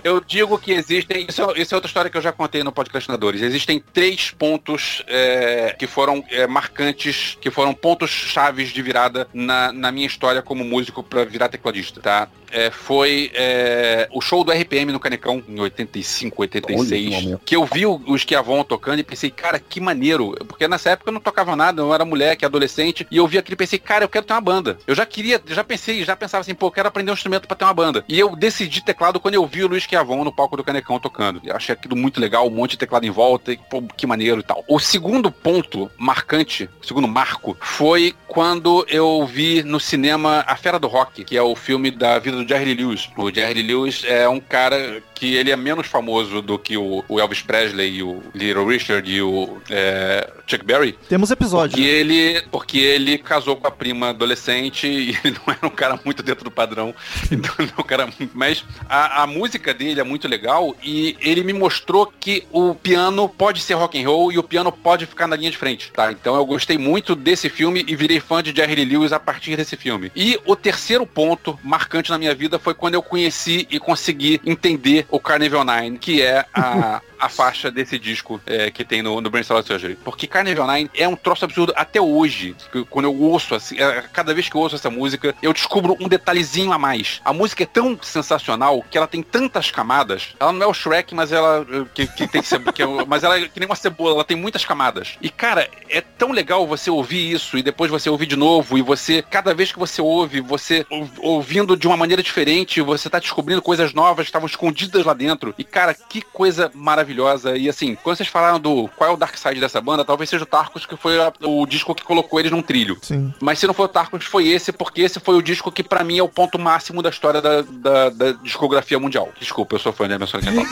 [0.03, 1.27] Eu digo que existem.
[1.29, 3.43] Isso, é- isso é outra história que eu já contei no Podcastinadores.
[3.43, 9.73] Existem três pontos é, que foram é, marcantes, que foram pontos chaves de virada na,
[9.73, 12.29] na minha história como músico pra virar tecladista, tá?
[12.51, 17.41] É, foi é, o show do RPM no Canecão, em 85, Olha que 86, momento.
[17.45, 20.35] que eu vi o, o Esquiavon tocando e pensei, cara, que maneiro.
[20.47, 23.55] Porque nessa época eu não tocava nada, eu era moleque, adolescente, e eu vi aquilo
[23.55, 24.79] e pensei, cara, eu quero ter uma banda.
[24.87, 27.57] Eu já queria, já pensei, já pensava assim, pô, eu quero aprender um instrumento pra
[27.57, 28.05] ter uma banda.
[28.09, 31.41] E eu decidi teclado quando eu vi o Luiz Chiavon no palco do Canecão tocando.
[31.45, 34.41] Eu achei aquilo muito legal, um monte de teclado em volta, e, pô, que maneiro
[34.41, 34.65] e tal.
[34.69, 40.79] O segundo ponto marcante, o segundo marco, foi quando eu vi no cinema A Fera
[40.79, 43.09] do Rock, que é o filme da vida do Jerry Lewis.
[43.17, 47.19] O Jerry Lewis é um cara que ele é menos famoso do que o, o
[47.19, 50.97] Elvis Presley e o Little Richard e o é, Chuck Berry.
[51.09, 51.77] Temos episódio.
[51.77, 55.99] Porque ele, porque ele casou com a prima adolescente e ele não era um cara
[56.05, 56.95] muito dentro do padrão.
[57.31, 58.09] Então ele é um cara.
[58.33, 63.29] Mas a, a música dele é muito legal e ele me mostrou que o piano
[63.29, 66.11] pode ser rock and roll e o piano pode ficar na linha de frente, tá?
[66.11, 69.57] Então eu gostei muito desse filme e virei fã de Jerry Lee Lewis a partir
[69.57, 70.11] desse filme.
[70.17, 75.07] E o terceiro ponto marcante na minha vida foi quando eu conheci e consegui entender
[75.09, 79.31] o Carnival Nine, que é a, a faixa desse disco é, que tem no, no
[79.31, 79.97] Brain Surgery.
[80.05, 82.55] Porque Carnival Nine é um troço absurdo até hoje.
[82.91, 86.09] Quando eu ouço, assim, é, cada vez que eu ouço essa música, eu descubro um
[86.09, 87.21] detalhezinho a mais.
[87.25, 90.35] A música é tão sensacional que ela tem tantas camadas.
[90.39, 92.43] Ela não é o Shrek, mas ela eh, que, que tem
[92.73, 95.17] que é, mas ela é que nem uma cebola, ela tem muitas camadas.
[95.21, 98.83] E cara, é tão legal você ouvir isso e depois você ouvir de novo e
[98.83, 103.19] você cada vez que você ouve, você ou- ouvindo de uma maneira diferente, você tá
[103.19, 105.55] descobrindo coisas novas que estavam escondidas lá dentro.
[105.59, 107.08] E cara, que coisa maravilhosa.
[107.57, 110.45] E assim, quando vocês falaram do qual é o Dark Side dessa banda, talvez seja
[110.45, 112.97] o Tarkus que foi a- o disco que colocou eles num trilho.
[113.03, 113.33] Sim.
[113.41, 116.05] Mas se não for o Tarkus, foi esse, porque esse foi o disco que pra
[116.05, 119.29] mim é o ponto máximo da história da, da, da discografia mundial.
[119.39, 120.67] Desculpa, eu sou fã de Emerson Palmer.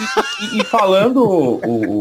[0.52, 2.00] E, e falando, o- o-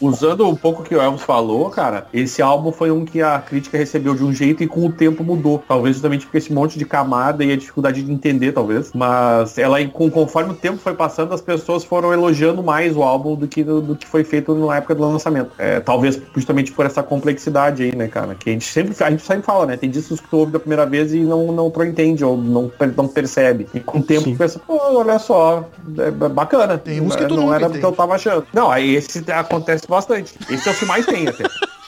[0.00, 3.38] usando um pouco o que o Elvis falou, cara, esse álbum foi um que a
[3.38, 5.62] crítica recebeu de um jeito e com o tempo mudou.
[5.66, 8.92] Talvez justamente porque esse monte de camada e a dificuldade de entender, talvez.
[8.94, 13.34] Mas ela, com, conforme o tempo foi passando, as pessoas foram elogiando mais o álbum
[13.34, 15.50] do que, do, do que foi feito na época do lançamento.
[15.58, 18.34] É, talvez justamente por essa complexidade aí, né, cara?
[18.34, 19.76] Que a gente sempre, a gente sempre fala, né?
[19.76, 22.70] Tem discos que tu ouve da primeira vez e não, não tu entende ou não,
[22.96, 23.68] não percebe.
[23.74, 24.32] E com o tempo Sim.
[24.34, 26.78] tu pensa, pô, olha só, é bacana.
[26.78, 28.46] Tem uns que tu não nunca era o que eu tava achando.
[28.52, 30.34] Não, aí esse acontece bastante.
[30.50, 31.44] Esse é o que mais tem até.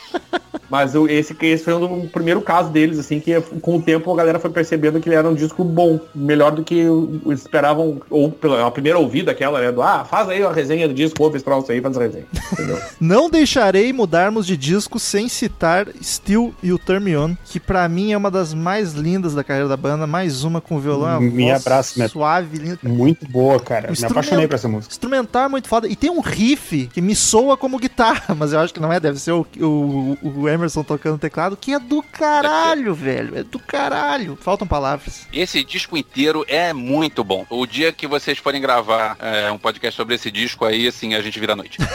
[0.69, 4.13] Mas o- esse, esse foi um do- primeiro caso deles, assim, que com o tempo
[4.13, 6.85] a galera foi percebendo que ele era um disco bom, melhor do que
[7.31, 9.71] esperavam, ou pela a primeira ouvida aquela, né?
[9.71, 12.25] Do, ah, faz aí a resenha do disco, ouve esse troço aí, faz a resenha.
[12.53, 12.79] Entendeu?
[13.01, 17.89] Não deixarei mudarmos de disco sem citar Still e o Turn Me On, que pra
[17.89, 21.45] mim é uma das mais lindas da carreira da banda, mais uma com violão, Me
[21.51, 22.11] voz abraço, Neto.
[22.13, 22.79] suave, linda.
[22.83, 23.91] Muito boa, cara.
[23.93, 24.93] Me apaixonei por essa música.
[24.93, 25.87] Instrumental é muito foda.
[25.87, 28.99] E tem um riff que me soa como guitarra, mas eu acho que não é,
[28.99, 33.39] deve ser o, o, o Emerson tocando teclado, que é do caralho, velho.
[33.39, 34.37] É do caralho.
[34.41, 35.27] Faltam palavras.
[35.33, 37.47] Esse disco inteiro é muito bom.
[37.51, 41.21] O dia que vocês forem gravar é, um podcast sobre esse disco, aí assim a
[41.21, 41.79] gente vira a noite.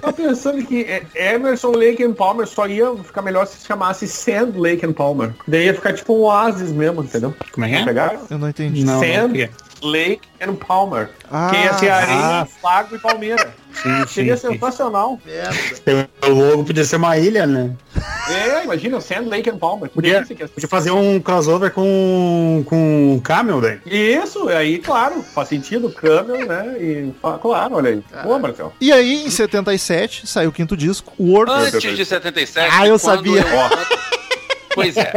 [0.00, 4.52] Tava pensando que é, Emerson, Lake and Palmer só ia ficar melhor se chamasse Sand
[4.56, 5.34] Lake and Palmer.
[5.48, 7.34] Daí ia ficar tipo um oásis mesmo, entendeu?
[7.52, 7.84] Como é que é?
[7.84, 8.84] Pegar Eu não entendi.
[8.84, 9.48] Não, Sand não.
[9.82, 11.10] Lake and Palmer.
[11.30, 12.46] Ah, que ia ser areia, ah.
[12.62, 13.54] lago e palmeira.
[13.72, 14.52] Sim, sim, Seria sim.
[14.52, 15.20] sensacional.
[15.24, 16.08] merda.
[16.26, 17.74] O logo podia ser uma ilha, né?
[18.28, 19.90] É, imagina o Sam Lake and Palmer.
[19.90, 20.46] Podia, é.
[20.46, 23.78] podia fazer um crossover com, com Camel, daí.
[23.86, 26.76] Isso, aí, claro, faz sentido, Camel, né?
[26.80, 28.04] E, claro, olha aí.
[28.22, 28.72] Boa, Marcel.
[28.80, 31.52] E aí, em 77, saiu o quinto disco, Work.
[31.52, 32.68] Antes de 77.
[32.72, 33.42] Ah, eu sabia.
[33.42, 34.15] eu-
[34.76, 35.10] Pois é.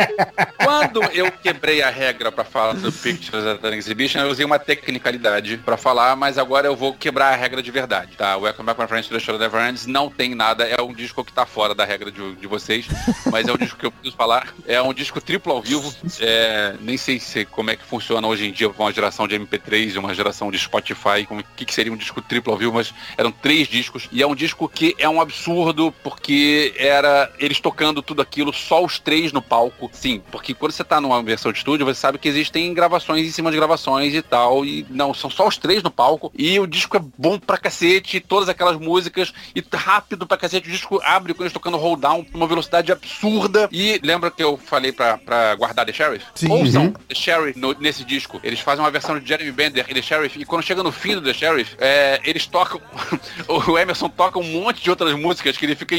[0.64, 4.58] Quando eu quebrei a regra pra falar do Pictures at an Exhibition, eu usei uma
[4.58, 8.38] tecnicalidade pra falar, mas agora eu vou quebrar a regra de verdade, tá?
[8.38, 11.26] Welcome Back My Friends to the Show Never Ends não tem nada, é um disco
[11.26, 12.88] que tá fora da regra de, de vocês,
[13.30, 14.54] mas é um disco que eu preciso falar.
[14.66, 18.48] É um disco triplo ao vivo, é, nem sei se, como é que funciona hoje
[18.48, 21.74] em dia com uma geração de MP3 e uma geração de Spotify, o que, que
[21.74, 24.96] seria um disco triplo ao vivo, mas eram três discos, e é um disco que
[24.98, 29.90] é um absurdo, porque era eles tocando tudo aquilo, só os três no palco.
[29.92, 33.32] Sim, porque quando você tá numa versão de estúdio, você sabe que existem gravações em
[33.32, 36.68] cima de gravações e tal, e não, são só os três no palco, e o
[36.68, 41.34] disco é bom pra cacete, todas aquelas músicas, e rápido pra cacete, o disco abre
[41.34, 45.56] com eles tocando hold down, uma velocidade absurda, e lembra que eu falei pra, pra
[45.56, 46.26] guardar The Sheriff?
[46.36, 46.50] Sim.
[46.52, 50.02] Ouçam The Sheriff no- nesse disco, eles fazem uma versão de Jeremy Bender e The
[50.02, 52.80] Sheriff, e quando chega no fim do The Sheriff, é, eles tocam,
[53.48, 55.96] o Emerson toca um monte de outras músicas que ele fica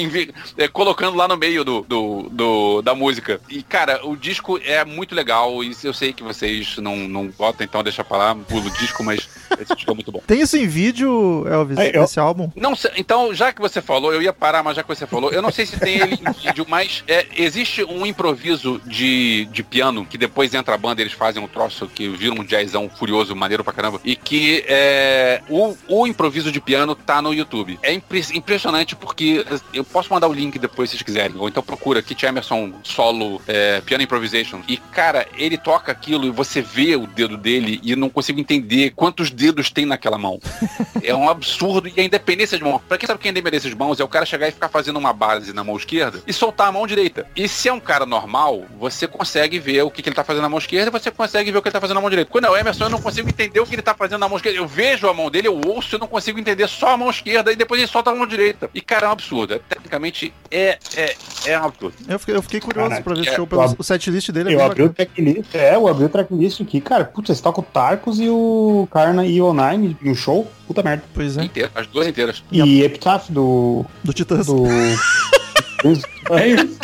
[0.56, 3.39] é, colocando lá no meio do, do, do- da música.
[3.48, 7.64] E, cara, o disco é muito legal, e eu sei que vocês não, não votam,
[7.64, 10.20] então deixa pra lá, pulo o disco, mas esse disco é muito bom.
[10.26, 12.50] Tem isso em vídeo, Elvis, Aí, eu- esse álbum?
[12.54, 15.32] Não sei, então, já que você falou, eu ia parar, mas já que você falou,
[15.32, 19.62] eu não sei se tem ele em vídeo, mas é, existe um improviso de, de
[19.62, 23.34] piano, que depois entra a banda, eles fazem um troço que vira um jazzão furioso,
[23.34, 27.78] maneiro pra caramba, e que é, o, o improviso de piano tá no YouTube.
[27.82, 29.44] É impre- impressionante porque
[29.74, 33.19] eu posso mandar o link depois se vocês quiserem, ou então procura Kit Emerson solo
[33.47, 34.62] é, Piano Improvisation.
[34.68, 38.92] E, cara, ele toca aquilo e você vê o dedo dele e não consigo entender
[38.94, 40.40] quantos dedos tem naquela mão.
[41.02, 42.80] É um absurdo e a independência de mão.
[42.86, 44.98] Pra quem sabe que a independência de mãos é o cara chegar e ficar fazendo
[44.98, 47.26] uma base na mão esquerda e soltar a mão direita.
[47.34, 50.42] E se é um cara normal, você consegue ver o que, que ele tá fazendo
[50.42, 52.30] na mão esquerda e você consegue ver o que ele tá fazendo na mão direita.
[52.30, 54.36] Quando é o Emerson, eu não consigo entender o que ele tá fazendo na mão
[54.36, 54.59] esquerda.
[54.59, 57.51] Eu vejo a mão dele, eu ouço, eu não consigo entender só a mão esquerda
[57.51, 58.70] e depois ele solta a mão direita.
[58.74, 59.55] E, cara, é um absurdo.
[59.55, 61.16] É, tecnicamente, é, é,
[61.47, 61.97] é um absurdo.
[62.09, 64.30] Eu fiquei, eu fiquei curioso Caraca, pra ver é, show, pelo, eu ab- o setlist
[64.30, 65.08] dele é Eu abri o bacana.
[65.14, 67.04] tracklist, é, eu abri o tracklist aqui, cara.
[67.04, 70.50] Putz, você toca o Tarkus e o Karna e o Nine no show.
[70.66, 71.02] Puta merda.
[71.14, 72.42] Pois é, Inteiro, as duas inteiras.
[72.52, 73.84] E Epitaph do.
[74.04, 74.46] do Titãs.
[74.46, 74.64] do.
[76.32, 76.78] É isso.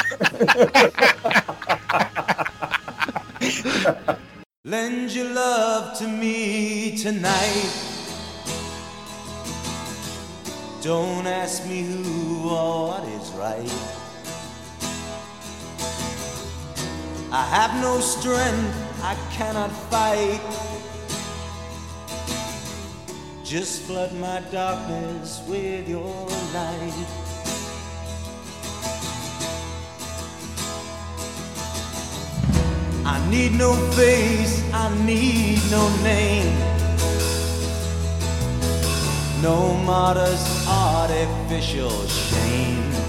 [4.64, 7.70] Lend your love to me tonight.
[10.82, 13.70] Don't ask me who or what is right.
[17.38, 20.40] I have no strength, I cannot fight.
[23.44, 26.14] Just flood my darkness with your
[26.54, 26.94] light.
[33.04, 36.56] I need no face, I need no name.
[39.42, 43.05] No martyr's artificial shame.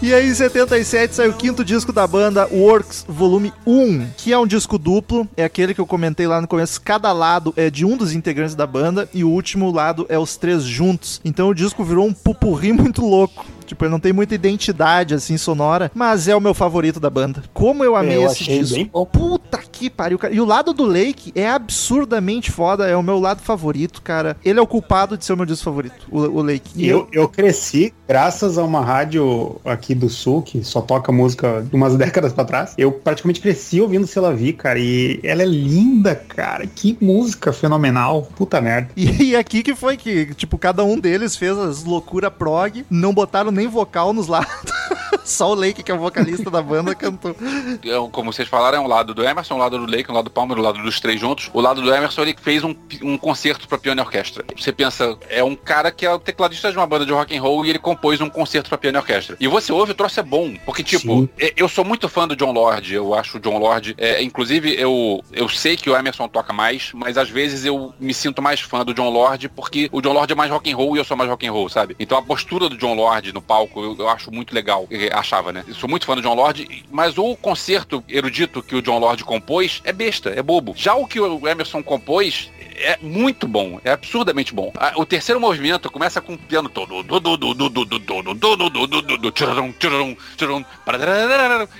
[0.00, 4.38] E aí, em 77, saiu o quinto disco da banda, Works Volume 1, que é
[4.38, 6.80] um disco duplo, é aquele que eu comentei lá no começo.
[6.80, 10.36] Cada lado é de um dos integrantes da banda e o último lado é os
[10.36, 11.20] três juntos.
[11.24, 13.44] Então o disco virou um pupurri muito louco.
[13.68, 17.42] Tipo, ele não tem muita identidade assim sonora, mas é o meu favorito da banda.
[17.52, 18.74] Como eu amei eu esse disco.
[18.74, 18.90] bem.
[19.12, 20.34] Puta que pariu, cara.
[20.34, 24.36] E o lado do Lake é absurdamente foda, é o meu lado favorito, cara.
[24.44, 26.70] Ele é o culpado de ser o meu disco favorito, o, o Lake.
[26.74, 31.62] E eu, eu cresci graças a uma rádio aqui do sul que só toca música
[31.68, 32.74] de umas décadas pra trás.
[32.78, 36.66] Eu praticamente cresci ouvindo Selavi, cara, e ela é linda, cara.
[36.66, 38.28] Que música fenomenal.
[38.36, 38.90] Puta merda.
[38.96, 43.12] E, e aqui que foi que, tipo, cada um deles fez as loucura prog, não
[43.12, 44.48] botaram nem vocal nos lados.
[45.24, 47.36] Só o Lake, que é o vocalista da banda, cantou.
[47.84, 50.24] É, como vocês falaram, é um lado do Emerson, um lado do Lake, um lado
[50.24, 51.50] do Palmer, um lado dos três juntos.
[51.52, 54.42] O lado do Emerson, ele fez um, um concerto pra piano e orquestra.
[54.56, 57.42] Você pensa, é um cara que é o tecladista de uma banda de rock and
[57.42, 59.36] roll e ele compôs um concerto pra piano e orquestra.
[59.38, 60.54] E você ouve, o troço é bom.
[60.64, 61.28] Porque, tipo, Sim.
[61.38, 64.74] é- eu sou muito fã do John Lord, eu acho o John Lord, é, inclusive
[64.80, 68.60] eu, eu sei que o Emerson toca mais, mas às vezes eu me sinto mais
[68.60, 71.04] fã do John Lord porque o John Lord é mais rock and roll e eu
[71.04, 71.94] sou mais rock and roll, sabe?
[72.00, 73.82] Então a postura do John Lord no palco.
[73.82, 74.86] Eu, eu acho muito legal.
[75.12, 75.64] Achava, né?
[75.72, 79.80] Sou muito fã do John Lord, mas o concerto erudito que o John Lord compôs
[79.84, 80.74] é besta, é bobo.
[80.76, 82.50] Já o que o Emerson compôs
[82.80, 84.72] é muito bom, é absurdamente bom.
[84.96, 87.02] O terceiro movimento começa com o piano todo.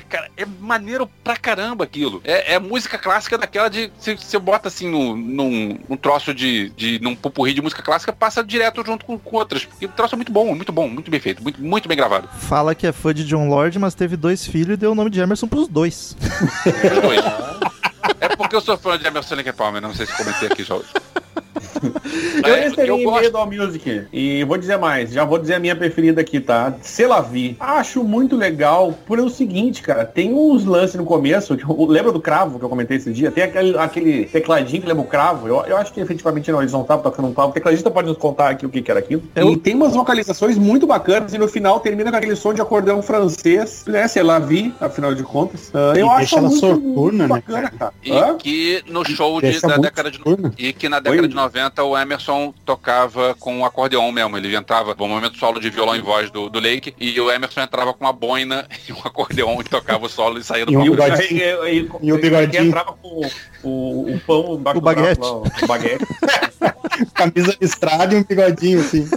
[0.09, 2.21] Cara, é maneiro pra caramba aquilo.
[2.25, 3.91] É, é música clássica daquela de.
[3.99, 6.99] se Você bota assim no num, num troço de, de.
[7.01, 9.65] num pupurri de música clássica, passa direto junto com, com outras.
[9.65, 12.29] Porque o troço é muito bom, muito bom, muito bem feito, muito muito bem gravado.
[12.39, 15.11] Fala que é fã de John Lord, mas teve dois filhos e deu o nome
[15.11, 16.17] de Emerson pros dois.
[16.67, 17.21] Os dois.
[18.21, 20.75] É porque eu sou fã de Emerson Lake Palmer, não sei se comentei aqui já
[20.75, 20.89] hoje.
[22.45, 25.59] Eu recebi gosto- e-mail do All Music e vou dizer mais, já vou dizer a
[25.59, 26.75] minha preferida aqui, tá?
[26.83, 27.57] Selavi.
[27.59, 32.13] Acho muito legal por o seguinte, cara, tem uns lances no começo, que eu- lembra
[32.13, 33.31] do cravo que eu comentei esse dia?
[33.31, 37.01] Tem aquele, aquele tecladinho que lembra o cravo, eu, eu acho que efetivamente na horizontal
[37.01, 37.49] tocando um pau.
[37.49, 39.23] O tecladista pode nos contar aqui o que, que era aquilo.
[39.35, 42.61] Eu- E tem umas vocalizações muito bacanas e no final termina com aquele som de
[42.61, 44.07] acordeão francês, né?
[44.09, 45.71] Selavi, afinal de contas.
[45.75, 47.93] E eu deixa acho ela muito, soturna, muito né, bacana, cara.
[48.05, 48.35] E Hã?
[48.37, 50.53] que no show de- da década de soturna.
[50.59, 51.29] e que na década Oi?
[51.29, 54.37] de 90 o Emerson tocava com o acordeon mesmo.
[54.37, 57.61] Ele entrava no momento solo de violão e voz do, do Lake e o Emerson
[57.63, 60.77] entrava com uma boina e um acordeon e tocava o solo e saía do E
[60.77, 61.13] um E o, palco.
[61.17, 61.41] bigodinho.
[61.67, 62.65] e- e- E o bigodinho.
[62.65, 63.21] entrava com
[63.63, 65.21] o, o pão O braço baguete.
[65.21, 66.07] lá, o baguete.
[67.15, 69.09] Camisa listrada e um bigodinho, assim.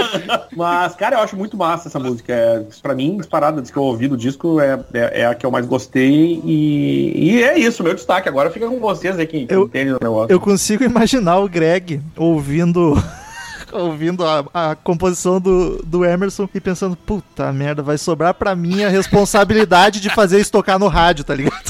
[0.56, 2.32] Mas, cara, eu acho muito massa essa música.
[2.32, 5.44] É, pra mim, disparada, das que eu ouvi do disco, é, é, é a que
[5.44, 6.40] eu mais gostei.
[6.44, 8.28] E, e é isso, meu destaque.
[8.28, 10.32] Agora fica com vocês aí que, que Eu- entendem o negócio.
[10.32, 12.94] Eu consigo imaginar o Greg ouvindo.
[13.72, 18.84] Ouvindo a, a composição do, do Emerson e pensando, puta merda, vai sobrar pra mim
[18.84, 21.60] a responsabilidade de fazer isso tocar no rádio, tá ligado?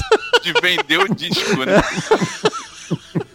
[0.53, 1.81] De vender o disco, né?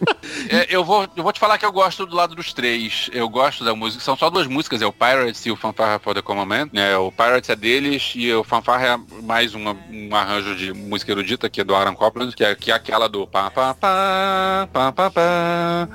[0.52, 3.08] É, eu, vou, eu vou te falar que eu gosto do lado dos três.
[3.12, 4.02] Eu gosto da música.
[4.04, 6.68] São só duas músicas, é o Pirates e o Fanfare for the Common Man.
[6.72, 6.96] né?
[6.96, 11.48] o Pirates é deles e o Fanfare é mais uma- um arranjo de música erudita,
[11.48, 14.92] que é do Aaron Copland, que é, que é aquela do pá pá pá pá
[14.92, 15.88] pá pá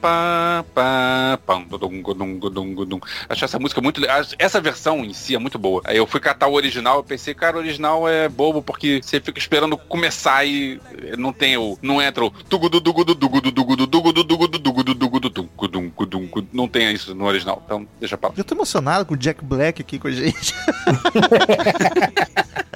[0.00, 1.58] pá pá pá
[2.74, 3.00] gudum.
[3.28, 4.00] Acho essa música muito
[4.38, 5.82] Essa versão em si é muito boa.
[5.84, 9.20] Aí eu fui catar o original, eu pensei, cara, o original é bobo porque você
[9.20, 10.80] fica esperando começar e
[11.16, 11.78] não tem o.
[11.82, 13.50] Não entra o tugudu dugudu dugudu
[16.52, 17.62] Não tem isso no original.
[17.64, 18.34] Então, deixa pra lá.
[18.36, 20.54] Eu tô emocionado com o Jack Black aqui com a gente.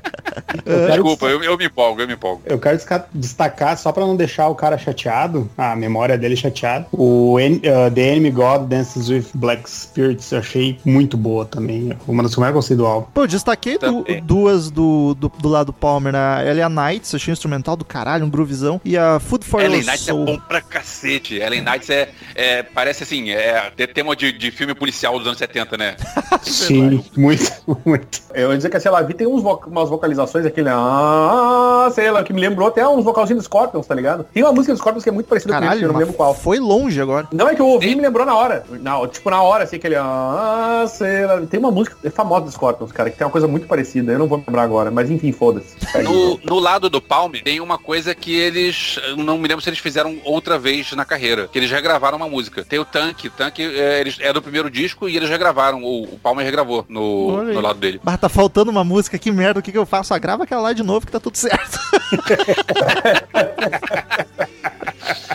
[0.64, 2.42] Eu Desculpa, eu, eu me empolgo, eu me empolgo.
[2.46, 2.78] eu quero
[3.14, 7.90] destacar, só pra não deixar o cara chateado, a memória dele chateada, o En- uh,
[7.94, 11.96] The Enemy God Dances with Black Spirits, eu achei muito boa também.
[12.06, 13.06] Uma das que eu mais gostei do álbum.
[13.12, 17.34] Pô, eu destaquei du- duas do, do, do lado Palmer, a Elia Knights, achei um
[17.34, 21.36] instrumental do caralho, um groovizão, e a Food for Ellen Knights é bom pra cacete.
[21.36, 25.76] Ellen Knights é, é- parece assim, é tema de, de filme policial dos anos 70,
[25.76, 25.96] né?
[26.42, 27.50] Sim, muito,
[27.84, 28.22] muito.
[28.34, 32.22] Eu ia dizer que a Selavi tem uns vo- umas vocalizações, aquele ah, sei lá,
[32.22, 34.24] que me lembrou até uns vocalzinhos dos Scorpions, tá ligado?
[34.32, 36.14] Tem uma música dos Scorpions que é muito parecida com isso, Caralho, eu não lembro
[36.14, 36.34] qual.
[36.34, 37.28] foi longe agora.
[37.32, 38.64] Não é que eu ouvi e me lembrou na hora.
[38.80, 39.96] Na, tipo, na hora, assim, aquele.
[39.96, 41.40] Ah, sei lá.
[41.42, 44.12] Tem uma música é famosa dos Scorpions, cara, que tem uma coisa muito parecida.
[44.12, 45.76] Eu não vou lembrar agora, mas enfim, foda-se.
[46.02, 48.98] No, no lado do Palme, tem uma coisa que eles.
[49.16, 51.48] Não me lembro se eles fizeram outra vez na carreira.
[51.48, 52.64] Que eles regravaram uma música.
[52.64, 53.30] Tem o Tanque.
[53.30, 55.82] Tanque é, eles, é do primeiro disco e eles regravaram.
[55.82, 58.00] O, o Palmer regravou no, no lado dele.
[58.02, 60.14] Mas tá faltando uma música, que merda, o que, que eu faço?
[60.14, 61.78] Ah, grava aquela lá de novo que tá tudo certo.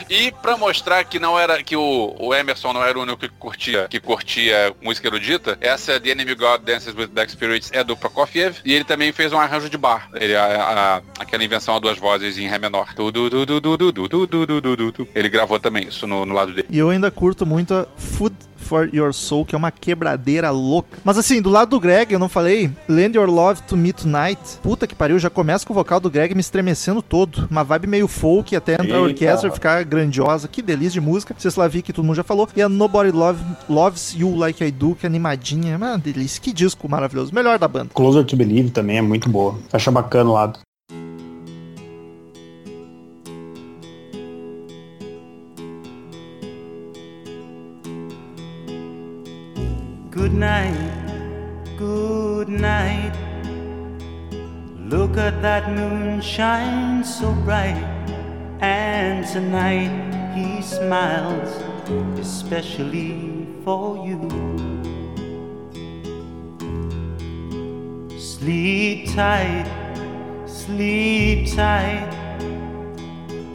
[0.10, 3.30] e para mostrar que não era que o, o, Emerson não era o único que
[3.30, 7.95] curtia, que curtia música erudita, essa The Enemy God Dances with Black Spirits é do
[7.95, 10.10] Prokofiev e ele também fez um arranjo de bar.
[10.15, 12.88] Ele a, a, aquela invenção a duas vozes em ré menor.
[15.14, 16.68] Ele gravou também isso no, no lado dele.
[16.72, 18.36] E eu ainda curto muito a Food
[18.68, 20.99] for Your Soul, que é uma quebradeira louca.
[21.03, 24.60] Mas assim, do lado do Greg, eu não falei, Lend Your Love to Me Tonight.
[24.61, 27.48] Puta que pariu, já começa com o vocal do Greg me estremecendo todo.
[27.49, 30.48] Uma vibe meio folk, até entrar a orquestra e ficar grandiosa.
[30.48, 31.35] Que delícia de música.
[31.38, 32.48] Ceslavi, que todo mundo já falou.
[32.56, 35.73] E a Nobody Love, Loves You Like I Do, que é animadinha.
[35.73, 36.41] É uma delícia.
[36.41, 37.34] Que disco maravilhoso.
[37.34, 37.89] Melhor da banda.
[37.94, 39.57] Closer to Believe também é muito boa.
[39.72, 40.66] Acha bacana o lado.
[50.28, 53.16] Good night, good night.
[54.78, 57.82] Look at that moon shine so bright.
[58.60, 61.48] And tonight he smiles,
[62.20, 64.20] especially for you.
[68.20, 69.72] Sleep tight,
[70.45, 72.12] sleep tight.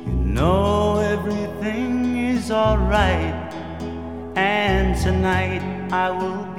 [0.07, 3.53] You know everything is alright.
[4.37, 5.61] And tonight
[5.93, 6.52] I will.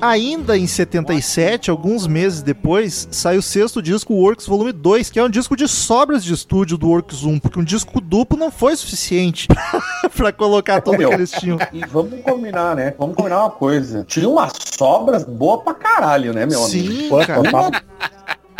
[0.00, 5.24] Ainda em 77, alguns meses depois, sai o sexto disco, Works Volume 2, que é
[5.24, 8.74] um disco de sobras de estúdio do Works 1, porque um disco duplo não foi
[8.76, 9.46] suficiente
[10.16, 11.58] pra colocar tudo que eles tinham.
[11.72, 12.94] E vamos combinar, né?
[12.98, 14.04] Vamos combinar uma coisa.
[14.04, 16.92] Tinha umas sobras boas pra caralho, né, meu amigo?
[16.92, 17.82] Sim, cara.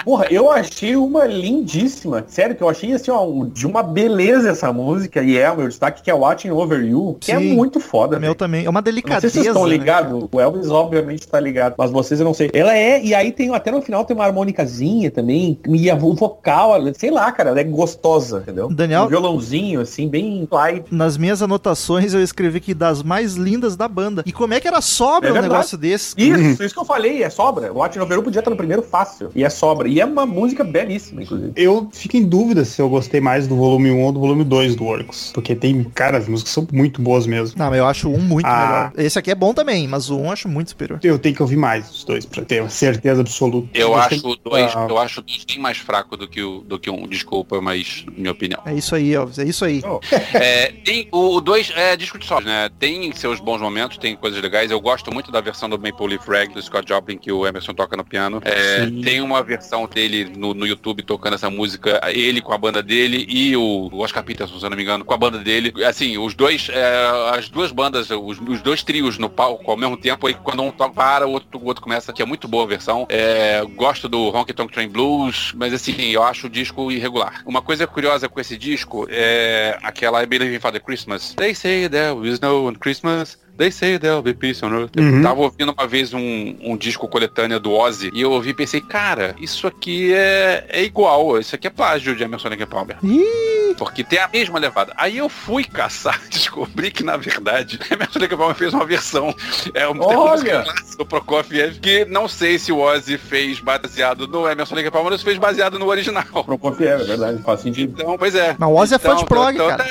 [0.05, 2.25] Porra, eu achei uma lindíssima.
[2.29, 5.23] Sério, que eu achei assim, ó, de uma beleza essa música.
[5.23, 7.55] E é o meu destaque, que é Watching Over You, que é Sim.
[7.55, 8.35] muito foda, Meu velho.
[8.35, 8.65] também.
[8.65, 9.29] É uma Não sei delicadeza.
[9.29, 10.29] se vocês estão né, ligados.
[10.31, 11.75] o Elvis, obviamente, tá ligado.
[11.77, 12.51] Mas vocês eu não sei.
[12.53, 15.59] Ela é, e aí tem até no final tem uma harmonicazinha também.
[15.69, 18.69] E a- o vocal, sei lá, cara, ela é gostosa, entendeu?
[18.69, 20.87] Daniel- Um violãozinho, assim, bem light.
[20.91, 24.23] Nas minhas anotações eu escrevi que das mais lindas da banda.
[24.27, 26.15] E como é que era sobra É um negócio desse?
[26.17, 27.73] Isso, isso que eu falei, é sobra.
[27.73, 29.31] O Watching Over You podia estar no primeiro fácil.
[29.35, 29.90] E é sobra.
[29.91, 31.53] E é uma música belíssima, inclusive.
[31.57, 34.75] Eu fico em dúvida se eu gostei mais do volume 1 ou do volume 2
[34.77, 35.31] do Orcus.
[35.35, 37.59] Porque tem, cara, as músicas são muito boas mesmo.
[37.59, 38.91] Não, mas eu acho um muito Ah.
[38.95, 39.07] melhor.
[39.07, 41.01] Esse aqui é bom também, mas o um eu acho muito superior.
[41.03, 43.69] Eu tenho que ouvir mais os dois pra ter uma certeza absoluta.
[43.75, 46.43] Eu Gostei acho o dois, da- eu acho o dois bem mais fraco do que
[46.43, 48.61] o do que um, desculpa, mas minha opinião.
[48.67, 49.39] É isso aí, Elvis.
[49.39, 49.83] É isso aí.
[50.35, 52.71] É, tem o 2 é disco de sol, né?
[52.79, 54.71] Tem seus bons momentos, tem coisas legais.
[54.71, 57.75] Eu gosto muito da versão do Maple Leaf Rag do Scott Joplin que o Emerson
[57.75, 58.41] toca no piano.
[58.45, 62.83] É, tem uma versão dele no, no YouTube tocando essa música, ele com a banda
[62.83, 65.73] dele e o, Oscar Peterson, se eu não me engano, com a banda dele.
[65.85, 69.97] Assim, os dois, é, as duas bandas, os, os dois trios no palco ao mesmo
[69.97, 72.65] tempo, aí quando um toca para, o outro, o outro começa, que é muito boa
[72.65, 73.07] a versão.
[73.09, 77.43] É, gosto do Honky Tonk Train Blues, mas assim, eu acho o disco irregular.
[77.47, 81.35] Uma coisa curiosa com esse disco é aquela I Believe in Father Christmas.
[81.35, 83.39] They say there is on Christmas.
[83.57, 84.97] They say there'll be peace on earth.
[84.99, 85.19] Uhum.
[85.19, 88.55] Eu tava ouvindo uma vez um, um disco coletânea do Ozzy e eu ouvi e
[88.55, 92.67] pensei, cara, isso aqui é, é igual, isso aqui é plágio de Emerson Lake and
[92.69, 92.97] Palmer.
[93.03, 94.93] Ih, Porque tem a mesma levada.
[94.97, 99.35] Aí eu fui caçar, descobri que, na verdade, Emerson Lake and Palmer fez uma versão.
[99.75, 100.65] É uma Olha!
[100.97, 105.13] do Prokofiev, que não sei se o Ozzy fez baseado no Emerson Lake and Palmer
[105.13, 106.25] ou se fez baseado no original.
[106.25, 107.93] Prokofiev, é verdade, faz sentido.
[108.01, 108.57] Então, pois é.
[108.59, 109.85] Mas o Ozzy é fã de Então, prog, então- cara.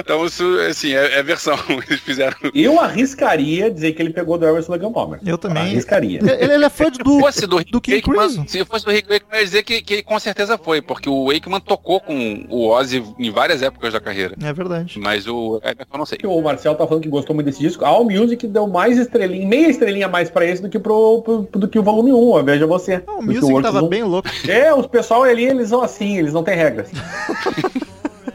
[0.00, 1.56] Então, isso, assim, é, é versão.
[1.88, 2.36] Eles fizeram.
[2.54, 5.20] Eu arriscaria dizer que ele pegou do Emerson Lake and Palmer.
[5.24, 5.62] Eu também.
[5.62, 6.18] Arriscaria.
[6.20, 8.44] Ele, ele é fã do, Se fosse do do King Crimson.
[8.46, 11.26] se fosse do Rick Wakeman, eu ia dizer que, que com certeza foi, porque o
[11.32, 14.34] Wakeman tocou com o Ozzy em várias épocas da carreira.
[14.42, 14.98] É verdade.
[14.98, 16.18] Mas o Emerson eu não sei.
[16.24, 17.84] O Marcel tá falando que gostou muito desse disco.
[17.84, 21.22] A All Music deu mais estrelinha, meia estrelinha a mais pra esse do que pro,
[21.22, 23.02] pro- do que o volume 1, ó, veja você.
[23.06, 23.88] Ah, o Music tava 1.
[23.88, 24.28] bem louco.
[24.48, 26.88] É, os pessoal ali, eles são assim, eles não têm regras.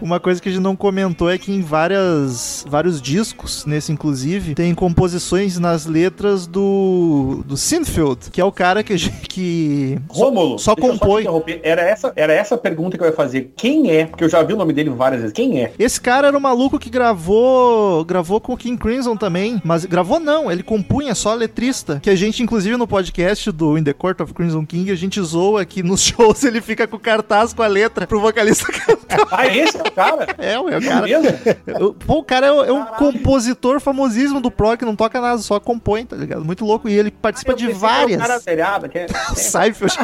[0.02, 4.56] Uma coisa que a gente não comentou é que em várias, vários discos, nesse inclusive,
[4.56, 9.98] tem composições nas letras do, do Sinfield, que é o cara que, a gente- que
[10.10, 11.22] Rômulo, só te compõe.
[11.22, 11.60] interromper.
[11.64, 13.52] era essa, era essa pergunta que eu ia fazer.
[13.56, 14.06] Quem é?
[14.06, 15.34] Porque eu já vi o nome dele várias vezes.
[15.34, 15.74] Quem é?
[15.78, 20.20] Esse cara era o maluco que gravou gravou com o King Crimson também, mas gravou
[20.20, 24.20] não, ele compunha só letrista, que a gente inclusive no podcast do In the Court
[24.22, 27.62] of Crimson King, a gente zoa que nos shows ele fica com o cartaz com
[27.64, 28.99] a letra pro vocalista cantar.
[29.32, 30.28] Ah, esse é o cara?
[30.38, 31.02] É, o É cara.
[31.08, 31.94] mesmo?
[32.06, 35.60] Pô, o cara é, é um compositor famosíssimo do prog, que não toca nada, só
[35.60, 36.44] compõe, tá ligado?
[36.46, 36.88] Muito louco.
[36.90, 38.22] E ele participa Eu de que o várias.
[38.22, 39.96] cara seriado, que é- Seinfeld.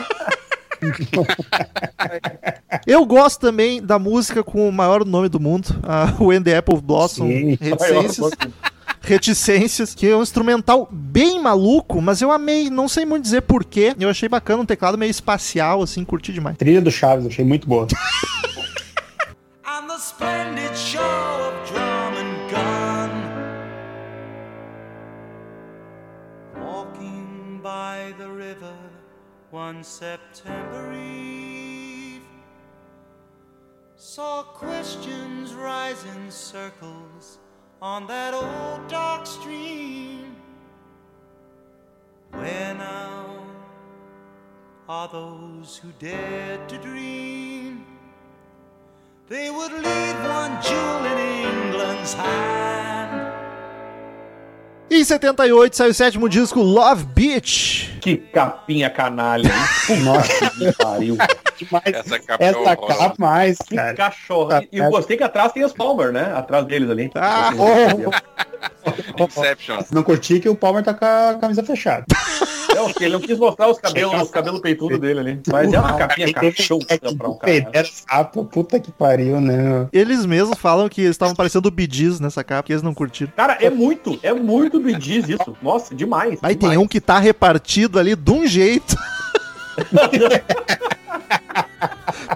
[2.86, 6.80] Eu gosto também da música com o maior nome do mundo, a When the Apple
[6.82, 7.58] Blossom, Sim.
[7.60, 8.30] Reticências,
[9.02, 13.96] Reticências, que é um instrumental bem maluco, mas eu amei, não sei muito dizer porquê.
[14.00, 16.58] Eu achei bacana, um teclado meio espacial, assim, curti demais.
[16.58, 17.88] Trilha do Chaves, achei muito boa.
[19.86, 23.12] And the splendid show of drum and gun.
[26.60, 28.76] Walking by the river
[29.52, 32.24] one September eve,
[33.96, 37.38] saw questions rise in circles
[37.80, 40.36] on that old dark stream.
[42.32, 43.46] Where now
[44.90, 47.95] are those who dared to dream?
[49.28, 53.26] They would leave one jewel in England's hand.
[54.92, 57.98] Em 78 saiu o sétimo disco, Love Beach.
[58.00, 59.48] Que capinha canalha,
[59.90, 60.00] hein?
[60.06, 61.18] Nossa, Que pariu.
[61.58, 61.84] demais.
[61.88, 62.98] Essa capa é Essa horrorosa.
[63.00, 63.96] capa mais, Que cara.
[63.96, 64.50] cachorro.
[64.50, 66.32] Tá, E eu gostei que atrás tem os Palmer, né?
[66.36, 67.10] Atrás deles ali.
[67.16, 67.50] Ah,
[69.20, 69.80] Inception.
[69.92, 72.06] Não curti que o Palmer tá com a camisa fechada.
[72.76, 75.42] Não, porque ele não quis mostrar os cabelos, os cabelos peitudos dele ali.
[75.52, 77.86] Mas é uma capinha cachorro É que pra um cara.
[77.86, 79.88] sapo, puta que pariu, né?
[79.94, 81.72] Eles mesmos falam que eles estavam parecendo o
[82.20, 83.32] nessa capa, que eles não curtiram.
[83.36, 85.56] Cara, é muito, é muito Diz isso.
[85.62, 86.40] Nossa, demais.
[86.42, 86.78] Aí tem demais.
[86.80, 88.96] um que tá repartido ali de um jeito.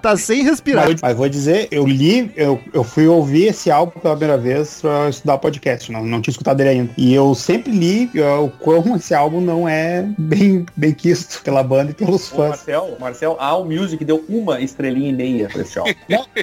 [0.01, 0.85] Tá sem Mas, respirar.
[0.85, 4.79] vou- mas vou dizer, eu li, eu, eu fui ouvir esse álbum pela primeira vez
[4.81, 6.91] pra estudar podcast, não, não tinha escutado ele ainda.
[6.97, 11.63] E eu sempre li uh, o quão esse álbum não é bem, bem quisto pela
[11.63, 12.49] banda e pelos O fãs.
[12.49, 15.93] Marcel, Marcel, a All Music deu uma estrelinha e meia pra esse álbum.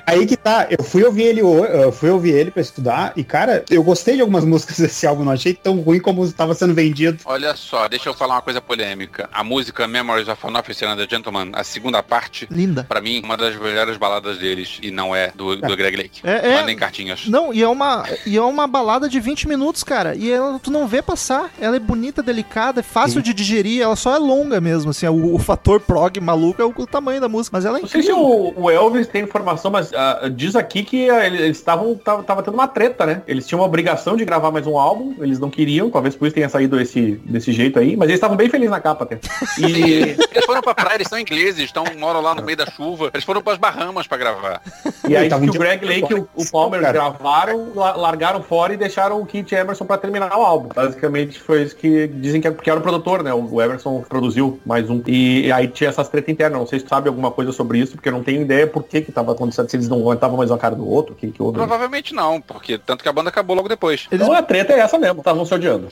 [0.07, 3.65] Aí que tá, eu fui ouvir ele, eu fui ouvir ele pra estudar e, cara,
[3.71, 7.19] eu gostei de algumas músicas desse álbum, não achei tão ruim como estava sendo vendido.
[7.25, 9.29] Olha só, deixa eu falar uma coisa polêmica.
[9.33, 12.85] A música Memories of an Officer and a Gentleman, a segunda parte, Linda.
[12.85, 16.21] pra mim, uma das melhores baladas deles, e não é do, do Greg Lake.
[16.25, 17.27] É, é- Mandem cartinhas.
[17.29, 20.15] Não, e é uma e é uma balada de 20 minutos, cara.
[20.17, 21.51] E ela, tu não vê passar.
[21.61, 23.83] Ela é bonita, delicada, é fácil de digerir.
[23.83, 25.07] Ela só é longa mesmo, assim.
[25.07, 27.57] O, o fator prog maluco é o, o tamanho da música.
[27.57, 28.27] Mas ela é Não sei se incrível.
[28.57, 32.43] o, o Elvis tem informação, mas ah, diz aqui que eles eles estavam tava, tava
[32.43, 33.23] tendo uma treta, né?
[33.27, 36.35] Eles tinham uma obrigação de gravar mais um álbum, eles não queriam, talvez por isso
[36.35, 39.19] tenha saído esse, desse jeito aí, mas eles estavam bem felizes na capa até.
[39.59, 43.11] E Eles foram pra praia, eles são ingleses, estão, moram lá no meio da chuva.
[43.15, 44.61] Eles foram pras Bahamas pra gravar.
[45.09, 46.93] E aí que o Greg Lake e o, o Palmer Cara.
[46.93, 50.69] gravaram, la- largaram fora e deixaram o Kit Emerson pra terminar o álbum.
[50.75, 53.33] Basicamente foi isso que dizem que é porque era o produtor, né?
[53.33, 55.03] O Emerson produziu mais um.
[55.07, 56.59] E aí tinha essas treta internas.
[56.59, 58.83] Não sei se tu sabe alguma coisa sobre isso, porque eu não tenho ideia por
[58.83, 61.31] que que tava acontecendo, se eles não aguentavam mais uma cara do outro, o que
[61.31, 61.57] que houve.
[61.59, 64.07] Provavelmente não, porque tanto que a banda acabou logo depois.
[64.11, 65.89] Eles- Então a treta é essa mesmo, estavam se odiando.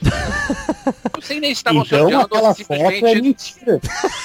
[1.14, 3.22] Não sei nem se estavam se Então odiando aquela ou se foto é simplesmente.
[3.22, 3.80] mentira.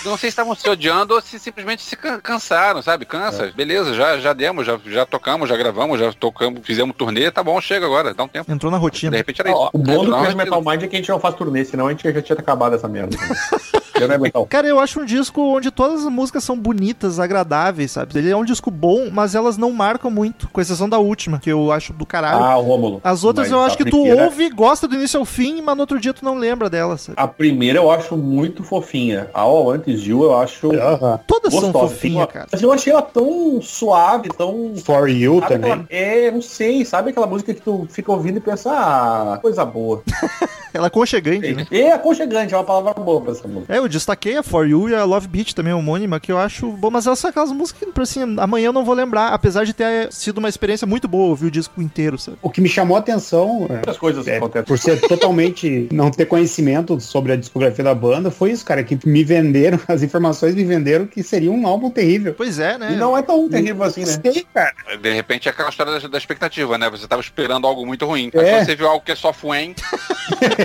[0.06, 3.06] Não sei se estavam se odiando ou se simplesmente se can- cansaram, sabe?
[3.10, 3.52] Cansa.
[3.56, 7.60] Beleza, já, já demos, já, já tocamos, já gravamos, já tocamos, fizemos turnê, tá bom,
[7.60, 8.52] chega agora, dá um tempo.
[8.52, 9.18] Entrou na De rotina.
[9.18, 9.60] repente era isso.
[9.60, 11.88] Ó, o bom do mas- Metal Mind é que a gente não faz turnê, senão
[11.88, 13.18] a gente já tinha acabado essa merda.
[14.02, 14.46] Eu não.
[14.46, 18.18] Cara, eu acho um disco onde todas as músicas são bonitas, agradáveis, sabe?
[18.18, 21.50] Ele é um disco bom, mas elas não marcam muito, com exceção da última, que
[21.52, 22.44] eu acho do caralho.
[22.44, 23.02] Ah, o Rômulo.
[23.04, 25.76] As outras Mas eu acho que tu primeira- ouve, gosta do início ao fim, mas
[25.76, 27.02] no outro dia tu não lembra delas.
[27.02, 27.16] sabe?
[27.20, 29.30] A primeira eu acho muito fofinha.
[29.34, 31.20] A All Antes Gil eu acho Aham.
[31.28, 31.94] Todas são gostosa.
[31.94, 32.48] fofinhas, cara.
[32.52, 34.74] Mas eu achei ela tão suave, tão...
[34.84, 35.72] For You Sabe também.
[35.72, 39.64] aquela- É, não sei, sabe aquela música que tu fica ouvindo e pensa, ah, coisa
[39.66, 40.04] boa.
[40.74, 41.68] Ela é aconchegante, né?
[41.72, 43.74] É aconchegante, é uma palavra boa pra essa música.
[43.74, 46.72] É, eu destaquei a For You e a Love Beat também, homônima, que eu acho
[46.72, 49.74] bom, mas elas são aquelas músicas que, assim, amanhã eu não vou lembrar, apesar de
[49.74, 52.38] ter sido uma experiência muito boa ouvir o disco inteiro, sabe?
[52.42, 54.66] O que me chamou a atenção, é, Muitas coisas é, acontecem.
[54.66, 58.98] por ser totalmente não ter conhecimento sobre a discografia da banda, foi isso, cara, que
[59.06, 62.34] me venderam, as informações me venderam que seria um álbum terrível.
[62.36, 62.94] Pois é, né?
[62.94, 64.20] E não é tão terrível assim, né?
[64.24, 64.74] Sei, cara.
[65.02, 66.90] De repente é aquela história da, da expectativa, né?
[66.90, 68.30] Você tava esperando algo muito ruim.
[68.34, 68.56] É.
[68.60, 69.76] Aí você viu algo que é só fuem.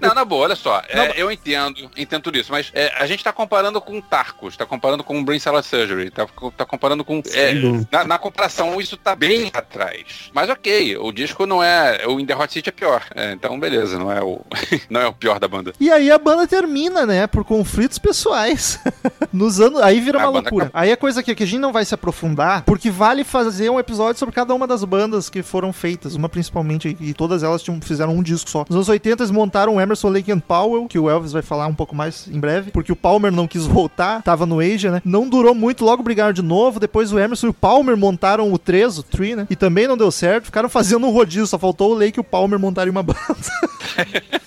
[0.00, 0.82] Não, na boa, olha só.
[0.88, 4.66] é, eu entendo, entendo tudo isso, mas é, a gente tá comparando com Tarcos, tá
[4.66, 6.26] comparando com Brain Salad Surgery, tá,
[6.56, 7.22] tá comparando com.
[7.34, 7.54] é,
[7.90, 10.30] na, na comparação, isso tá bem atrás.
[10.32, 12.06] Mas ok, o disco não é.
[12.06, 13.02] O In The Hot City é pior.
[13.14, 14.40] É, então, beleza, não é, o,
[14.90, 15.72] não é o pior da banda.
[15.80, 17.26] E aí a banda termina, né?
[17.26, 18.78] Por conflitos pessoais.
[19.32, 19.80] Nos anos.
[19.80, 20.66] Aí vira A uma loucura.
[20.66, 20.80] acabou.
[20.80, 23.78] Aí é coisa que, que a gente não vai se aprofundar, porque vale fazer um
[23.78, 26.14] episódio sobre cada uma das bandas que foram feitas.
[26.14, 28.64] Uma principalmente, e todas elas tinham, fizeram um disco só.
[28.68, 31.66] Nos anos 80 eles montaram o Emerson Lake and Powell, que o Elvis vai falar
[31.66, 35.02] um pouco mais em breve, porque o Palmer não quis voltar, tava no Asia, né?
[35.04, 36.80] Não durou muito, logo brigaram de novo.
[36.80, 39.46] Depois o Emerson e o Palmer montaram o 3, o Tree, né?
[39.48, 42.24] E também não deu certo, ficaram fazendo um rodízio, só faltou o Lake e o
[42.24, 43.18] Palmer montarem uma banda.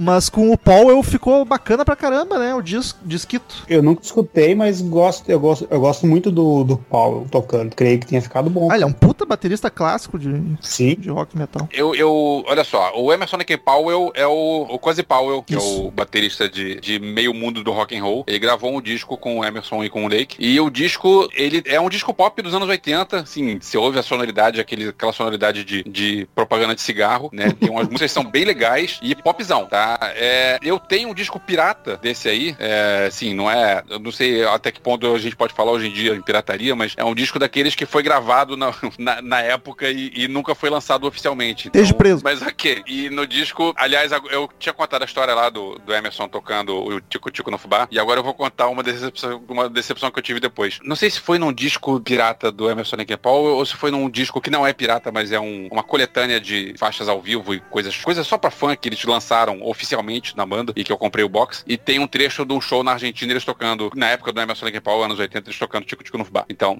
[0.00, 2.54] Mas com o Powell ficou bacana pra caramba, né?
[2.54, 3.64] O dis disquito.
[3.68, 7.74] Eu nunca escutei, mas gosto, eu gosto, eu gosto muito do, do Paulo tocando.
[7.74, 8.70] Creio que tenha ficado bom.
[8.70, 10.94] Ah, ele é um puta baterista clássico de, Sim.
[10.96, 11.68] de rock metal.
[11.72, 15.58] Eu, eu, olha só, o Emerson Lake Powell é o, o Cozy Powell, que é
[15.58, 15.86] Isso.
[15.86, 18.24] o baterista de, de meio mundo do rock and roll.
[18.26, 20.36] Ele gravou um disco com o Emerson e com o Lake.
[20.38, 24.02] E o disco, ele é um disco pop dos anos 80, assim, você ouve a
[24.02, 27.50] sonoridade, aquele, aquela sonoridade de, de propaganda de cigarro, né?
[27.58, 29.98] Tem umas músicas que são bem legais e popzão, tá?
[30.14, 34.44] É, eu tenho um disco pirata desse aí, é, assim, não é, eu não sei
[34.44, 37.14] até que ponto a gente pode falar hoje em dia em pirataria, mas é um
[37.14, 41.68] disco daqueles que foi gravado na, na, na época e, e nunca foi lançado oficialmente.
[41.68, 42.20] Esteja preso.
[42.22, 42.82] Mas ok.
[42.86, 47.00] E no disco, aliás, eu tinha contado a história lá do, do Emerson tocando o
[47.00, 47.88] Tico Tico no Fubá.
[47.90, 50.78] E agora eu vou contar uma decepção, uma decepção que eu tive depois.
[50.82, 54.08] Não sei se foi num disco pirata do Emerson and Paul ou se foi num
[54.10, 57.60] disco que não é pirata, mas é um- uma coletânea de faixas ao vivo e
[57.60, 61.24] coisas, coisas só pra fã que eles lançaram oficialmente na banda e que eu comprei
[61.24, 61.64] o box.
[61.66, 64.66] E tem um trecho de um show na Argentina, eles tocando, na época do Emerson
[64.66, 66.44] and Paul, anos 80, eles tocando Tico Tico no Fubá.
[66.48, 66.76] Então,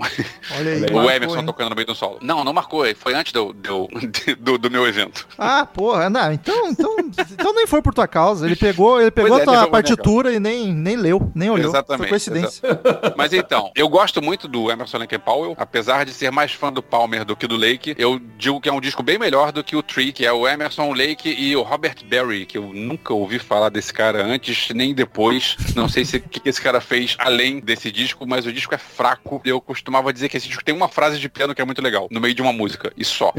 [0.51, 0.79] aí.
[0.91, 1.47] o marcou, Emerson hein?
[1.47, 2.19] tocando no meio do solo.
[2.23, 3.89] Não, não marcou, foi antes do, do,
[4.39, 5.27] do, do meu evento.
[5.39, 6.97] Ah, porra, não, então, então,
[7.31, 8.47] então nem foi por tua causa.
[8.47, 11.69] Ele pegou, ele pegou é, a minha partitura e nem, nem leu, nem olhou.
[11.71, 11.99] Exatamente.
[12.01, 12.61] Foi coincidência.
[12.67, 16.73] exa- Mas então, eu gosto muito do Emerson Lake Powell, apesar de ser mais fã
[16.73, 17.95] do Palmer do que do Lake.
[17.99, 20.47] Eu digo que é um disco bem melhor do que o Tree, que é o
[20.49, 24.95] Emerson Lake e o Robert Berry, que eu nunca ouvi falar desse cara antes nem
[24.95, 25.57] depois.
[25.77, 28.79] Não sei se o que esse cara fez além desse disco, mas o disco é
[28.79, 29.41] fraco.
[29.45, 32.09] Eu costumava dizer que esse disco tem uma frase de piano que é muito legal,
[32.11, 33.33] no meio de uma música, e só.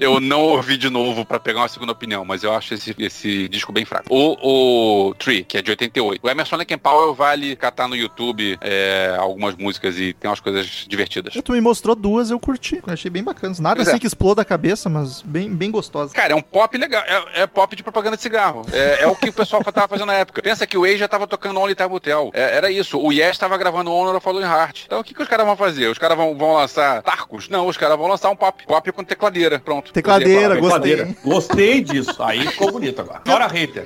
[0.00, 3.48] Eu não ouvi de novo pra pegar uma segunda opinião, mas eu acho esse, esse
[3.48, 3.95] disco bem fraco.
[4.08, 6.20] O, o Tree, que é de 88.
[6.24, 10.84] O Emerson Lake Powell vale catar no YouTube é, algumas músicas e tem umas coisas
[10.88, 11.34] divertidas.
[11.34, 12.82] Tu me mostrou duas, eu curti.
[12.86, 13.60] Eu achei bem bacanas.
[13.60, 14.00] Nada Pois assim é.
[14.00, 16.12] que exploda a cabeça, mas bem, bem gostosa.
[16.14, 17.02] Cara, é um pop legal.
[17.06, 18.62] É, é pop de propaganda de cigarro.
[18.72, 20.42] É, é o que o pessoal tava fazendo na época.
[20.42, 22.30] Pensa que o Way já tava tocando Only Time Tell.
[22.32, 22.98] É, era isso.
[22.98, 24.84] O Yes tava gravando Honor of Fallen Heart.
[24.86, 25.88] Então o que, que os caras vão fazer?
[25.88, 27.48] Os caras vão, vão lançar Tarcos?
[27.48, 28.64] Não, os caras vão lançar um pop.
[28.66, 29.58] Pop com tecladeira.
[29.58, 29.92] Pronto.
[29.92, 31.16] Tecladeira, gostei.
[31.24, 32.22] Gostei disso.
[32.22, 33.22] Aí ficou bonito agora.
[33.24, 33.85] Fora hater.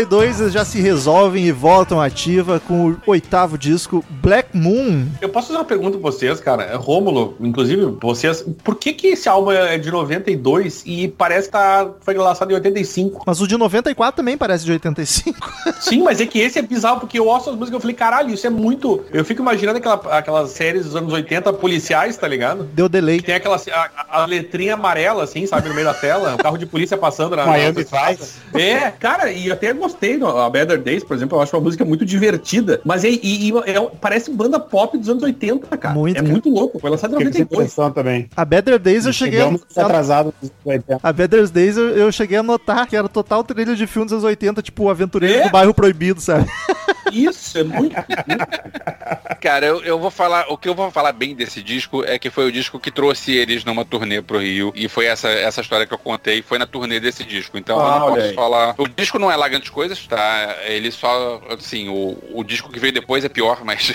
[0.00, 5.06] 92 eles já se resolvem e voltam ativa com o oitavo disco, Black Moon.
[5.20, 6.76] Eu posso fazer uma pergunta pra vocês, cara?
[6.76, 8.42] Rômulo, inclusive, vocês.
[8.64, 12.54] Por que que esse álbum é de 92 e parece que tá, foi lançado em
[12.54, 13.24] 85?
[13.26, 15.52] Mas o de 94 também parece de 85.
[15.80, 17.96] Sim, mas é que esse é bizarro, porque eu ouço as músicas e eu falei,
[17.96, 19.04] caralho, isso é muito.
[19.12, 22.64] Eu fico imaginando aquela, aquelas séries dos anos 80 policiais, tá ligado?
[22.72, 23.20] Deu delay.
[23.20, 26.66] Tem aquela a, a letrinha amarela, assim, sabe, no meio da tela, o carro de
[26.66, 27.44] polícia passando na.
[27.46, 28.38] Miami na Vice.
[28.54, 30.16] É, cara, e até gostei.
[30.16, 32.80] no- A Better Days, por exemplo, eu acho uma música muito divertida.
[32.84, 35.94] Mas é, e, é- parece banda pop dos anos 80, cara.
[35.94, 36.30] Muito, é cara.
[36.32, 36.78] muito louco.
[36.78, 37.68] Foi lançado em Fiquei com essa 92.
[37.70, 38.28] impressão também.
[38.36, 39.52] A Better Days eu cheguei a...
[39.76, 40.98] Atrasado nos 80.
[41.02, 44.18] A Better Days eu, eu cheguei a notar que era total trilha de filmes dos
[44.18, 45.42] anos 80, tipo o Aventureiro É?
[45.44, 46.46] do Bairro Proibido, sabe?
[47.12, 47.94] Isso, é muito.
[49.40, 52.30] Cara, eu, eu vou falar, o que eu vou falar bem desse disco é que
[52.30, 55.86] foi o disco que trouxe eles numa turnê pro Rio e foi essa, essa história
[55.86, 57.56] que eu contei, foi na turnê desse disco.
[57.58, 58.74] Então eu Ah, não olha posso falar.
[58.78, 60.56] O disco não é lá grandes coisas, tá?
[60.66, 63.92] Ele só, assim, o, o disco que veio depois é pior, mas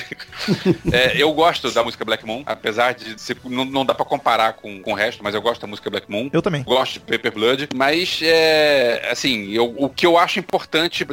[0.92, 4.54] é, eu gosto da música Black Moon, apesar de ser, não, não dá pra comparar
[4.54, 6.30] com, com o resto, mas eu gosto da música Black Moon.
[6.34, 6.64] Eu também.
[6.64, 11.06] Gosto de Paper Blood, mas é, assim, eu- o que eu acho importante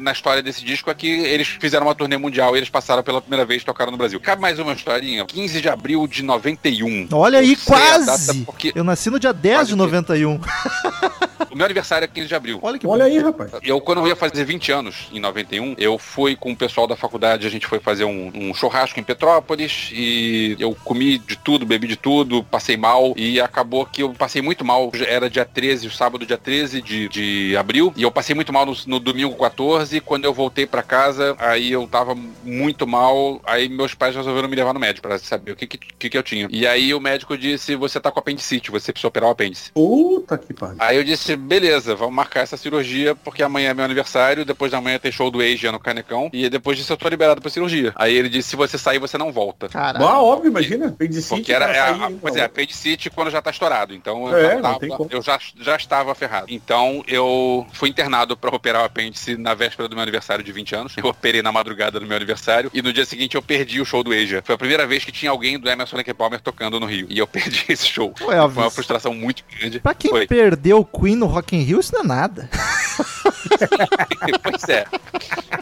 [0.00, 3.20] na história desse disco é que eles fizeram uma turnê mundial e eles passaram pela
[3.20, 4.20] primeira vez e tocaram no Brasil.
[4.20, 5.24] Cabe mais uma historinha.
[5.26, 7.08] 15 de abril de 91.
[7.12, 8.42] Olha aí, quase!
[8.44, 10.40] porque Eu nasci no dia 10 Quase de que- 91.
[11.50, 12.58] o meu aniversário é 15 de abril.
[12.62, 13.50] Olha que Olha aí, rapaz.
[13.62, 16.96] Eu, quando eu ia fazer 20 anos, em 91, eu fui com o pessoal da
[16.96, 21.66] faculdade, a gente foi fazer um, um churrasco em Petrópolis e eu comi de tudo,
[21.66, 24.90] bebi de tudo, passei mal e acabou que eu passei muito mal.
[25.06, 28.64] Era dia 13, o sábado, dia 13 de, de abril, e eu passei muito mal
[28.66, 30.00] no, no domingo 14.
[30.00, 32.14] Quando eu voltei pra casa, aí eu tava
[32.44, 35.78] muito mal, aí meus pais resolveram me levar no médico pra saber o que, que,
[35.78, 36.48] que, que eu tinha.
[36.50, 39.70] E aí o médico disse: Você tá com apendicite, você precisa operar o apêndice.
[39.72, 40.76] Puta que pariu.
[40.78, 44.80] Aí eu disse, beleza, vamos marcar essa cirurgia, porque amanhã é meu aniversário, depois da
[44.80, 47.92] manhã tem show do Asia no Canecão, e depois disso eu tô liberado pra cirurgia.
[47.96, 49.68] Aí ele disse, se você sair, você não volta.
[49.68, 50.04] Caralho.
[50.06, 50.88] Ah, óbvio, imagina.
[50.88, 53.94] Apendicite Porque era, é, sair, a- pois é, apendicite quando já tá estourado.
[53.94, 54.78] Então eu, É, já, tava,
[55.10, 56.46] eu já, já estava ferrado.
[56.48, 60.74] Então eu fui internado pra operar o apêndice na véspera do meu aniversário de 20
[60.74, 60.96] anos.
[60.96, 64.04] Eu operei na madrugada do meu aniversário e no dia seguinte eu perdi o show
[64.04, 64.42] do Asia.
[64.44, 67.06] Foi a primeira vez que tinha alguém do Emerson Lake Palmer tocando no Rio.
[67.10, 68.14] E eu perdi esse show.
[68.20, 68.54] Ué, Elvis.
[68.54, 69.80] Foi uma frustração muito grande.
[69.80, 70.26] Pra quem Foi.
[70.28, 72.48] perdeu o Queen no Rock in Rio, isso não é nada.
[74.42, 74.86] pois é.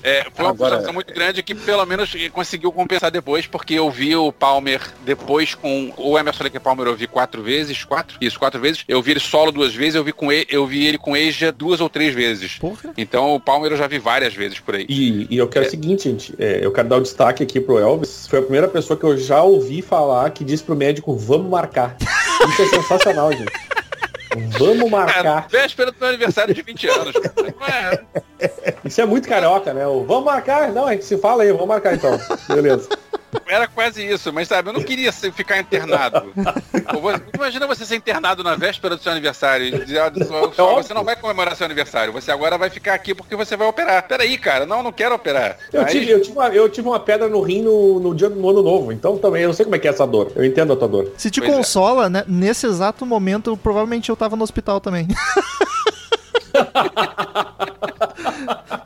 [0.02, 3.90] É, foi uma Agora- frustração muito grande que pelo menos conseguiu compensar depois, porque eu
[3.90, 8.18] vi o Palmer depois com o Emerson Lake Palmer eu vi quatro vezes, quatro?
[8.20, 8.84] Isso, quatro vezes.
[8.86, 11.50] Eu vi ele solo duas vezes, eu vi com ele, eu vi ele com Eja
[11.50, 12.58] duas ou três vezes.
[12.58, 12.92] Porra.
[12.98, 14.84] Então o Palmer eu já vi várias vezes por aí.
[14.88, 16.34] E, e eu quero o seguinte, gente.
[16.38, 18.26] é, eu quero dar o destaque aqui pro Elvis.
[18.26, 21.96] Foi a primeira pessoa que eu já ouvi falar que disse pro médico, vamos marcar.
[22.00, 23.52] Isso é sensacional, gente.
[24.58, 25.46] Vamos É, marcar.
[25.48, 27.14] véspera do meu aniversário de 20 anos.
[28.40, 29.86] É- Isso é muito carioca, né?
[29.86, 30.72] O vamos marcar.
[30.72, 32.18] Não, a gente se fala aí, vamos marcar então.
[32.48, 32.88] Beleza.
[33.46, 36.32] Era quase isso, mas sabe, eu não queria ficar internado.
[37.34, 40.92] Imagina você ser internado na véspera do seu aniversário e dizer, "Ah, só- só, você
[40.94, 44.06] não vai comemorar seu aniversário, você agora vai ficar aqui porque você vai operar.
[44.06, 45.56] Peraí, cara, não, não quero operar.
[45.72, 48.28] Eu Aí- tive, eu, tive uma, eu tive uma pedra no rim no, no dia
[48.30, 50.32] do ano novo, então também eu não sei como é que é essa dor.
[50.34, 51.12] Eu entendo a tua dor.
[51.16, 51.56] Se te Pois é.
[51.56, 52.24] consola, né?
[52.26, 55.08] Nesse exato momento, provavelmente eu tava no hospital também.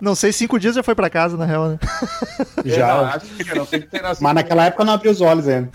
[0.01, 1.79] Não sei, cinco dias já foi pra casa, na real, né?
[2.65, 3.15] Já.
[3.15, 5.71] acho que não sei que sido- Mas naquela época eu não abri os olhos ainda.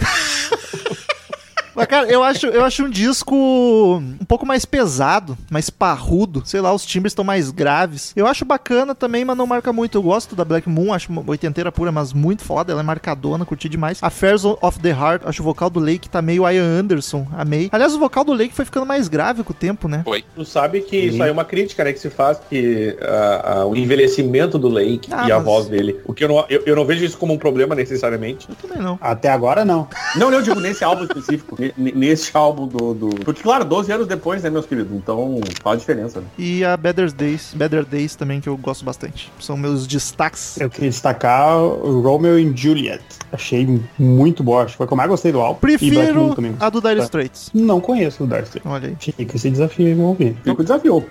[1.76, 6.44] Mas, cara, eu acho, eu acho um disco um pouco mais pesado, mais parrudo.
[6.46, 8.14] Sei lá, os timbres estão mais graves.
[8.16, 9.98] Eu acho bacana também, mas não marca muito.
[9.98, 12.72] Eu gosto da Black Moon, acho uma oitenteira pura, mas muito foda.
[12.72, 14.00] Ela é marcadona, curti demais.
[14.02, 17.70] Affairs of the Heart, acho o vocal do Lake tá meio Ian Anderson, amei.
[17.72, 20.04] Aliás, o vocal do Lake foi ficando mais grave com o tempo, né?
[20.36, 23.66] Tu sabe que isso aí é uma crítica, né, que se faz que ah, ah,
[23.66, 26.00] o envelhecimento do Lake Ah, e a mas- voz dele.
[26.06, 28.48] O que eu não, eu, eu não vejo isso como um problema necessariamente.
[28.50, 28.98] Eu também não.
[29.02, 29.88] Até agora não.
[30.16, 31.58] Não, não, eu digo nesse álbum específico.
[31.64, 33.10] ne- ne- Nesse álbum do, do.
[33.24, 34.92] Porque, claro, 12 anos depois, né, meus queridos?
[34.94, 36.20] Então faz diferença.
[36.20, 36.28] Né?
[36.38, 39.32] E a Better Days, Better Days também, que eu gosto bastante.
[39.40, 40.60] São meus destaques.
[40.60, 43.02] Eu queria destacar o Romeo e Juliet.
[43.32, 44.64] Achei muito boa.
[44.64, 45.58] Acho que foi o que eu mais gostei do álbum.
[45.58, 47.02] E Prefiro a do Dire.
[47.02, 47.50] Straits.
[47.54, 48.70] Não conheço o Dark Straits.
[48.72, 48.96] Olha aí.
[49.00, 50.36] Fica esse desafio vamos ouvir.
[50.44, 51.06] Fica o desafio.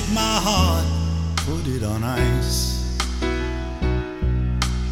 [0.00, 0.86] Take my heart,
[1.46, 2.96] put it on ice.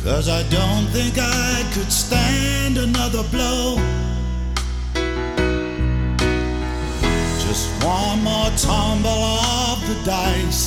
[0.03, 3.77] Cause I don't think I could stand another blow.
[7.47, 9.25] Just one more tumble
[9.69, 10.67] of the dice.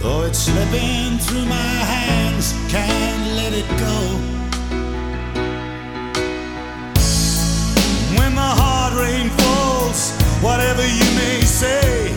[0.00, 3.98] Though it's slipping through my hands, can't let it go.
[8.18, 12.12] When the hard rain falls, whatever you may say,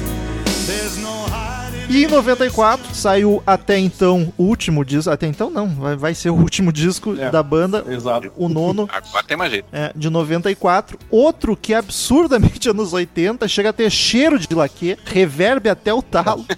[0.67, 1.87] there's no hiding.
[1.89, 5.09] E em 94 saiu até então o último disco.
[5.11, 7.29] Até então não, vai, vai ser o último disco É.
[7.31, 8.31] da banda, Exato.
[8.37, 8.87] o nono.
[8.93, 9.67] Agora tem mais jeito.
[9.71, 10.97] é, de 94.
[11.09, 16.01] Outro que é absurdamente anos 80, chega a ter cheiro de laque, reverb até o
[16.01, 16.45] talo.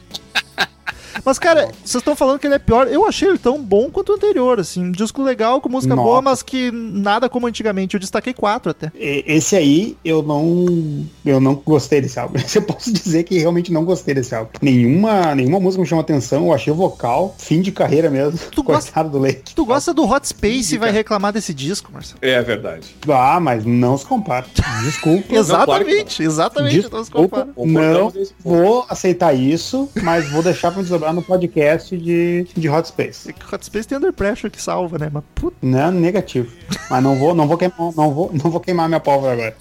[1.25, 2.87] Mas, cara, vocês estão falando que ele é pior.
[2.87, 4.83] Eu achei ele tão bom quanto o anterior, assim.
[4.85, 6.07] Um disco legal, com música Nossa.
[6.07, 7.95] boa, mas que nada como antigamente.
[7.95, 8.91] Eu destaquei quatro até.
[8.95, 11.05] Esse aí, eu não.
[11.25, 12.39] Eu não gostei desse álbum.
[12.53, 14.51] Eu posso dizer que realmente não gostei desse álbum.
[14.61, 16.45] Nenhuma, nenhuma música me chamou atenção.
[16.47, 18.37] Eu achei o vocal, fim de carreira mesmo.
[18.51, 19.55] Tu gosta- do Leite.
[19.55, 22.19] Tu gosta do Hot Space e vai reclamar desse disco, Marcelo?
[22.21, 22.87] É verdade.
[23.09, 24.45] Ah, mas não se compara.
[24.83, 25.33] Desculpa.
[25.35, 26.83] Exatamente, exatamente.
[26.83, 27.45] Se Desculpa, compara.
[27.45, 28.57] não Concordamos nesse ponto.
[28.63, 33.33] vou aceitar isso, mas vou deixar pra desdobrar no podcast de, de Hot Space.
[33.51, 35.09] Hot Space tem Under Pressure que salva, né?
[35.11, 35.57] Mas puta.
[35.61, 36.51] Não, negativo.
[36.89, 39.55] Mas não vou, não vou queimar, não vou, não vou queimar minha pólvora agora.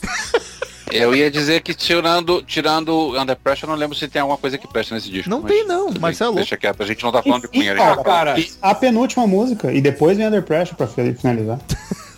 [0.92, 4.58] Eu ia dizer que tirando, tirando Under Pressure, eu não lembro se tem alguma coisa
[4.58, 5.30] que presta nesse disco.
[5.30, 6.34] Não mas tem, não, tudo bem, Marcelo.
[6.34, 7.76] Deixa quieto, a gente não tá falando de Enfim, Cunha.
[7.76, 8.02] cara, já.
[8.02, 8.34] cara.
[8.60, 11.14] A penúltima música, e depois vem Under Pressure pra fi-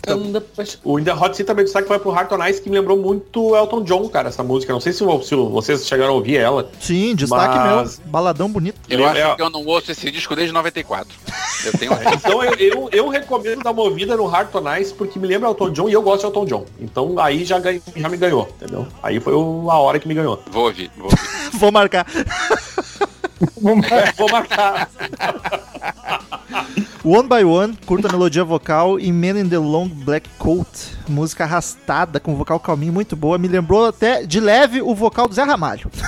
[0.05, 0.77] finalizar.
[0.83, 2.97] O In The Hot Seat também destaque vai pro Heart on Ice, que me lembrou
[2.97, 4.73] muito Elton John, cara, essa música.
[4.73, 6.69] Não sei se, se vocês chegaram a ouvir ela.
[6.79, 8.07] Sim, destaque Mas- meu.
[8.09, 8.79] Baladão bonito.
[8.89, 11.07] Eu Ele acho é- que eu não ouço esse disco desde 94.
[11.65, 15.17] Eu tenho Então eu, eu, eu recomendo dar uma ouvida no Heart on Ice, porque
[15.17, 16.65] me lembra Elton John e eu gosto de Elton John.
[16.77, 18.85] Então aí já, ganhei- já me ganhou, entendeu?
[19.01, 20.43] Aí foi a hora que me ganhou.
[20.51, 21.19] Vou ouvir, vou ouvir.
[21.57, 22.05] Vou marcar.
[24.17, 24.89] Vou marcar.
[27.03, 30.67] One by One, curta melodia vocal e Man in the Long Black Coat.
[31.07, 33.37] Música arrastada, com vocal calminho, muito boa.
[33.37, 35.89] Me lembrou até de leve o vocal do Zé Ramalho.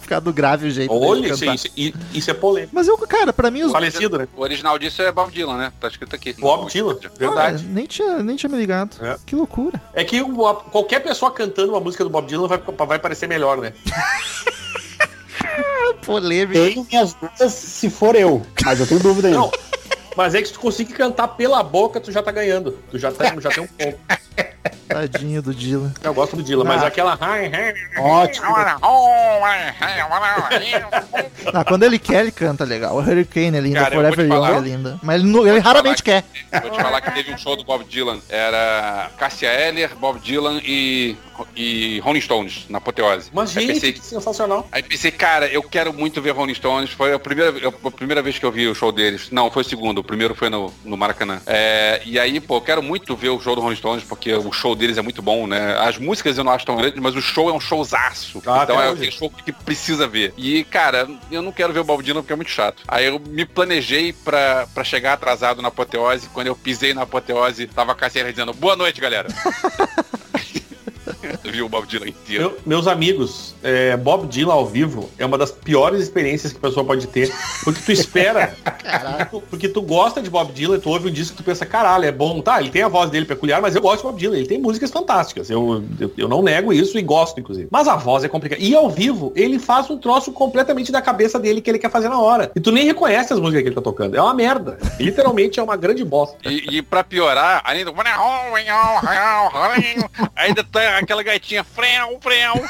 [0.00, 0.92] Ficar do grave o jeito.
[0.92, 2.72] dele Olha, isso, isso, isso é polêmico.
[2.72, 3.72] Mas eu, cara, pra mim os.
[3.72, 4.28] Falecido, né?
[4.36, 5.72] O original disso é Bob Dylan, né?
[5.80, 6.32] Tá escrito aqui.
[6.34, 7.64] Bob Dylan, verdade.
[7.64, 8.96] nem, tinha, nem tinha me ligado.
[9.04, 9.16] É.
[9.26, 9.82] Que loucura.
[9.92, 13.58] É que uma- qualquer pessoa cantando uma música do Bob Dylan vai, vai parecer melhor,
[13.58, 13.72] né?
[16.06, 16.52] Polêmico.
[16.52, 19.40] Tenho minhas dúvidas se for eu, mas eu tenho dúvida ainda.
[19.40, 19.50] Não,
[20.16, 22.78] mas é que se tu conseguir cantar pela boca, tu já tá ganhando.
[22.90, 23.98] Tu já, tá, já tem um ponto.
[24.96, 25.92] Tadinho do Dylan.
[26.02, 26.86] Eu gosto do Dylan, mas Ah.
[26.86, 27.18] aquela...
[27.98, 28.46] Ótimo.
[31.52, 32.94] Ah, quando ele quer, ele canta legal.
[32.96, 35.00] O Hurricane é linda, Cara, Forever Young é linda.
[35.02, 36.24] Mas ele, não- ele raramente quer.
[36.62, 38.18] Vou te falar que teve um show do Bob Dylan.
[38.28, 41.16] Era Cassia Eller, Bob Dylan e
[41.54, 43.28] e Rolling Stones na apoteose.
[43.30, 44.66] Mas, Aí gente, pensei, que sensacional.
[44.72, 46.90] Aí pensei, cara, eu quero muito ver Rolling Stones.
[46.92, 49.28] Foi a primeira, a primeira vez que eu vi o show deles.
[49.30, 49.98] Não, foi o segundo.
[49.98, 51.42] O primeiro foi no, no Maracanã.
[51.46, 54.50] É, e aí, pô, eu quero muito ver o show do Rolling Stones, porque o
[54.50, 55.76] show deles é muito bom, né?
[55.78, 58.42] As músicas eu não acho tão grandes, mas o show é um showzaço.
[58.46, 60.32] Ah, então é aquele show que precisa ver.
[60.36, 62.82] E, cara, eu não quero ver o Dylan porque é muito chato.
[62.88, 66.28] Aí eu me planejei pra, pra chegar atrasado na apoteose.
[66.32, 69.28] Quando eu pisei na apoteose, tava a Cassiela dizendo, boa noite, galera.
[71.46, 72.42] eu vi o Bob Dylan inteiro.
[72.42, 76.60] Meu- meus amigos, é, Bob Dylan ao vivo é uma das piores experiências que a
[76.68, 77.32] pessoa pode ter.
[77.64, 78.54] Porque tu espera.
[78.64, 81.64] porque, tu, porque tu gosta de Bob Dylan, tu ouve um disco e tu pensa,
[81.66, 82.40] caralho, é bom.
[82.40, 84.36] Tá, ele tem a voz dele peculiar, mas eu gosto de Bob Dylan.
[84.36, 85.48] Ele tem músicas fantásticas.
[85.50, 87.68] Eu, eu, eu não nego isso e gosto, inclusive.
[87.70, 88.60] Mas a voz é complicada.
[88.62, 92.08] E ao vivo, ele faz um troço completamente da cabeça dele que ele quer fazer
[92.08, 92.50] na hora.
[92.54, 94.16] E tu nem reconhece as músicas que ele tá tocando.
[94.16, 94.78] É uma merda.
[94.98, 96.36] Literalmente é uma grande bosta.
[96.50, 97.92] E, e pra piorar, ainda.
[100.36, 101.22] Ainda tá aquela
[102.20, 102.66] Freu, freu.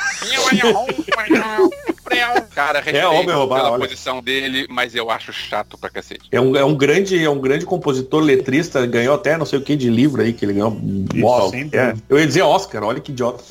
[2.02, 2.43] freu.
[2.55, 3.88] Cara, respeito homem roubar, pela olha.
[3.88, 6.28] posição dele, mas eu acho chato pra cacete.
[6.30, 9.62] É um, é um grande, é um grande compositor, letrista, ganhou até não sei o
[9.62, 10.78] que de livro aí que ele ganhou.
[11.14, 11.94] Isso, Uau, é.
[12.09, 13.43] Eu ia dizer Oscar, olha que idiota.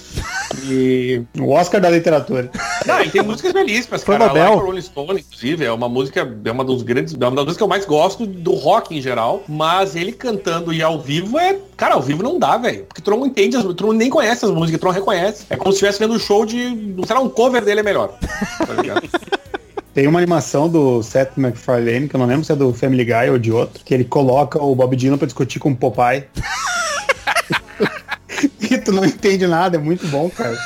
[0.64, 1.22] E.
[1.40, 2.50] O Oscar da literatura.
[2.86, 4.28] Não, e tem músicas belíssimas, Foi cara.
[4.28, 4.58] Nobel.
[4.58, 7.64] Rolling Stone, inclusive, é uma música, é uma dos grandes, é uma das músicas que
[7.64, 11.96] eu mais gosto do rock em geral, mas ele cantando e ao vivo é, cara,
[11.96, 14.80] ao vivo não dá, velho, porque tu não entende, as, tu nem conhece as músicas,
[14.80, 15.46] tu não reconhece.
[15.50, 18.18] É como se estivesse vendo um show de, sei lá, um cover dele é melhor.
[18.66, 19.08] Tá ligado?
[19.94, 23.30] Tem uma animação do Seth MacFarlane, que eu não lembro se é do Family Guy
[23.30, 26.26] ou de outro, que ele coloca o Bob Dylan pra discutir com o Popeye.
[28.60, 30.58] e tu não entende nada, é muito bom, cara.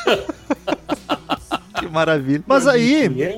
[1.93, 2.43] Maravilha.
[2.47, 3.37] Mas aí, É,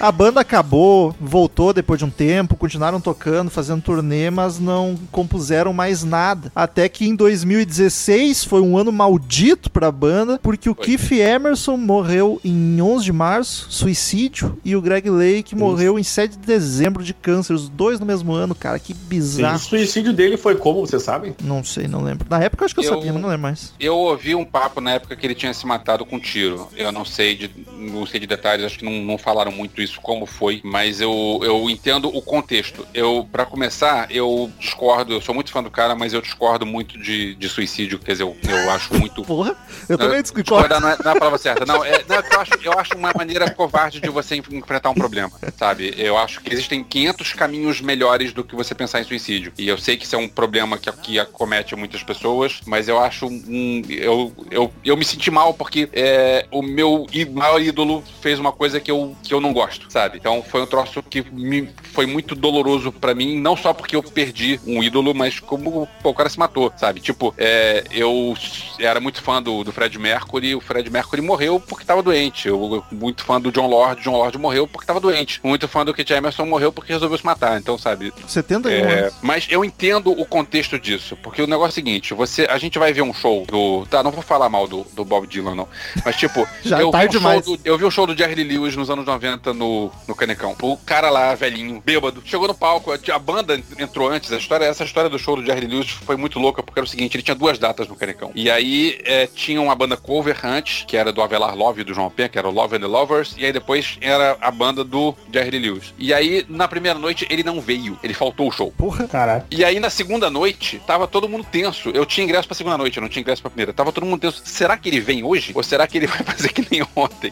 [0.00, 5.72] a banda acabou, voltou depois de um tempo, continuaram tocando, fazendo turnê, mas não compuseram
[5.72, 6.50] mais nada.
[6.54, 10.84] Até que em 2016 foi um ano maldito pra banda, porque o Foi.
[10.84, 16.32] Keith Emerson morreu em 11 de março, suicídio, e o Greg Lake morreu em 7
[16.38, 19.58] de dezembro de câncer, os dois no mesmo ano, cara, que Sim, O bizarro.
[19.58, 21.34] suicídio dele foi como, vocês sabem?
[21.42, 22.26] Não sei, não lembro.
[22.28, 23.72] Na época eu acho que eu, Eu- sabia, mas não lembro mais.
[23.80, 26.68] Eu ouvi um papo na época que ele tinha se matado com tiro.
[26.76, 27.48] Eu não sei de,
[27.88, 31.40] não sei de detalhes, acho que não, não falaram muito isso como foi, mas eu,
[31.42, 32.86] eu entendo o contexto.
[32.94, 36.98] Eu, para começar, eu discordo, eu sou muito fã do cara, mas eu discordo muito
[36.98, 39.56] de, de suicídio, quer dizer, eu, eu acho muito Porra,
[39.88, 40.42] eu Não, também discordo.
[40.42, 41.66] Discordar não é, não é a palavra certa.
[41.66, 44.94] Não, é, não, eu, acho, eu acho uma maneira covarde de você enf- enfrentar um
[44.94, 45.94] problema, sabe?
[45.96, 49.52] Eu acho que existem 500 caminhos melhores do que você pensar em suicídio.
[49.58, 52.98] E eu sei que isso é um problema que, que acomete muitas pessoas, mas eu
[52.98, 53.82] acho um...
[53.88, 57.77] Eu, eu, eu me senti mal porque é, o meu maior ídolo
[58.20, 60.18] fez uma coisa que eu, que eu não gosto, sabe?
[60.18, 64.02] Então foi um troço que me, foi muito doloroso pra mim, não só porque eu
[64.02, 67.00] perdi um ídolo, mas como pô, o cara se matou, sabe?
[67.00, 68.34] Tipo, é, eu
[68.78, 72.48] era muito fã do, do Fred Mercury, o Fred Mercury morreu porque tava doente.
[72.48, 75.40] Eu, muito fã do John Lord, John Lord morreu porque tava doente.
[75.42, 77.58] Muito fã do Kit Emerson morreu porque resolveu se matar.
[77.58, 78.12] Então, sabe?
[78.26, 79.14] 71 É, anos.
[79.22, 82.78] mas eu entendo o contexto disso, porque o negócio é o seguinte, você, a gente
[82.78, 85.68] vai ver um show do, tá, não vou falar mal do, do Bob Dylan não,
[86.04, 87.44] mas tipo, Já eu, vi um show demais.
[87.44, 90.56] do, eu vi o show do Jerry Lewis nos anos 90 no, no Canecão.
[90.62, 94.84] O cara lá, velhinho, bêbado, chegou no palco, a, banda entrou antes, a história, essa
[94.84, 97.34] história do show do Jerry Lewis foi muito louca, porque era o seguinte, ele tinha
[97.34, 98.32] duas datas no Canecão.
[98.34, 101.92] E aí é, tinha uma banda cover antes, que era do Avelar Love e do
[101.92, 104.82] João Penha, que era o Love and the Lovers, e aí depois era a banda
[104.82, 105.92] do Jerry Lewis.
[105.98, 108.72] E aí, na primeira noite, ele não veio, ele faltou o show.
[108.72, 109.06] Porra.
[109.06, 109.44] Caralho.
[109.50, 111.90] E aí na segunda noite, tava todo mundo tenso.
[111.90, 113.74] Eu tinha ingresso pra segunda noite, eu não tinha ingresso pra primeira.
[113.74, 114.40] Tava todo mundo tenso.
[114.44, 115.52] Será que ele vem hoje?
[115.54, 117.30] Ou será que ele vai fazer que nem ontem?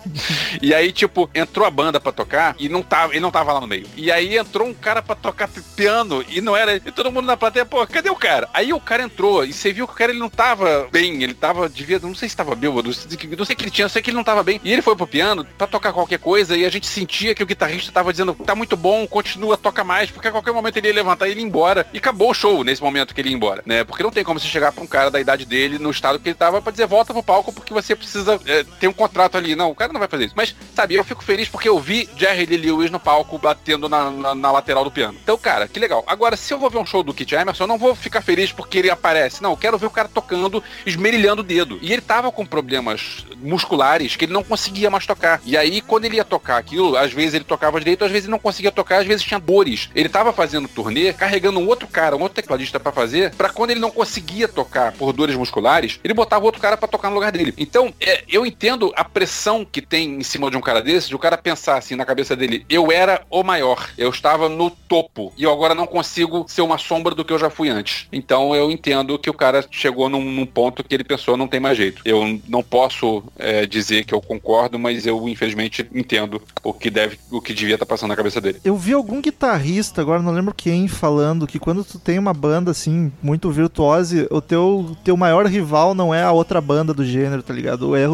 [0.61, 3.61] E aí, tipo, entrou a banda pra tocar e não tava, ele não tava lá
[3.61, 3.87] no meio.
[3.97, 6.77] E aí entrou um cara pra tocar piano e não era.
[6.77, 8.49] E todo mundo na plateia, pô, cadê o cara?
[8.53, 11.35] Aí o cara entrou e você viu que o cara ele não tava bem, ele
[11.35, 12.89] tava, devia, não sei se tava bêbado,
[13.37, 14.61] não sei que ele tinha, sei que ele não tava bem.
[14.65, 17.47] E ele foi pro piano pra tocar qualquer coisa e a gente sentia que o
[17.47, 20.95] guitarrista tava dizendo, tá muito bom, continua, toca mais, porque a qualquer momento ele ia
[20.95, 21.87] levantar e ele ia embora.
[21.93, 23.85] E acabou o show nesse momento que ele ia embora, né?
[23.85, 26.29] Porque não tem como você chegar pra um cara da idade dele, no estado que
[26.29, 29.55] ele tava, pra dizer, volta pro palco porque você precisa é, ter um contrato ali.
[29.55, 30.35] Não, o cara não vai fazer isso.
[30.37, 34.11] Mas, sabe, eu fico feliz porque eu vi Jerry Lee Lewis no palco batendo na,
[34.11, 35.19] na, na lateral do piano.
[35.23, 36.05] Então, cara, que legal.
[36.07, 38.53] Agora, se eu vou ver um show do Kit Emerson, eu não vou ficar feliz
[38.53, 39.43] porque ele aparece.
[39.43, 41.79] Não, eu quero ver o cara tocando, esmerilhando o dedo.
[41.81, 45.41] E ele tava com problemas musculares que ele não conseguia mais tocar.
[45.45, 48.33] E aí, quando ele ia tocar aquilo, às vezes ele tocava direito, às vezes ele
[48.33, 49.89] não conseguia tocar, às vezes tinha dores.
[49.95, 53.71] Ele tava fazendo turnê, carregando um outro cara, um outro tecladista pra fazer, pra quando
[53.71, 57.33] ele não conseguia tocar por dores musculares, ele botava outro cara pra tocar no lugar
[57.33, 57.55] dele.
[57.57, 61.17] Então, é, eu entendo a pressão que tem em cima de um cara desse, de
[61.17, 62.65] o cara pensar assim, na cabeça dele.
[62.69, 63.91] Eu era o maior.
[63.99, 65.33] Eu estava no topo.
[65.37, 68.07] E eu agora não consigo ser uma sombra do que eu já fui antes.
[68.13, 71.61] Então eu entendo que o cara chegou num, num ponto que ele pensou não tem
[71.61, 72.03] mais jeito.
[72.05, 77.19] Eu não posso é, dizer que eu concordo, mas eu infelizmente entendo o que deve,
[77.31, 78.61] o que devia estar passando na cabeça dele.
[78.65, 82.71] Eu vi algum guitarrista, agora não lembro quem, falando que quando tu tem uma banda
[82.71, 87.43] assim, muito virtuosa, o teu, teu maior rival não é a outra banda do gênero,
[87.43, 87.95] tá ligado?
[87.97, 88.05] É,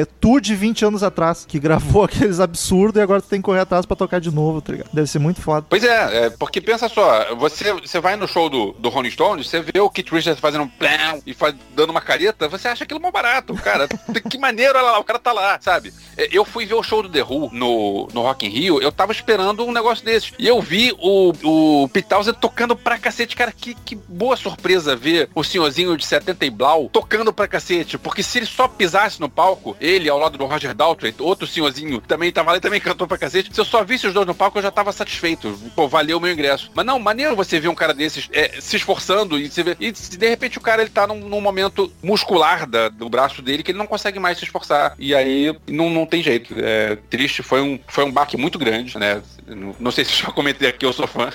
[0.00, 3.44] é tu de 20 anos atrás, que gravou aqueles absurdos e agora tu tem que
[3.44, 4.90] correr atrás pra tocar de novo, tá ligado?
[4.92, 5.66] Deve ser muito foda.
[5.68, 9.48] Pois é, é, porque pensa só, você, você vai no show do, do Rolling Stones,
[9.48, 12.84] você vê o Keith Richards fazendo um plam e faz, dando uma careta, você acha
[12.84, 13.88] aquilo mó barato, cara.
[14.28, 15.92] que maneiro, olha lá, o cara tá lá, sabe?
[16.16, 18.92] É, Eu fui ver o show do The Who no, no Rock in Rio, eu
[18.92, 20.32] tava esperando um negócio desses.
[20.38, 25.28] E eu vi o, o Townsend tocando pra cacete, cara, que, que boa surpresa ver
[25.34, 29.28] o senhorzinho de 70 e blau tocando pra cacete, porque se ele só pisasse no
[29.28, 33.18] palco, ele ao lado do Roger Daltrey, outro senhorzinho, também tava e também cantou pra
[33.18, 35.58] cacete, se eu só visse os dois no palco, eu já tava satisfeito.
[35.76, 36.70] Pô, valeu o meu ingresso.
[36.74, 40.28] Mas não, maneiro você ver um cara desses é, se esforçando e, vê, e de
[40.28, 43.78] repente o cara ele tá num, num momento muscular da- do braço dele que ele
[43.78, 44.94] não consegue mais se esforçar.
[44.98, 46.54] E aí não, não tem jeito.
[46.56, 49.22] É triste, foi um, foi um baque muito grande, né?
[49.54, 51.30] Não, não sei se eu já comentei aqui, eu sou fã.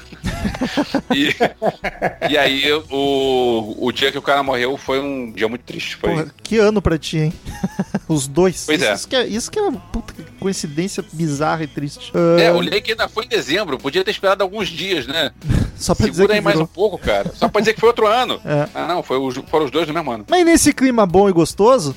[1.14, 1.36] e,
[2.30, 5.96] e aí o, o dia que o cara morreu foi um dia muito triste.
[5.96, 7.34] Foi, Porra, que ano pra ti, hein?
[8.08, 8.64] Os dois.
[8.66, 8.94] Pois isso, é.
[8.94, 12.12] Isso que é, isso que é uma puta coincidência bizarra e triste.
[12.40, 15.32] É, Ah, o Lake ainda foi em dezembro, podia ter esperado alguns dias, né?
[15.76, 16.66] só pra dizer Segura que aí mais virou.
[16.70, 17.32] um pouco, cara.
[17.36, 18.40] Só pra dizer que foi outro ano.
[18.46, 18.68] É.
[18.74, 20.26] Ah, não, foi os, foram os dois no mesmo ano.
[20.30, 21.96] Mas nesse clima bom e gostoso.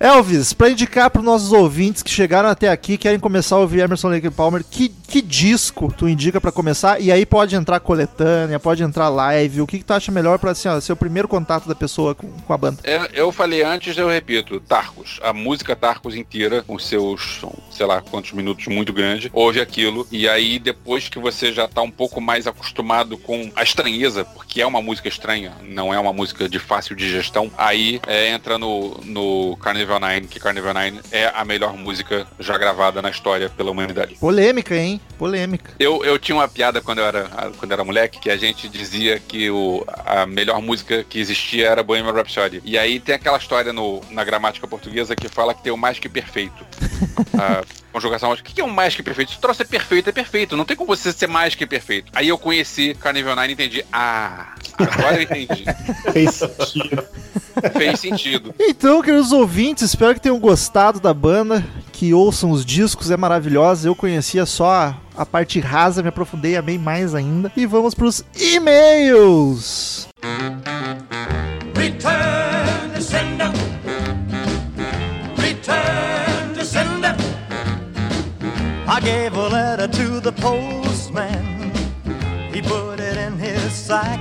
[0.00, 4.08] Elvis, pra indicar pros nossos ouvintes que chegaram até aqui, querem começar a ouvir Emerson
[4.08, 6.98] Lake Palmer, que, que disco tu indica pra começar?
[6.98, 10.52] E aí pode entrar coletânea, pode entrar live, o que, que tu acha melhor pra
[10.52, 12.78] assim, ser o primeiro contato da pessoa com, com a banda?
[12.82, 15.20] É, eu falei antes, eu repito, Tarcos.
[15.22, 20.08] A música Tarcos inteira, com seus, sei lá, quantos minutos muito grande, ouve aquilo.
[20.10, 24.62] E aí, depois que você já tá um pouco mais acostumado com a estranheza, porque
[24.62, 28.98] é uma música estranha, não é uma música de fácil digestão, aí é, entra no,
[29.04, 33.70] no Carnival Nine, que Carnival Nine é a melhor música já gravada na história pela
[33.70, 34.16] humanidade.
[34.16, 35.00] Polêmica, hein?
[35.18, 35.72] Polêmica.
[35.78, 37.24] Eu, eu tinha uma piada quando eu era,
[37.58, 41.68] quando eu era moleque, que a gente dizia que o, a melhor música que existia
[41.68, 42.60] era Bohemian Rhapsody.
[42.64, 45.98] E aí tem aquela história no, na gramática portuguesa que fala que tem o mais
[45.98, 46.64] que perfeito.
[47.38, 49.32] A conjugação, o que é um mais que perfeito?
[49.32, 50.56] Se o troço é perfeito, é perfeito.
[50.56, 52.10] Não tem como você ser mais que perfeito.
[52.14, 53.84] Aí eu conheci Carnival Nine e entendi.
[53.92, 55.64] Ah, agora eu entendi.
[56.12, 57.04] Fez sentido.
[57.76, 58.54] Fez sentido.
[58.58, 63.88] Então, queridos ouvintes, espero que tenham gostado da banda, que ouçam os discos, é maravilhosa.
[63.88, 67.52] Eu conhecia só a, a parte rasa, me aprofundei, amei mais ainda.
[67.56, 70.08] E vamos pros e-mails!
[71.76, 72.39] Return
[79.00, 81.72] I gave a letter to the postman.
[82.52, 84.20] He put it in his sack.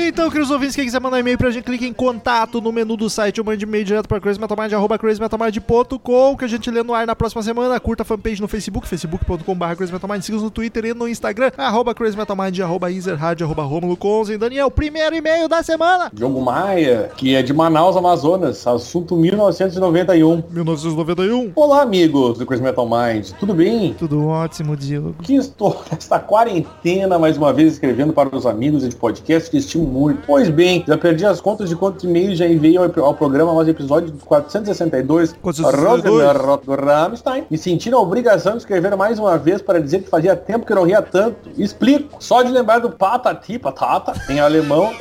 [0.00, 3.10] Então, queridos ouvintes, quem quiser mandar e-mail pra gente, clique em contato no menu do
[3.10, 7.04] site ou mande e-mail direto pra crazymetalmind, arroba crazymetalmind.com, que a gente lê no ar
[7.04, 7.80] na próxima semana.
[7.80, 12.60] Curta a fanpage no Facebook, facebook.com.br crazymetalmind, siga no Twitter e no Instagram, arroba crazymetalmind,
[12.60, 14.38] arroba ezerhard, arroba romulo conzen.
[14.38, 16.10] Daniel, primeiro e-mail da semana!
[16.12, 20.44] Diogo Maia, que é de Manaus, Amazonas, assunto 1991.
[20.48, 21.52] 1991.
[21.56, 23.94] Olá, amigos do Crazy Metal Mind, tudo bem?
[23.98, 25.16] Tudo ótimo, Diogo.
[25.18, 29.87] Aqui estou nesta quarentena, mais uma vez, escrevendo para os amigos de podcast que estimo
[29.88, 30.22] muito.
[30.26, 33.66] Pois bem, já perdi as contas de quantos e-mails já enviei ao, ao programa, mas
[33.66, 36.36] episódio 462, 462.
[36.36, 40.10] Rosenberg do Rammstein, me senti na obrigação de escrever mais uma vez para dizer que
[40.10, 41.50] fazia tempo que não ria tanto.
[41.56, 44.92] Explico, só de lembrar do patati, patata, em alemão,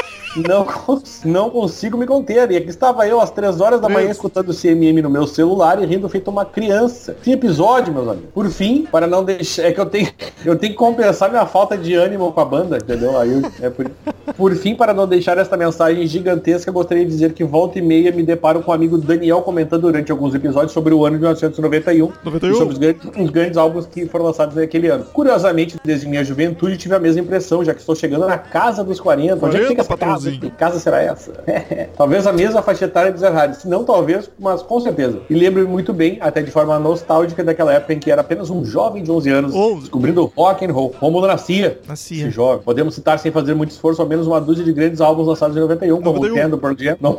[0.47, 2.51] não, cons- não consigo me conter.
[2.51, 5.81] E aqui estava eu às três horas da manhã escutando o CMM no meu celular
[5.81, 7.15] e rindo feito uma criança.
[7.23, 8.29] Que episódio, meus amigos.
[8.33, 9.63] Por fim, para não deixar.
[9.63, 10.09] É que eu tenho,
[10.45, 13.17] eu tenho que compensar minha falta de ânimo com a banda, entendeu?
[13.17, 13.89] Aí eu- é por,
[14.35, 17.81] por fim, para não deixar esta mensagem gigantesca, eu gostaria de dizer que volta e
[17.81, 21.21] meia me deparo com o amigo Daniel comentando durante alguns episódios sobre o ano de
[21.21, 22.53] 1991 91.
[22.53, 25.05] e sobre os grandes, os grandes álbuns que foram lançados naquele ano.
[25.13, 28.99] Curiosamente, desde minha juventude tive a mesma impressão, já que estou chegando na casa dos
[28.99, 29.45] 40.
[29.45, 30.26] Onde é que 40, fica essa casa?
[30.27, 30.39] Patrãozinho.
[30.39, 31.31] Que casa será essa?
[31.97, 33.55] talvez a mesma faixa etária de Zerhard.
[33.55, 35.21] Se não, talvez, mas com certeza.
[35.29, 38.63] E lembro muito bem, até de forma nostálgica, daquela época em que era apenas um
[38.65, 39.81] jovem de 11 anos, Onze.
[39.81, 40.93] descobrindo o rock and roll.
[40.99, 41.79] Romulo nascia.
[41.87, 42.23] Nascia.
[42.23, 42.63] Esse jovem.
[42.63, 45.59] Podemos citar sem fazer muito esforço ao menos uma dúzia de grandes álbuns lançados em
[45.59, 46.31] 91, como 91.
[46.31, 47.09] o Ten do Pearl Jam, No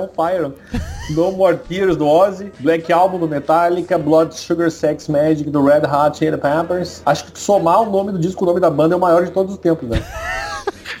[0.00, 0.52] on Fire,
[1.14, 5.82] No More Tears do Ozzy, Black Album do Metallica, Blood Sugar Sex Magic do Red
[5.86, 7.02] Hot Chili Peppers.
[7.04, 9.30] Acho que somar o nome do disco, o nome da banda é o maior de
[9.30, 10.02] todos os tempos, né?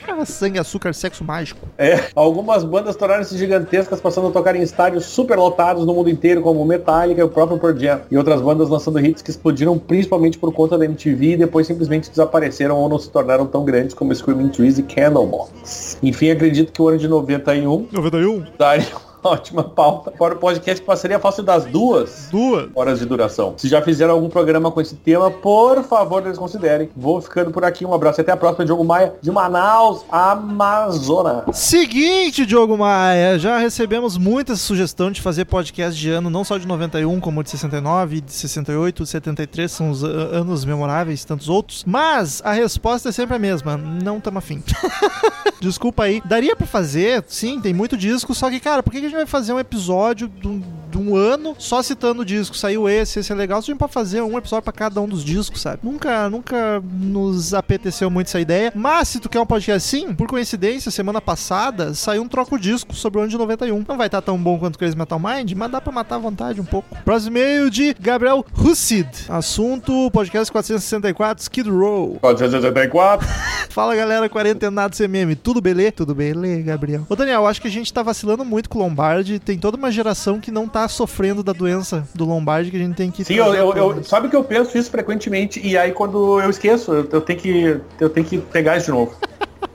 [0.08, 1.66] Ah, sangue, açúcar, sexo mágico.
[1.76, 6.40] É, algumas bandas tornaram-se gigantescas, passando a tocar em estádios super lotados no mundo inteiro,
[6.40, 8.00] como Metallica e o próprio Pearl Jam.
[8.10, 12.10] E outras bandas lançando hits que explodiram principalmente por conta da MTV e depois simplesmente
[12.10, 15.98] desapareceram ou não se tornaram tão grandes como Screaming Trees e Candlebox.
[16.02, 18.44] Enfim, acredito que o ano de 91 91?
[18.58, 22.68] daria ótima pauta para o podcast que passaria fácil das duas Duas.
[22.74, 23.54] horas de duração.
[23.56, 26.88] Se já fizeram algum programa com esse tema, por favor, eles considerem.
[26.96, 27.84] Vou ficando por aqui.
[27.84, 28.64] Um abraço e até a próxima.
[28.64, 31.56] Diogo Maia, de Manaus, Amazonas.
[31.56, 36.66] Seguinte, Diogo Maia, já recebemos muita sugestão de fazer podcast de ano, não só de
[36.66, 41.84] 91, como de 69, de 68, 73, são os a- anos memoráveis, tantos outros.
[41.86, 44.62] Mas a resposta é sempre a mesma, não tamo afim.
[45.60, 46.22] Desculpa aí.
[46.24, 49.26] Daria pra fazer, sim, tem muito disco, só que, cara, por que a gente vai
[49.26, 52.56] fazer um episódio de um, de um ano só citando o disco?
[52.56, 55.08] Saiu esse, esse é legal, se a gente pode fazer um episódio pra cada um
[55.08, 55.80] dos discos, sabe?
[55.82, 58.72] Nunca, nunca nos apeteceu muito essa ideia.
[58.74, 62.94] Mas se tu quer um podcast assim, por coincidência, semana passada saiu um troco disco
[62.94, 63.84] sobre o ano de 91.
[63.88, 66.18] Não vai estar tão bom quanto o Crazy Metal Mind, mas dá pra matar à
[66.18, 66.96] vontade um pouco.
[67.04, 69.08] Próximo e-mail de Gabriel Hussid.
[69.28, 72.18] Assunto: podcast 464 Skid Row.
[72.20, 73.26] 464.
[73.70, 75.90] Fala galera, quarentenado CMM, tudo belê?
[75.90, 77.06] Tudo belê, Gabriel.
[77.08, 79.38] Ô Daniel, acho que a gente tá vacilando muito com o Lombardi.
[79.38, 82.94] Tem toda uma geração que não tá sofrendo da doença do Lombardi que a gente
[82.94, 83.24] tem que.
[83.24, 86.92] Sim, eu, eu, eu- sabe que eu penso isso frequentemente e aí quando eu esqueço,
[86.92, 89.14] eu, eu tenho que eu tenho que pegar isso de novo.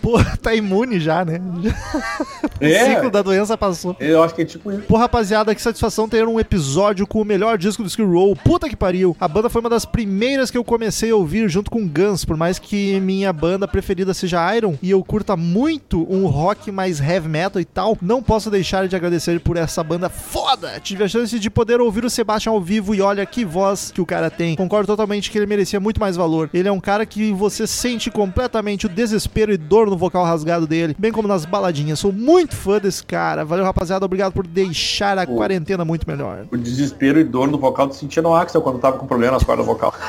[0.02, 1.40] Pô, tá imune já, né?
[1.40, 1.62] O
[2.64, 2.94] É.
[2.96, 3.96] ciclo da doença passou.
[4.00, 4.82] Eu acho que é tipo isso.
[4.82, 8.36] Pô, rapaziada, que satisfação ter um episódio com o melhor disco do Skid Row.
[8.36, 9.16] Puta que pariu.
[9.20, 12.38] A banda foi uma das primeiras que eu comecei a ouvir junto com Guns, por
[12.38, 17.28] mais que minha banda preferida seja Iron e eu curta muito um rock mais heavy
[17.28, 20.80] metal e tal, não posso deixar de agradecer por essa banda foda.
[20.82, 24.02] Tive a chance de poder ouvir o Sebastian ao vivo e olha que voz que
[24.02, 24.56] o cara tem.
[24.56, 26.50] Concordo totalmente que ele merecia muito mais valor.
[26.54, 30.66] Ele é um cara que você sente completamente o desespero e dor no vocal rasgado
[30.66, 32.00] dele, bem como nas baladinhas.
[32.00, 33.46] Sou muito fã desse cara.
[33.46, 34.06] Valeu, rapaziada.
[34.06, 36.46] Obrigado por deixar a quarentena muito melhor.
[36.52, 39.44] O desespero e dor no vocal do sentia no Axel quando tava com problema nas
[39.44, 39.94] cordas vocal.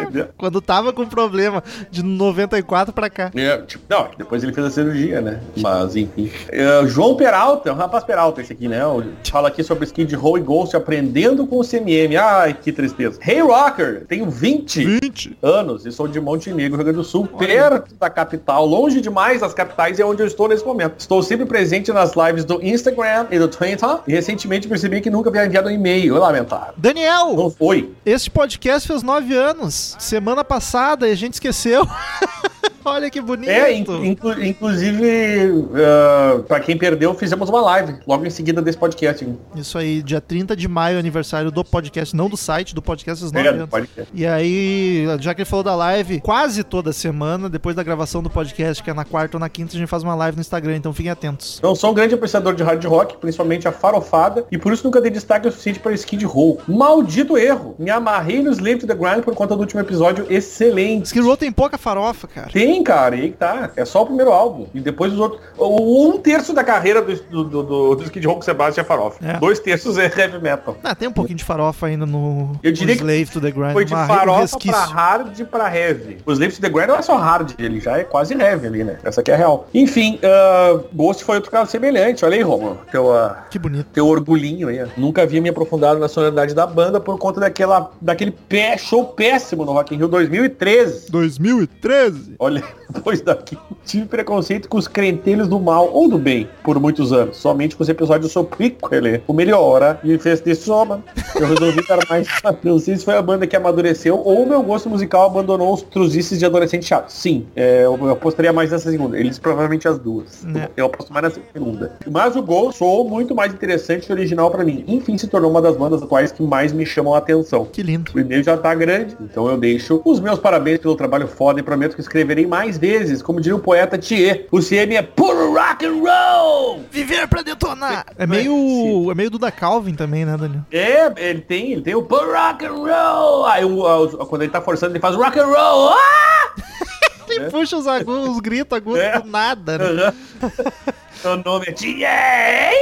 [0.00, 0.28] Entendeu?
[0.36, 3.30] Quando tava com problema de 94 pra cá.
[3.34, 5.40] É, tipo, não, depois ele fez a cirurgia, né?
[5.58, 6.30] Mas enfim.
[6.48, 8.84] É, João Peralta, é um rapaz Peralta esse aqui, né?
[8.86, 12.16] O- Fala aqui sobre Skid Row e Ghost aprendendo com o CMM.
[12.16, 13.20] Ai, que tristeza.
[13.24, 15.38] Hey Rocker, tenho 20 20.
[15.42, 19.52] anos e sou de Montenegro, Rio Grande do Sul, perto da capital, longe demais das
[19.52, 20.94] capitais e é onde eu estou nesse momento.
[20.98, 25.28] Estou sempre presente nas lives do Instagram e do Twitter e recentemente percebi que nunca
[25.28, 26.16] havia enviado um e-mail.
[26.16, 26.72] É lamentável.
[26.76, 27.92] Daniel, Não foi.
[28.06, 29.96] este podcast fez nove anos.
[29.98, 31.86] Semana passada e a gente esqueceu.
[32.84, 33.48] Olha que bonito.
[33.50, 35.06] É, inclu- inclu- inclusive,
[35.50, 39.26] uh, para quem perdeu, fizemos uma live logo em seguida desse podcast.
[39.54, 43.32] Isso aí, dia 30 de maio, aniversário do podcast, não do site, do podcast dos
[43.34, 44.10] É, podcast.
[44.14, 48.30] E aí, já que ele falou da live, quase toda semana, depois da gravação do
[48.30, 50.76] podcast, que é na quarta ou na quinta, a gente faz uma live no Instagram,
[50.76, 51.60] então fiquem atentos.
[51.62, 55.00] Não sou um grande apreciador de hard rock, principalmente a farofada, e por isso nunca
[55.00, 56.60] dei destaque o suficiente para Skid Row.
[56.68, 57.74] Maldito erro!
[57.78, 61.06] Me amarrei no Slave to the Grind por conta do último episódio excelente.
[61.06, 62.50] Skid Row tem pouca farofa, cara.
[62.52, 63.70] Tem, cara, e aí que tá.
[63.76, 64.66] É só o primeiro álbum.
[64.74, 65.40] E depois os outros.
[65.58, 69.18] Um terço da carreira do, do, do, do, Skid Row com Sebastian é farofa.
[69.26, 69.38] É.
[69.38, 70.76] Dois terços é heavy metal.
[70.82, 73.50] Ah, tem um pouquinho de farofa ainda no, Eu no diria que Slave to the
[73.50, 73.72] Grind.
[73.72, 76.18] Foi de uma- um farofa pra hard pra heavy.
[76.24, 78.84] O Slave to the Grind não é só hard, ele já é quase heavy ali,
[78.84, 78.98] né?
[79.02, 79.68] Essa aqui é a real.
[79.74, 82.24] Enfim, uh, Ghost foi outro caso semelhante.
[82.24, 82.78] Olha aí, Romulo.
[82.90, 83.86] Teu, uh, Que bonito.
[83.92, 84.80] teu orgulhinho aí.
[84.96, 89.64] Nunca havia me aprofundado na sonoridade da banda por conta daquela, daquele pé, show péssimo
[89.64, 91.10] no Rock in Rio 2013.
[91.10, 92.34] 2013.
[92.38, 92.59] Olha,
[92.90, 97.36] depois daqui, tive preconceito com os crentelhos do mal ou do bem por muitos anos.
[97.36, 101.02] Somente com os episódios sobre Piccole, o Melhora e fez de soma.
[101.34, 102.28] Eu resolvi dar mais.
[102.62, 105.82] Não sei se foi a banda que amadureceu ou o meu gosto musical abandonou os
[105.82, 107.10] truzices de adolescente chato.
[107.10, 109.18] Sim, é, eu, apostaria mais nessa segunda.
[109.18, 110.44] Eles provavelmente as duas.
[110.44, 110.68] Né.
[110.76, 111.92] Eu aposto mais nessa segunda.
[112.10, 114.84] Mas o Ghost soou muito mais interessante e original pra mim.
[114.86, 117.66] Enfim, se tornou uma das bandas atuais que mais me chamam a atenção.
[117.66, 118.12] Que lindo.
[118.14, 121.62] O e-mail já tá grande, então eu deixo os meus parabéns pelo trabalho foda e
[121.62, 124.46] prometo que escreverei mais vezes, como diria o poeta Thier.
[124.50, 126.84] O CM é puro rock and roll!
[126.90, 128.04] Viver pra detonar.
[128.18, 130.62] É meio, é meio Duda Calvin também, né, Daniel?
[130.70, 133.46] É, ele tem, ele tem o puro rock and roll!
[133.46, 135.90] Aí o- o- quando ele tá forçando, ele faz rock and roll!
[135.90, 136.54] Ah!
[137.30, 139.20] Ele puxa os, agudos, os gritos agudos É.
[139.20, 140.12] do nada, né?
[140.42, 141.32] Aham.
[141.40, 142.72] o nome é Thier!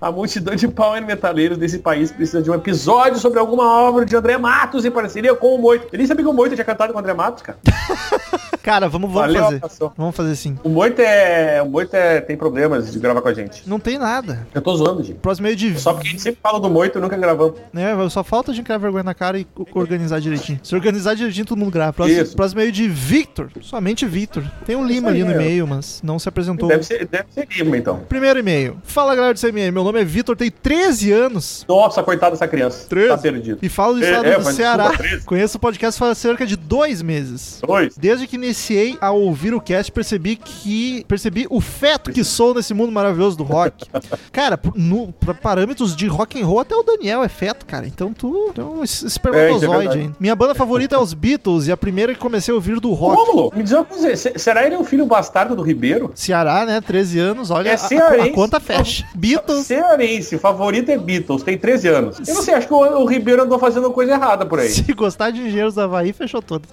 [0.00, 4.14] A multidão de power metaleiros desse país precisa de um episódio sobre alguma obra de
[4.14, 5.88] André Matos em parceria com o Moito.
[5.92, 7.58] Eu nem sabia que o Moito tinha cantado com o André Matos, cara.
[8.66, 9.56] Cara, vamos, vamos Valeu, fazer.
[9.58, 9.92] abração.
[9.96, 10.58] Vamos fazer sim.
[10.64, 11.62] O Moito é.
[11.62, 13.62] O Moito é, tem problemas de gravar com a gente.
[13.64, 14.44] Não tem nada.
[14.52, 15.20] Eu tô zoando, gente.
[15.20, 15.78] Próximo meio de.
[15.78, 17.60] Só porque a gente sempre fala do Moito e nunca gravamos.
[17.72, 20.58] É, só falta a gente criar vergonha na cara e organizar direitinho.
[20.64, 21.92] Se organizar direitinho, todo mundo grava.
[21.92, 22.34] Próximo, Isso.
[22.34, 23.50] próximo meio de Victor.
[23.60, 24.42] Somente Victor.
[24.64, 25.34] Tem um Lima ali no ó.
[25.34, 26.68] e-mail, mas não se apresentou.
[26.68, 28.00] Deve ser, deve ser Lima, então.
[28.08, 28.78] Primeiro e-mail.
[28.82, 31.64] Fala galera do CMM, meu nome é Vitor, tenho 13 anos.
[31.68, 32.84] Nossa, coitada dessa criança.
[32.88, 33.08] 13?
[33.10, 33.58] Tá perdido.
[33.62, 34.82] E falo do É, estado é, do Ceará.
[34.88, 35.24] desculpa, 13.
[35.24, 37.60] Conheço o podcast faz cerca de dois meses.
[37.64, 37.96] Dois.
[37.96, 38.55] Desde que iniciei
[39.00, 41.04] a ouvir o cast, percebi que.
[41.08, 43.86] percebi o feto que sou nesse mundo maravilhoso do rock.
[44.32, 47.86] Cara, no, pra parâmetros de rock and roll, até o Daniel é feto, cara.
[47.86, 50.16] Então tu é um es- É, é espermatozoide, hein?
[50.20, 53.16] Minha banda favorita é os Beatles e a primeira que comecei a ouvir do rock.
[53.16, 54.14] Rômulo, me diz uma coisa.
[54.16, 56.10] se- Será ele um filho bastardo do Ribeiro?
[56.14, 56.80] Ceará, né?
[56.80, 59.04] 13 anos, olha, É a- a, conta fecha.
[59.14, 59.66] Beatles.
[59.66, 62.18] Cearense, favorito é Beatles, tem 13 anos.
[62.28, 64.68] Eu não sei, acho que o, o Ribeiro andou fazendo coisa errada por aí.
[64.70, 66.68] Se gostar de Engenheiros da Havaí, fechou tudo.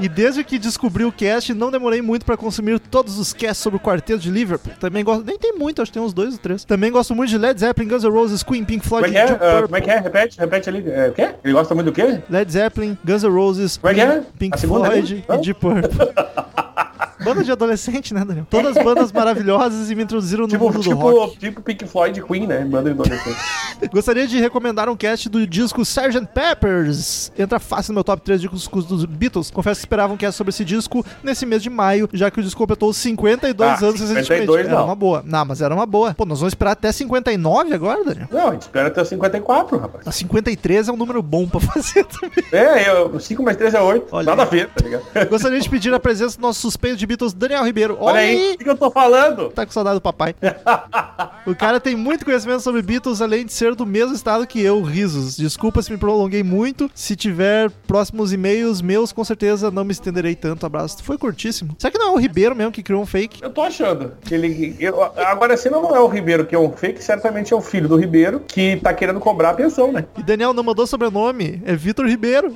[0.00, 3.76] E desde que descobri o cast, não demorei muito pra consumir todos os casts sobre
[3.78, 4.72] o quarteto de Liverpool.
[4.78, 5.24] Também gosto.
[5.24, 6.64] Nem tem muito, acho que tem uns dois ou três.
[6.64, 9.32] Também gosto muito de Led Zeppelin, Guns N' Roses, Queen, Pink Como Floyd é que
[9.32, 9.36] é?
[9.36, 9.62] Purple.
[9.62, 9.98] como é que é?
[10.00, 10.84] Repete, repete ali.
[10.90, 11.30] É, o quê?
[11.42, 12.20] Ele gosta muito do quê?
[12.28, 14.06] Led Zeppelin, Guns N' Roses, Como é que é?
[14.06, 15.36] Queen, Pink Floyd e?
[15.38, 15.90] Deep Purple.
[17.26, 18.46] Banda de adolescente, né, Daniel?
[18.50, 21.32] Todas bandas maravilhosas e me introduziram no Tipo, mundo do rock.
[21.32, 22.64] tipo, tipo Pink Floyd Queen, né?
[22.64, 23.36] Banda de adolescente.
[23.92, 26.26] Gostaria de recomendar um cast do disco Sgt.
[26.32, 27.30] Peppers.
[27.38, 29.50] Entra fácil no meu top 3 discos dos Beatles.
[29.50, 32.42] Confesso que esperava um cast sobre esse disco nesse mês de maio, já que o
[32.42, 34.84] disco completou 52 Ah, anos 52 Era não.
[34.86, 35.22] uma boa.
[35.24, 36.14] Não, mas era uma boa.
[36.14, 38.28] Pô, nós vamos esperar até 59 agora, Daniel?
[38.30, 40.06] Não, a gente espera até os 54, rapaz.
[40.06, 42.44] A 53 é um número bom pra fazer também.
[42.52, 44.06] É, eu, 5 mais 3 é 8.
[44.12, 44.48] Olha Nada aí.
[44.48, 45.28] a ver, tá ligado?
[45.28, 47.96] Gostaria de pedir a presença do nosso suspeito de Beatles, Daniel Ribeiro.
[48.00, 49.50] Olha aí, o que eu tô falando?
[49.50, 50.34] Tá com saudade do papai.
[51.46, 54.82] o cara tem muito conhecimento sobre Beatles, além de ser do mesmo estado que eu,
[54.82, 55.36] risos.
[55.36, 56.90] Desculpa se me prolonguei muito.
[56.94, 60.66] Se tiver próximos e-mails meus, com certeza não me estenderei tanto.
[60.66, 61.02] Abraço.
[61.02, 61.74] Foi curtíssimo.
[61.78, 63.42] Será que não é o Ribeiro mesmo que criou um fake?
[63.42, 64.76] Eu tô achando ele.
[64.78, 67.88] eu- agora, se não é o Ribeiro que é um fake, certamente é o filho
[67.88, 70.04] do Ribeiro que tá querendo cobrar a pensão, né?
[70.18, 71.62] E Daniel não mandou sobrenome.
[71.64, 72.54] É Vitor Ribeiro.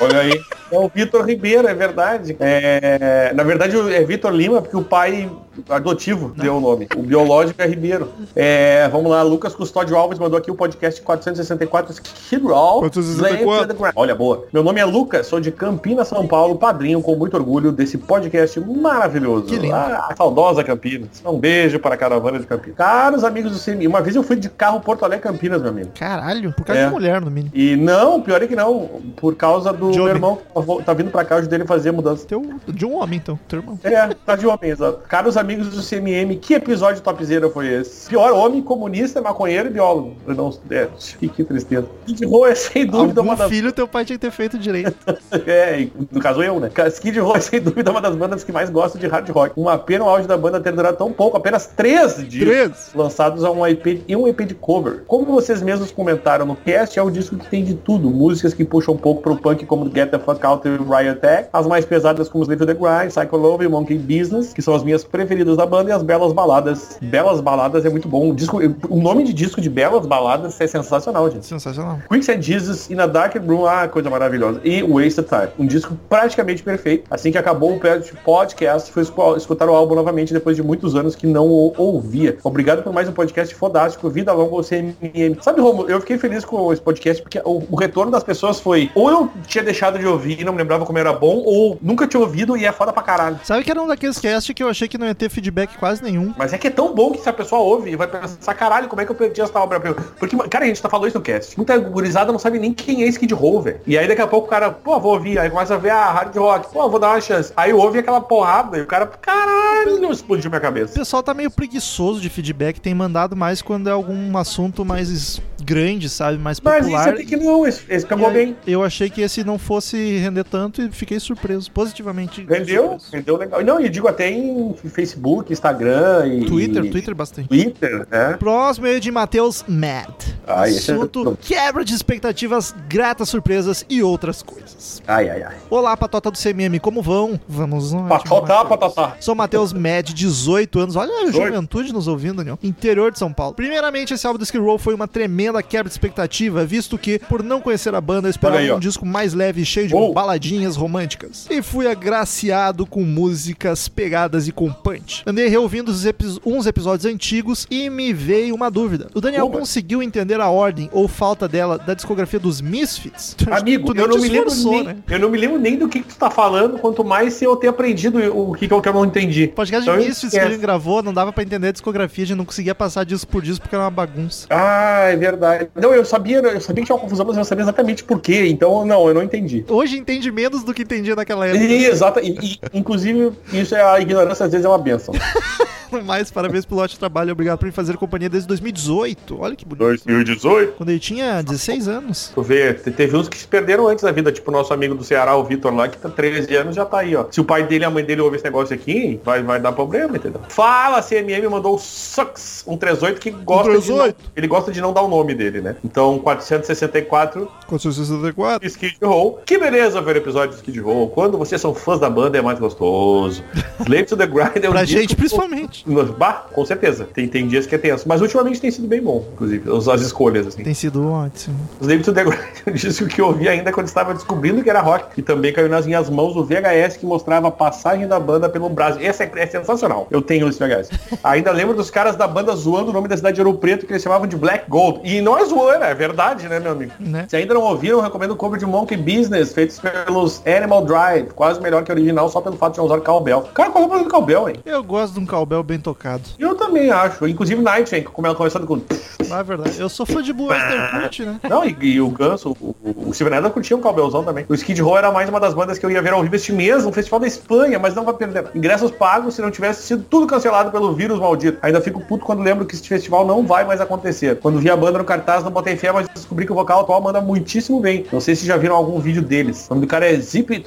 [0.00, 0.40] Olha aí.
[0.70, 2.36] É o Vitor Ribeiro, é verdade.
[2.40, 5.30] É, na verdade, é Vitor Lima, porque o pai
[5.68, 6.86] adotivo deu o nome.
[6.96, 8.08] O biológico é Ribeiro.
[8.34, 12.80] É, vamos lá, Lucas Custódio Alves mandou aqui o podcast 464 Skid Row.
[12.80, 13.92] 464.
[13.96, 14.44] Olha, boa.
[14.52, 18.60] Meu nome é Lucas, sou de Campinas, São Paulo, padrinho com muito orgulho desse podcast
[18.60, 19.44] maravilhoso.
[19.46, 19.74] Que lindo.
[19.74, 21.22] Ah, saudosa Campinas.
[21.24, 22.76] Um beijo para a caravana de Campinas.
[22.76, 25.90] Caros amigos do CMI, uma vez eu fui de carro Porto Alegre Campinas, meu amigo.
[25.98, 26.86] Caralho, por causa É.
[26.86, 27.50] de mulher, no mínimo.
[27.54, 31.10] E não, pior é que não, por causa do De meu irmão que tá vindo
[31.10, 32.26] pra cá, eu ajudei ele a fazer a mudança.
[32.26, 35.00] Teu, de um homem, então, teu É, tá de homem, exato.
[35.08, 38.08] Caros amigos do CMM, que episódio topzera foi esse?
[38.08, 40.16] Pior homem, comunista, maconheiro e biólogo.
[40.26, 40.88] Não, é,
[41.18, 41.86] que, que tristeza.
[42.06, 43.48] Skid Row é sem dúvida Algum uma das...
[43.48, 44.94] filho teu pai tinha que ter feito direito.
[45.46, 46.70] É, e no caso eu, né?
[46.88, 49.52] Skid Row é sem dúvida uma das bandas que mais gosto de hard rock.
[49.56, 52.44] Uma pena o auge da banda ter durado tão pouco, apenas três dias.
[52.44, 52.90] Três?
[52.94, 55.04] Lançados a um EP e um EP de cover.
[55.06, 58.10] Como vocês mesmos comentaram no cast, é o disco que tem de tudo.
[58.10, 61.48] Músicas que puxam um pouco pro punk como Get the Fuck Out e Riot Attack.
[61.52, 64.74] As mais pesadas como Slave to the Grind, Psycho Love e Monkey Business, que são
[64.74, 66.98] as minhas preferidas da banda, e as belas baladas.
[67.00, 68.30] Belas baladas é muito bom.
[68.30, 68.58] O, disco,
[68.90, 71.46] o nome de disco de belas baladas é sensacional, gente.
[71.46, 71.98] Sensacional.
[72.10, 74.60] Quicksand Jesus in a Dark Room, ah, coisa maravilhosa.
[74.62, 77.04] E Wasted Time, um disco praticamente perfeito.
[77.10, 77.80] Assim que acabou o
[78.24, 82.36] podcast, fui escu- escutar o álbum novamente depois de muitos anos que não o ouvia.
[82.44, 85.38] Obrigado por mais um podcast fodástico, vida longa ao CMM.
[85.40, 88.90] Sabe, Romulo, eu fiquei feliz com esse podcast porque o, o retorno das pessoas foi
[88.94, 92.06] ou eu tinha deixado de ouvir e não me lembrava como era bom, ou nunca
[92.06, 93.38] tinha ouvido e é foda pra caralho.
[93.46, 96.02] Sabe que era um daqueles cast que eu achei que não ia ter feedback quase
[96.02, 96.34] nenhum.
[96.36, 98.88] Mas é que é tão bom que se a pessoa ouve e vai pensar, caralho,
[98.88, 99.78] como é que eu perdi essa obra?
[100.18, 101.56] Porque, cara, a gente tá falando isso no cast.
[101.56, 103.80] Muita gurizada não sabe nem quem é Skid Row, velho.
[103.86, 105.38] E aí daqui a pouco o cara, pô, vou ouvir.
[105.38, 106.72] Aí começa a ver a hard rock.
[106.72, 107.52] Pô, vou dar uma chance.
[107.56, 110.94] Aí ouve aquela porrada e o cara, caralho, explodiu minha O cabeça.
[110.98, 116.08] pessoal tá meio preguiçoso de feedback, tem mandado mais quando é algum assunto mais grande,
[116.08, 116.38] sabe?
[116.38, 117.00] Mais Mas popular.
[117.00, 118.56] isso até que não, esse, esse pegou bem.
[118.66, 122.46] Eu achei que esse não fosse render tanto e fiquei surpreso, positivamente.
[122.48, 123.08] Rendeu, surpreso.
[123.12, 123.64] rendeu legal.
[123.64, 126.44] Não, e digo até em Facebook, Instagram e...
[126.46, 127.48] Twitter, Twitter bastante.
[127.48, 128.36] Twitter, né?
[128.38, 130.06] Próximo é de Matheus Mad.
[130.46, 135.02] Ai, esse é- Assunto quebra de expectativas, gratas surpresas e outras coisas.
[135.06, 135.56] Ai, ai, ai.
[135.68, 137.40] Olá, patota do CMM, como vão?
[137.48, 138.06] Vamos lá.
[138.08, 139.16] Patotá, patatá.
[139.20, 140.96] Sou Matheus Med, 18 anos.
[140.96, 141.46] Olha a 18.
[141.46, 142.58] juventude nos ouvindo, Daniel.
[142.62, 143.54] Interior de São Paulo.
[143.54, 147.42] Primeiramente, esse álbum do Skid Row foi uma tremenda quebra de expectativa, visto que, por
[147.42, 150.12] não conhecer a banda, eu esperava aí, um disco mais leve e cheio de Uou.
[150.12, 151.46] baladinhas românticas.
[151.50, 155.22] E fui agraciado com músicas pegadas e com punch.
[155.26, 159.08] Andei reouvindo epi- uns episódios antigos e me veio uma dúvida.
[159.14, 159.58] O Daniel Opa.
[159.58, 163.36] conseguiu entender a ordem ou falta dela da discografia dos Misfits.
[163.50, 164.96] Amigo, eu não, me lembro nem, né?
[165.08, 167.56] eu não me lembro nem do que, que tu tá falando, quanto mais se eu
[167.56, 169.44] ter aprendido o que, que eu que eu não entendi.
[169.44, 172.26] O podcast de Então, Misfits que ele gravou não dava pra entender a discografia, a
[172.26, 174.46] gente não conseguia passar disco por disco porque era uma bagunça.
[174.50, 175.45] Ah, é verdade.
[175.74, 178.20] Não, eu sabia, eu sabia que tinha uma confusão, mas eu não sabia exatamente por
[178.20, 178.46] quê.
[178.46, 179.64] Então, não, eu não entendi.
[179.68, 181.64] Hoje entende menos do que entendia naquela época.
[181.64, 185.14] E, exata, e, e, inclusive, isso é a ignorância, às vezes é uma benção.
[186.04, 189.38] Mas parabéns pelo ótimo trabalho obrigado por me fazer companhia desde 2018.
[189.40, 189.78] Olha que bonito.
[189.80, 190.72] 2018.
[190.76, 192.30] Quando ele tinha 16 anos.
[192.34, 194.94] Tu vê, te- teve uns que se perderam antes da vida, tipo o nosso amigo
[194.94, 197.26] do Ceará, o Vitor lá, que tá 13 anos, já tá aí, ó.
[197.30, 199.72] Se o pai dele e a mãe dele ouvem esse negócio aqui, vai, vai dar
[199.72, 200.40] problema, entendeu?
[200.48, 203.78] Fala, CMM mandou o Sucks, um 38 que gosta de.
[203.86, 204.16] 38?
[204.18, 205.76] Não, ele gosta de não dar o nome dele, né?
[205.84, 208.66] Então, 464 464.
[208.66, 209.40] Skid Row.
[209.44, 211.08] Que beleza ver o episódio do Skid Row.
[211.10, 213.42] Quando vocês são fãs da banda é mais gostoso.
[213.80, 215.84] Slave to the Grind é um Pra disco- gente, principalmente.
[216.18, 217.08] Bah, com certeza.
[217.12, 218.08] Tem, tem dias que é tenso.
[218.08, 220.62] Mas ultimamente tem sido bem bom, inclusive, as, as escolhas, assim.
[220.62, 221.56] Tem sido ótimo.
[221.80, 224.80] To the Grind é um disco que eu ouvi ainda quando estava descobrindo que era
[224.80, 225.06] rock.
[225.16, 228.68] E também caiu nas minhas mãos o VHS que mostrava a passagem da banda pelo
[228.68, 229.02] Brasil.
[229.02, 230.06] Esse é, é sensacional.
[230.10, 230.90] Eu tenho esse VHS.
[231.22, 233.92] ainda lembro dos caras da banda zoando o nome da cidade de Ouro Preto que
[233.92, 235.00] eles chamavam de Black Gold.
[235.04, 236.92] E não é zoando, é verdade, né, meu amigo?
[236.98, 237.26] Né?
[237.28, 241.28] Se ainda não ouviram, recomendo o cover de Monkey Business, feitos pelos Animal Drive.
[241.34, 243.42] Quase melhor que o original, só pelo fato de não usar cowbell.
[243.54, 244.56] Cara, qual é o problema do cowbell, hein?
[244.64, 246.22] Eu gosto de um cowbell bem tocado.
[246.38, 247.26] Eu também acho.
[247.26, 248.80] Inclusive Nightwing, como ela começando com...
[249.28, 251.40] Na verdade, eu sou fã de Blue Oyster Cult, né?
[251.48, 254.44] Não, e, e o Ganso, o, o, o Steven Adler curtia um cowbellzão também.
[254.48, 256.52] O Skid Row era mais uma das bandas que eu ia ver ao vivo este
[256.52, 258.46] mês, um festival da Espanha, mas não vai perder.
[258.54, 261.58] Ingressos pagos se não tivesse sido tudo cancelado pelo vírus maldito.
[261.62, 264.36] Ainda fico puto quando lembro que esse festival não vai mais acontecer.
[264.38, 267.00] Quando vi a banda no cartaz, não botei fé, mas descobri que o vocal atual
[267.00, 268.06] manda muitíssimo bem.
[268.12, 269.66] Não sei se já viram algum vídeo deles.
[269.68, 270.60] O nome do cara é Zip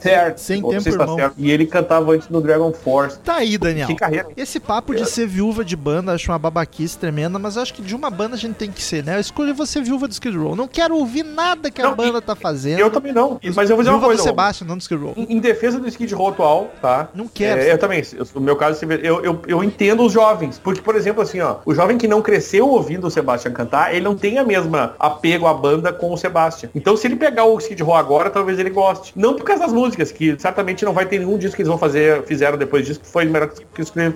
[0.00, 1.16] Ter- Sem tempo, tá irmão.
[1.16, 1.34] certo.
[1.36, 3.18] E ele cantava antes no Dragon Force.
[3.18, 3.86] Tá aí, Daniel.
[3.86, 4.28] Que carreira.
[4.38, 7.94] Esse papo de ser viúva de banda, acho uma babaquice tremenda, mas acho que de
[7.94, 9.16] uma banda a gente tem que ser, né?
[9.16, 10.54] Eu escolhi você viúva do Skid Row.
[10.54, 12.78] Não quero ouvir nada que a Não, banda e- tá fazendo.
[12.78, 13.40] Eu também não.
[13.54, 14.22] Mas eu vou dizer uma viúva coisa.
[14.22, 14.26] do.
[14.26, 15.14] Sebastian, não do Skid Row.
[15.16, 17.08] Em, em defesa do Skid Row atual, tá?
[17.14, 17.60] Não quero.
[17.60, 20.58] É, eu também, eu- no meu caso, eu, eu, eu entendo os jovens.
[20.62, 24.04] Porque, por exemplo, assim, ó, o jovem que não cresceu ouvindo o Sebastian cantar, ele
[24.04, 26.70] não tem a mesma apego à banda com o Sebastian.
[26.74, 29.12] Então, se ele pegar o Skid Row agora, talvez ele goste.
[29.16, 31.78] Não por causa das músicas, que certamente não vai ter nenhum disco que eles vão
[31.78, 34.12] fazer, fizeram depois disso, que foi melhor que o Scream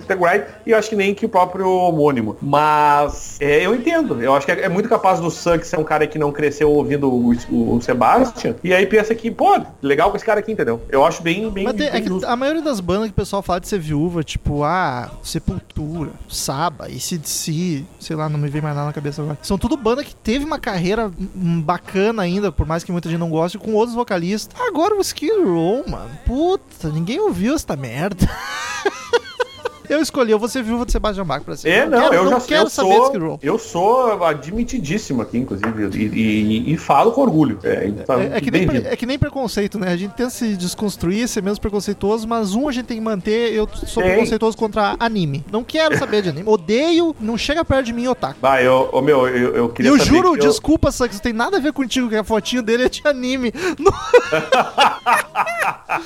[0.65, 2.35] e eu acho que nem que o próprio homônimo.
[2.41, 4.21] Mas, é, eu entendo.
[4.21, 6.69] Eu acho que é, é muito capaz do Suck ser um cara que não cresceu
[6.71, 10.51] ouvindo o, o, o Sebastian, e aí pensa que, pô, legal com esse cara aqui,
[10.51, 10.81] entendeu?
[10.89, 12.27] Eu acho bem, bem, Mas tem- é bem que justo.
[12.27, 16.89] a maioria das bandas que o pessoal fala de ser viúva, tipo, ah, Sepultura, Saba,
[16.89, 19.37] ICDC, sei lá, não me vem mais nada na cabeça agora.
[19.41, 23.29] São tudo banda que teve uma carreira bacana ainda, por mais que muita gente não
[23.29, 24.55] goste, com outros vocalistas.
[24.61, 28.29] Agora o Skid Row, mano, puta, ninguém ouviu essa merda.
[29.93, 31.69] Eu escolhi, eu vou ser viúva do Sebastian Bach pra ser.
[31.69, 33.39] É, não, quero, eu não já quero eu saber Skid sou, Row.
[33.41, 36.21] eu sou admitidíssimo aqui, inclusive, e,
[36.69, 37.59] e- e falo com orgulho.
[37.63, 39.91] É, tá É, é que nem, é que nem preconceito, né?
[39.91, 43.53] A gente tenta se desconstruir, ser menos preconceituoso, mas um a gente tem que manter.
[43.53, 45.43] Eu sou preconceituoso contra anime.
[45.51, 46.49] Não quero saber de anime.
[46.49, 48.37] Odeio, não chega perto de mim, otaku.
[48.41, 51.33] Vai, eu, ô, meu, eu, eu queria Eu juro, que eu- desculpa, Sucks, não tem
[51.33, 53.51] nada a ver contigo, que a fotinho dele é de anime.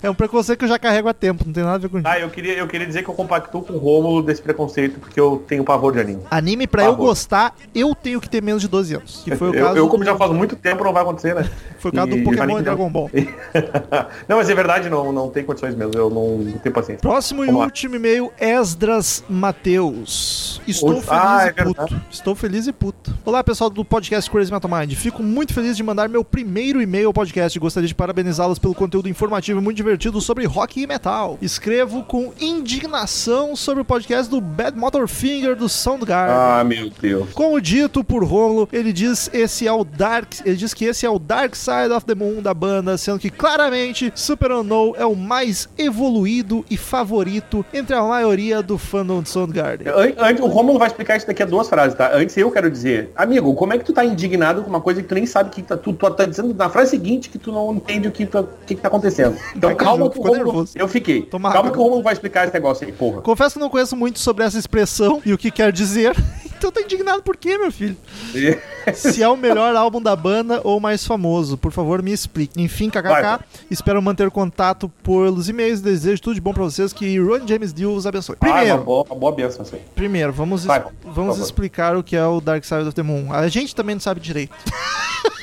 [0.02, 2.08] É um preconceito que eu já carrego há tempo, não tem nada a ver contigo.
[2.10, 5.20] Ah, eu queria, eu queria dizer que eu compactuo com o Rômulo desse preconceito, porque
[5.20, 6.24] eu tenho pavor de anime.
[6.30, 9.22] Anime, pra Por eu gostar, eu tenho que ter menos de 12 anos.
[9.24, 11.34] Que foi o eu, caso, eu, como do, já faz muito tempo, não vai acontecer,
[11.34, 11.50] né?
[11.80, 13.10] foi o caso do E- Pokémon anime e Dragon Ball.
[14.28, 17.02] não, mas é verdade, não, não tem condições mesmo, eu não, não tenho paciência.
[17.02, 17.66] Próximo e Vamos lá.
[17.66, 20.62] último e-mail, Esdras Mateus.
[20.68, 21.82] Estou feliz ah, e é puto.
[21.82, 22.06] verdade.
[22.12, 23.14] Estou feliz e puto.
[23.26, 24.94] Olá, pessoal do podcast Crazy Metal Mind.
[24.94, 27.58] Fico muito feliz de mandar meu primeiro e-mail ao podcast.
[27.60, 31.38] Gostaria de parabenizá-los pelo conteúdo informativo e muito divertido sobre rock e metal.
[31.42, 36.36] Escrevo com indignação sobre o podcast do Bad Motor Finger do Soundgarden.
[36.38, 37.32] Ah, meu Deus.
[37.34, 41.10] Como dito por Romulo, ele diz esse é o Dark, ele diz que esse é
[41.10, 45.16] o Dark Side of the Moon da banda, sendo que claramente Super Unknown é o
[45.16, 49.88] mais evoluído e favorito entre a maioria do fandom de Soundgarden.
[49.88, 52.12] An- Antes, o Romulo vai explicar isso daqui a duas frases, tá?
[52.14, 55.08] Antes eu quero dizer, amigo, como é que tu tá indignado com uma coisa que
[55.08, 57.52] tu nem sabe o que tá, tu, tu tá dizendo na frase seguinte que tu
[57.52, 59.37] não entende o que, tu- o que, que tá acontecendo.
[59.56, 61.22] Então calma que o Romulo, eu fiquei.
[61.24, 63.22] Toma calma que o Romulo vai explicar esse negócio aí, porra.
[63.22, 66.16] Confesso que não conheço muito sobre essa expressão e o que quer dizer.
[66.58, 67.96] Então tá indignado por quê, meu filho?
[68.96, 72.60] Se é o melhor álbum da banda ou o mais famoso, por favor me explique.
[72.60, 73.40] Enfim, kkk, Vai.
[73.70, 75.82] espero manter contato pelos e-mails.
[75.82, 76.92] Desejo tudo de bom pra vocês.
[76.92, 78.38] Que Ron James Dio os abençoe.
[78.42, 79.82] Ah, uma Primeiro, boa, uma boa benção aí.
[79.94, 83.32] Primeiro, vamos, Vai, vamos explicar o que é o Dark Side of the Moon.
[83.32, 84.56] A gente também não sabe direito.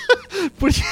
[0.58, 0.82] Porque,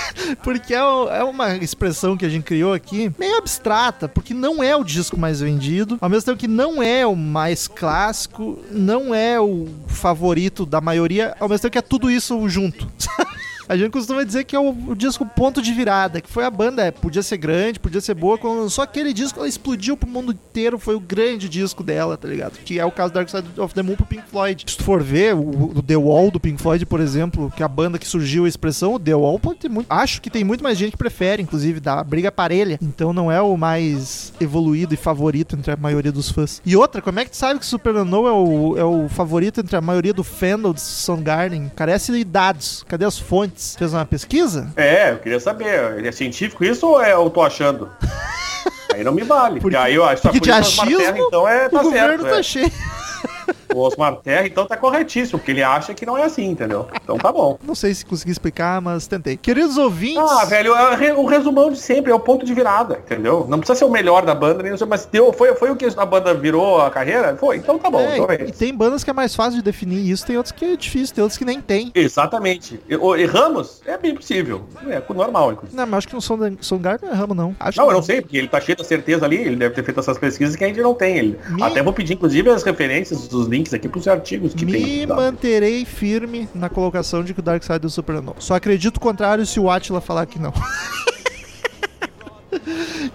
[0.42, 4.74] porque é, é uma expressão que a gente criou aqui, meio abstrata, porque não é
[4.76, 9.40] o disco mais vendido, ao mesmo tempo que não é o mais clássico, não é
[9.40, 12.88] o favorito da maioria, ao mesmo tempo que é tudo isso junto.
[13.68, 16.50] A gente costuma dizer que é o, o disco ponto de virada, que foi a
[16.50, 20.08] banda, é, podia ser grande, podia ser boa, quando lançou aquele disco, ela explodiu pro
[20.08, 22.58] mundo inteiro, foi o grande disco dela, tá ligado?
[22.64, 24.64] Que é o caso Dark Side of the Moon pro Pink Floyd.
[24.66, 27.66] Se tu for ver, o, o The Wall do Pink Floyd, por exemplo, que é
[27.66, 29.86] a banda que surgiu a expressão, o The Wall pode ter muito.
[29.90, 32.78] Acho que tem muito mais gente que prefere, inclusive, da briga parelha.
[32.82, 36.60] Então não é o mais evoluído e favorito entre a maioria dos fãs.
[36.64, 39.76] E outra, como é que tu sabe que Super é o, é o favorito entre
[39.76, 41.70] a maioria do fandom de Soundgarden?
[41.74, 42.84] Carece de dados.
[42.88, 43.51] Cadê as fontes?
[43.56, 44.70] Fez uma pesquisa?
[44.76, 47.90] É, eu queria saber, é científico isso ou é eu tô achando?
[48.92, 49.58] Aí não me vale.
[49.58, 52.22] Porque, aí eu acho Porque de o Osmar Terra, achismo, então é, o tá governo
[52.24, 52.30] certo.
[52.30, 52.42] tá é.
[52.42, 52.72] cheio.
[53.74, 56.86] O Osmar Terra, então tá corretíssimo, porque ele acha que não é assim, entendeu?
[57.02, 57.58] Então tá bom.
[57.64, 59.36] Não sei se consegui explicar, mas tentei.
[59.36, 60.18] Queridos ouvintes.
[60.30, 63.46] Ah, velho, é o resumão de sempre, é o ponto de virada, entendeu?
[63.48, 65.76] Não precisa ser o melhor da banda, nem não sei, mas deu, foi, foi o
[65.76, 67.36] que a banda virou a carreira?
[67.36, 68.00] Foi, então tá bom.
[68.00, 70.52] É, então é e tem bandas que é mais fácil de definir isso, tem outros
[70.52, 71.90] que é difícil, tem outros que nem tem.
[71.94, 72.80] Exatamente.
[72.88, 73.80] E- Erramos?
[73.86, 74.62] É bem possível.
[74.88, 75.76] É normal, inclusive.
[75.76, 77.56] Não, mas acho que no Sound- Soundgarden não erramos, não.
[77.60, 79.84] Acho Não, eu não sei, porque ele tá cheio da certeza ali, ele deve ter
[79.84, 81.16] feito essas pesquisas que a gente não tem.
[81.18, 81.38] Ele...
[81.50, 85.06] Me- Até vou pedir, inclusive, as referências dos links aqui pros artigos que Me tem.
[85.06, 85.14] tá?
[85.14, 88.40] manterei firme na colocação de que o Dark Side é o Supernova.
[88.40, 90.52] Só acredito o contrário se o Atila falar que não.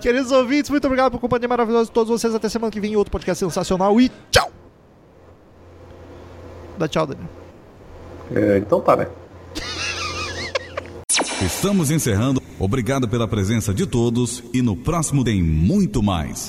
[0.02, 2.34] Queridos ouvintes, muito obrigado por companhia maravilhosa de todos vocês.
[2.34, 4.52] Até semana que vem em outro podcast sensacional e tchau!
[6.78, 7.28] Dá tchau, Daniel.
[8.36, 9.07] É, então tá, né?
[11.41, 12.41] Estamos encerrando.
[12.60, 16.45] Obrigado pela presença de todos e no próximo tem muito mais.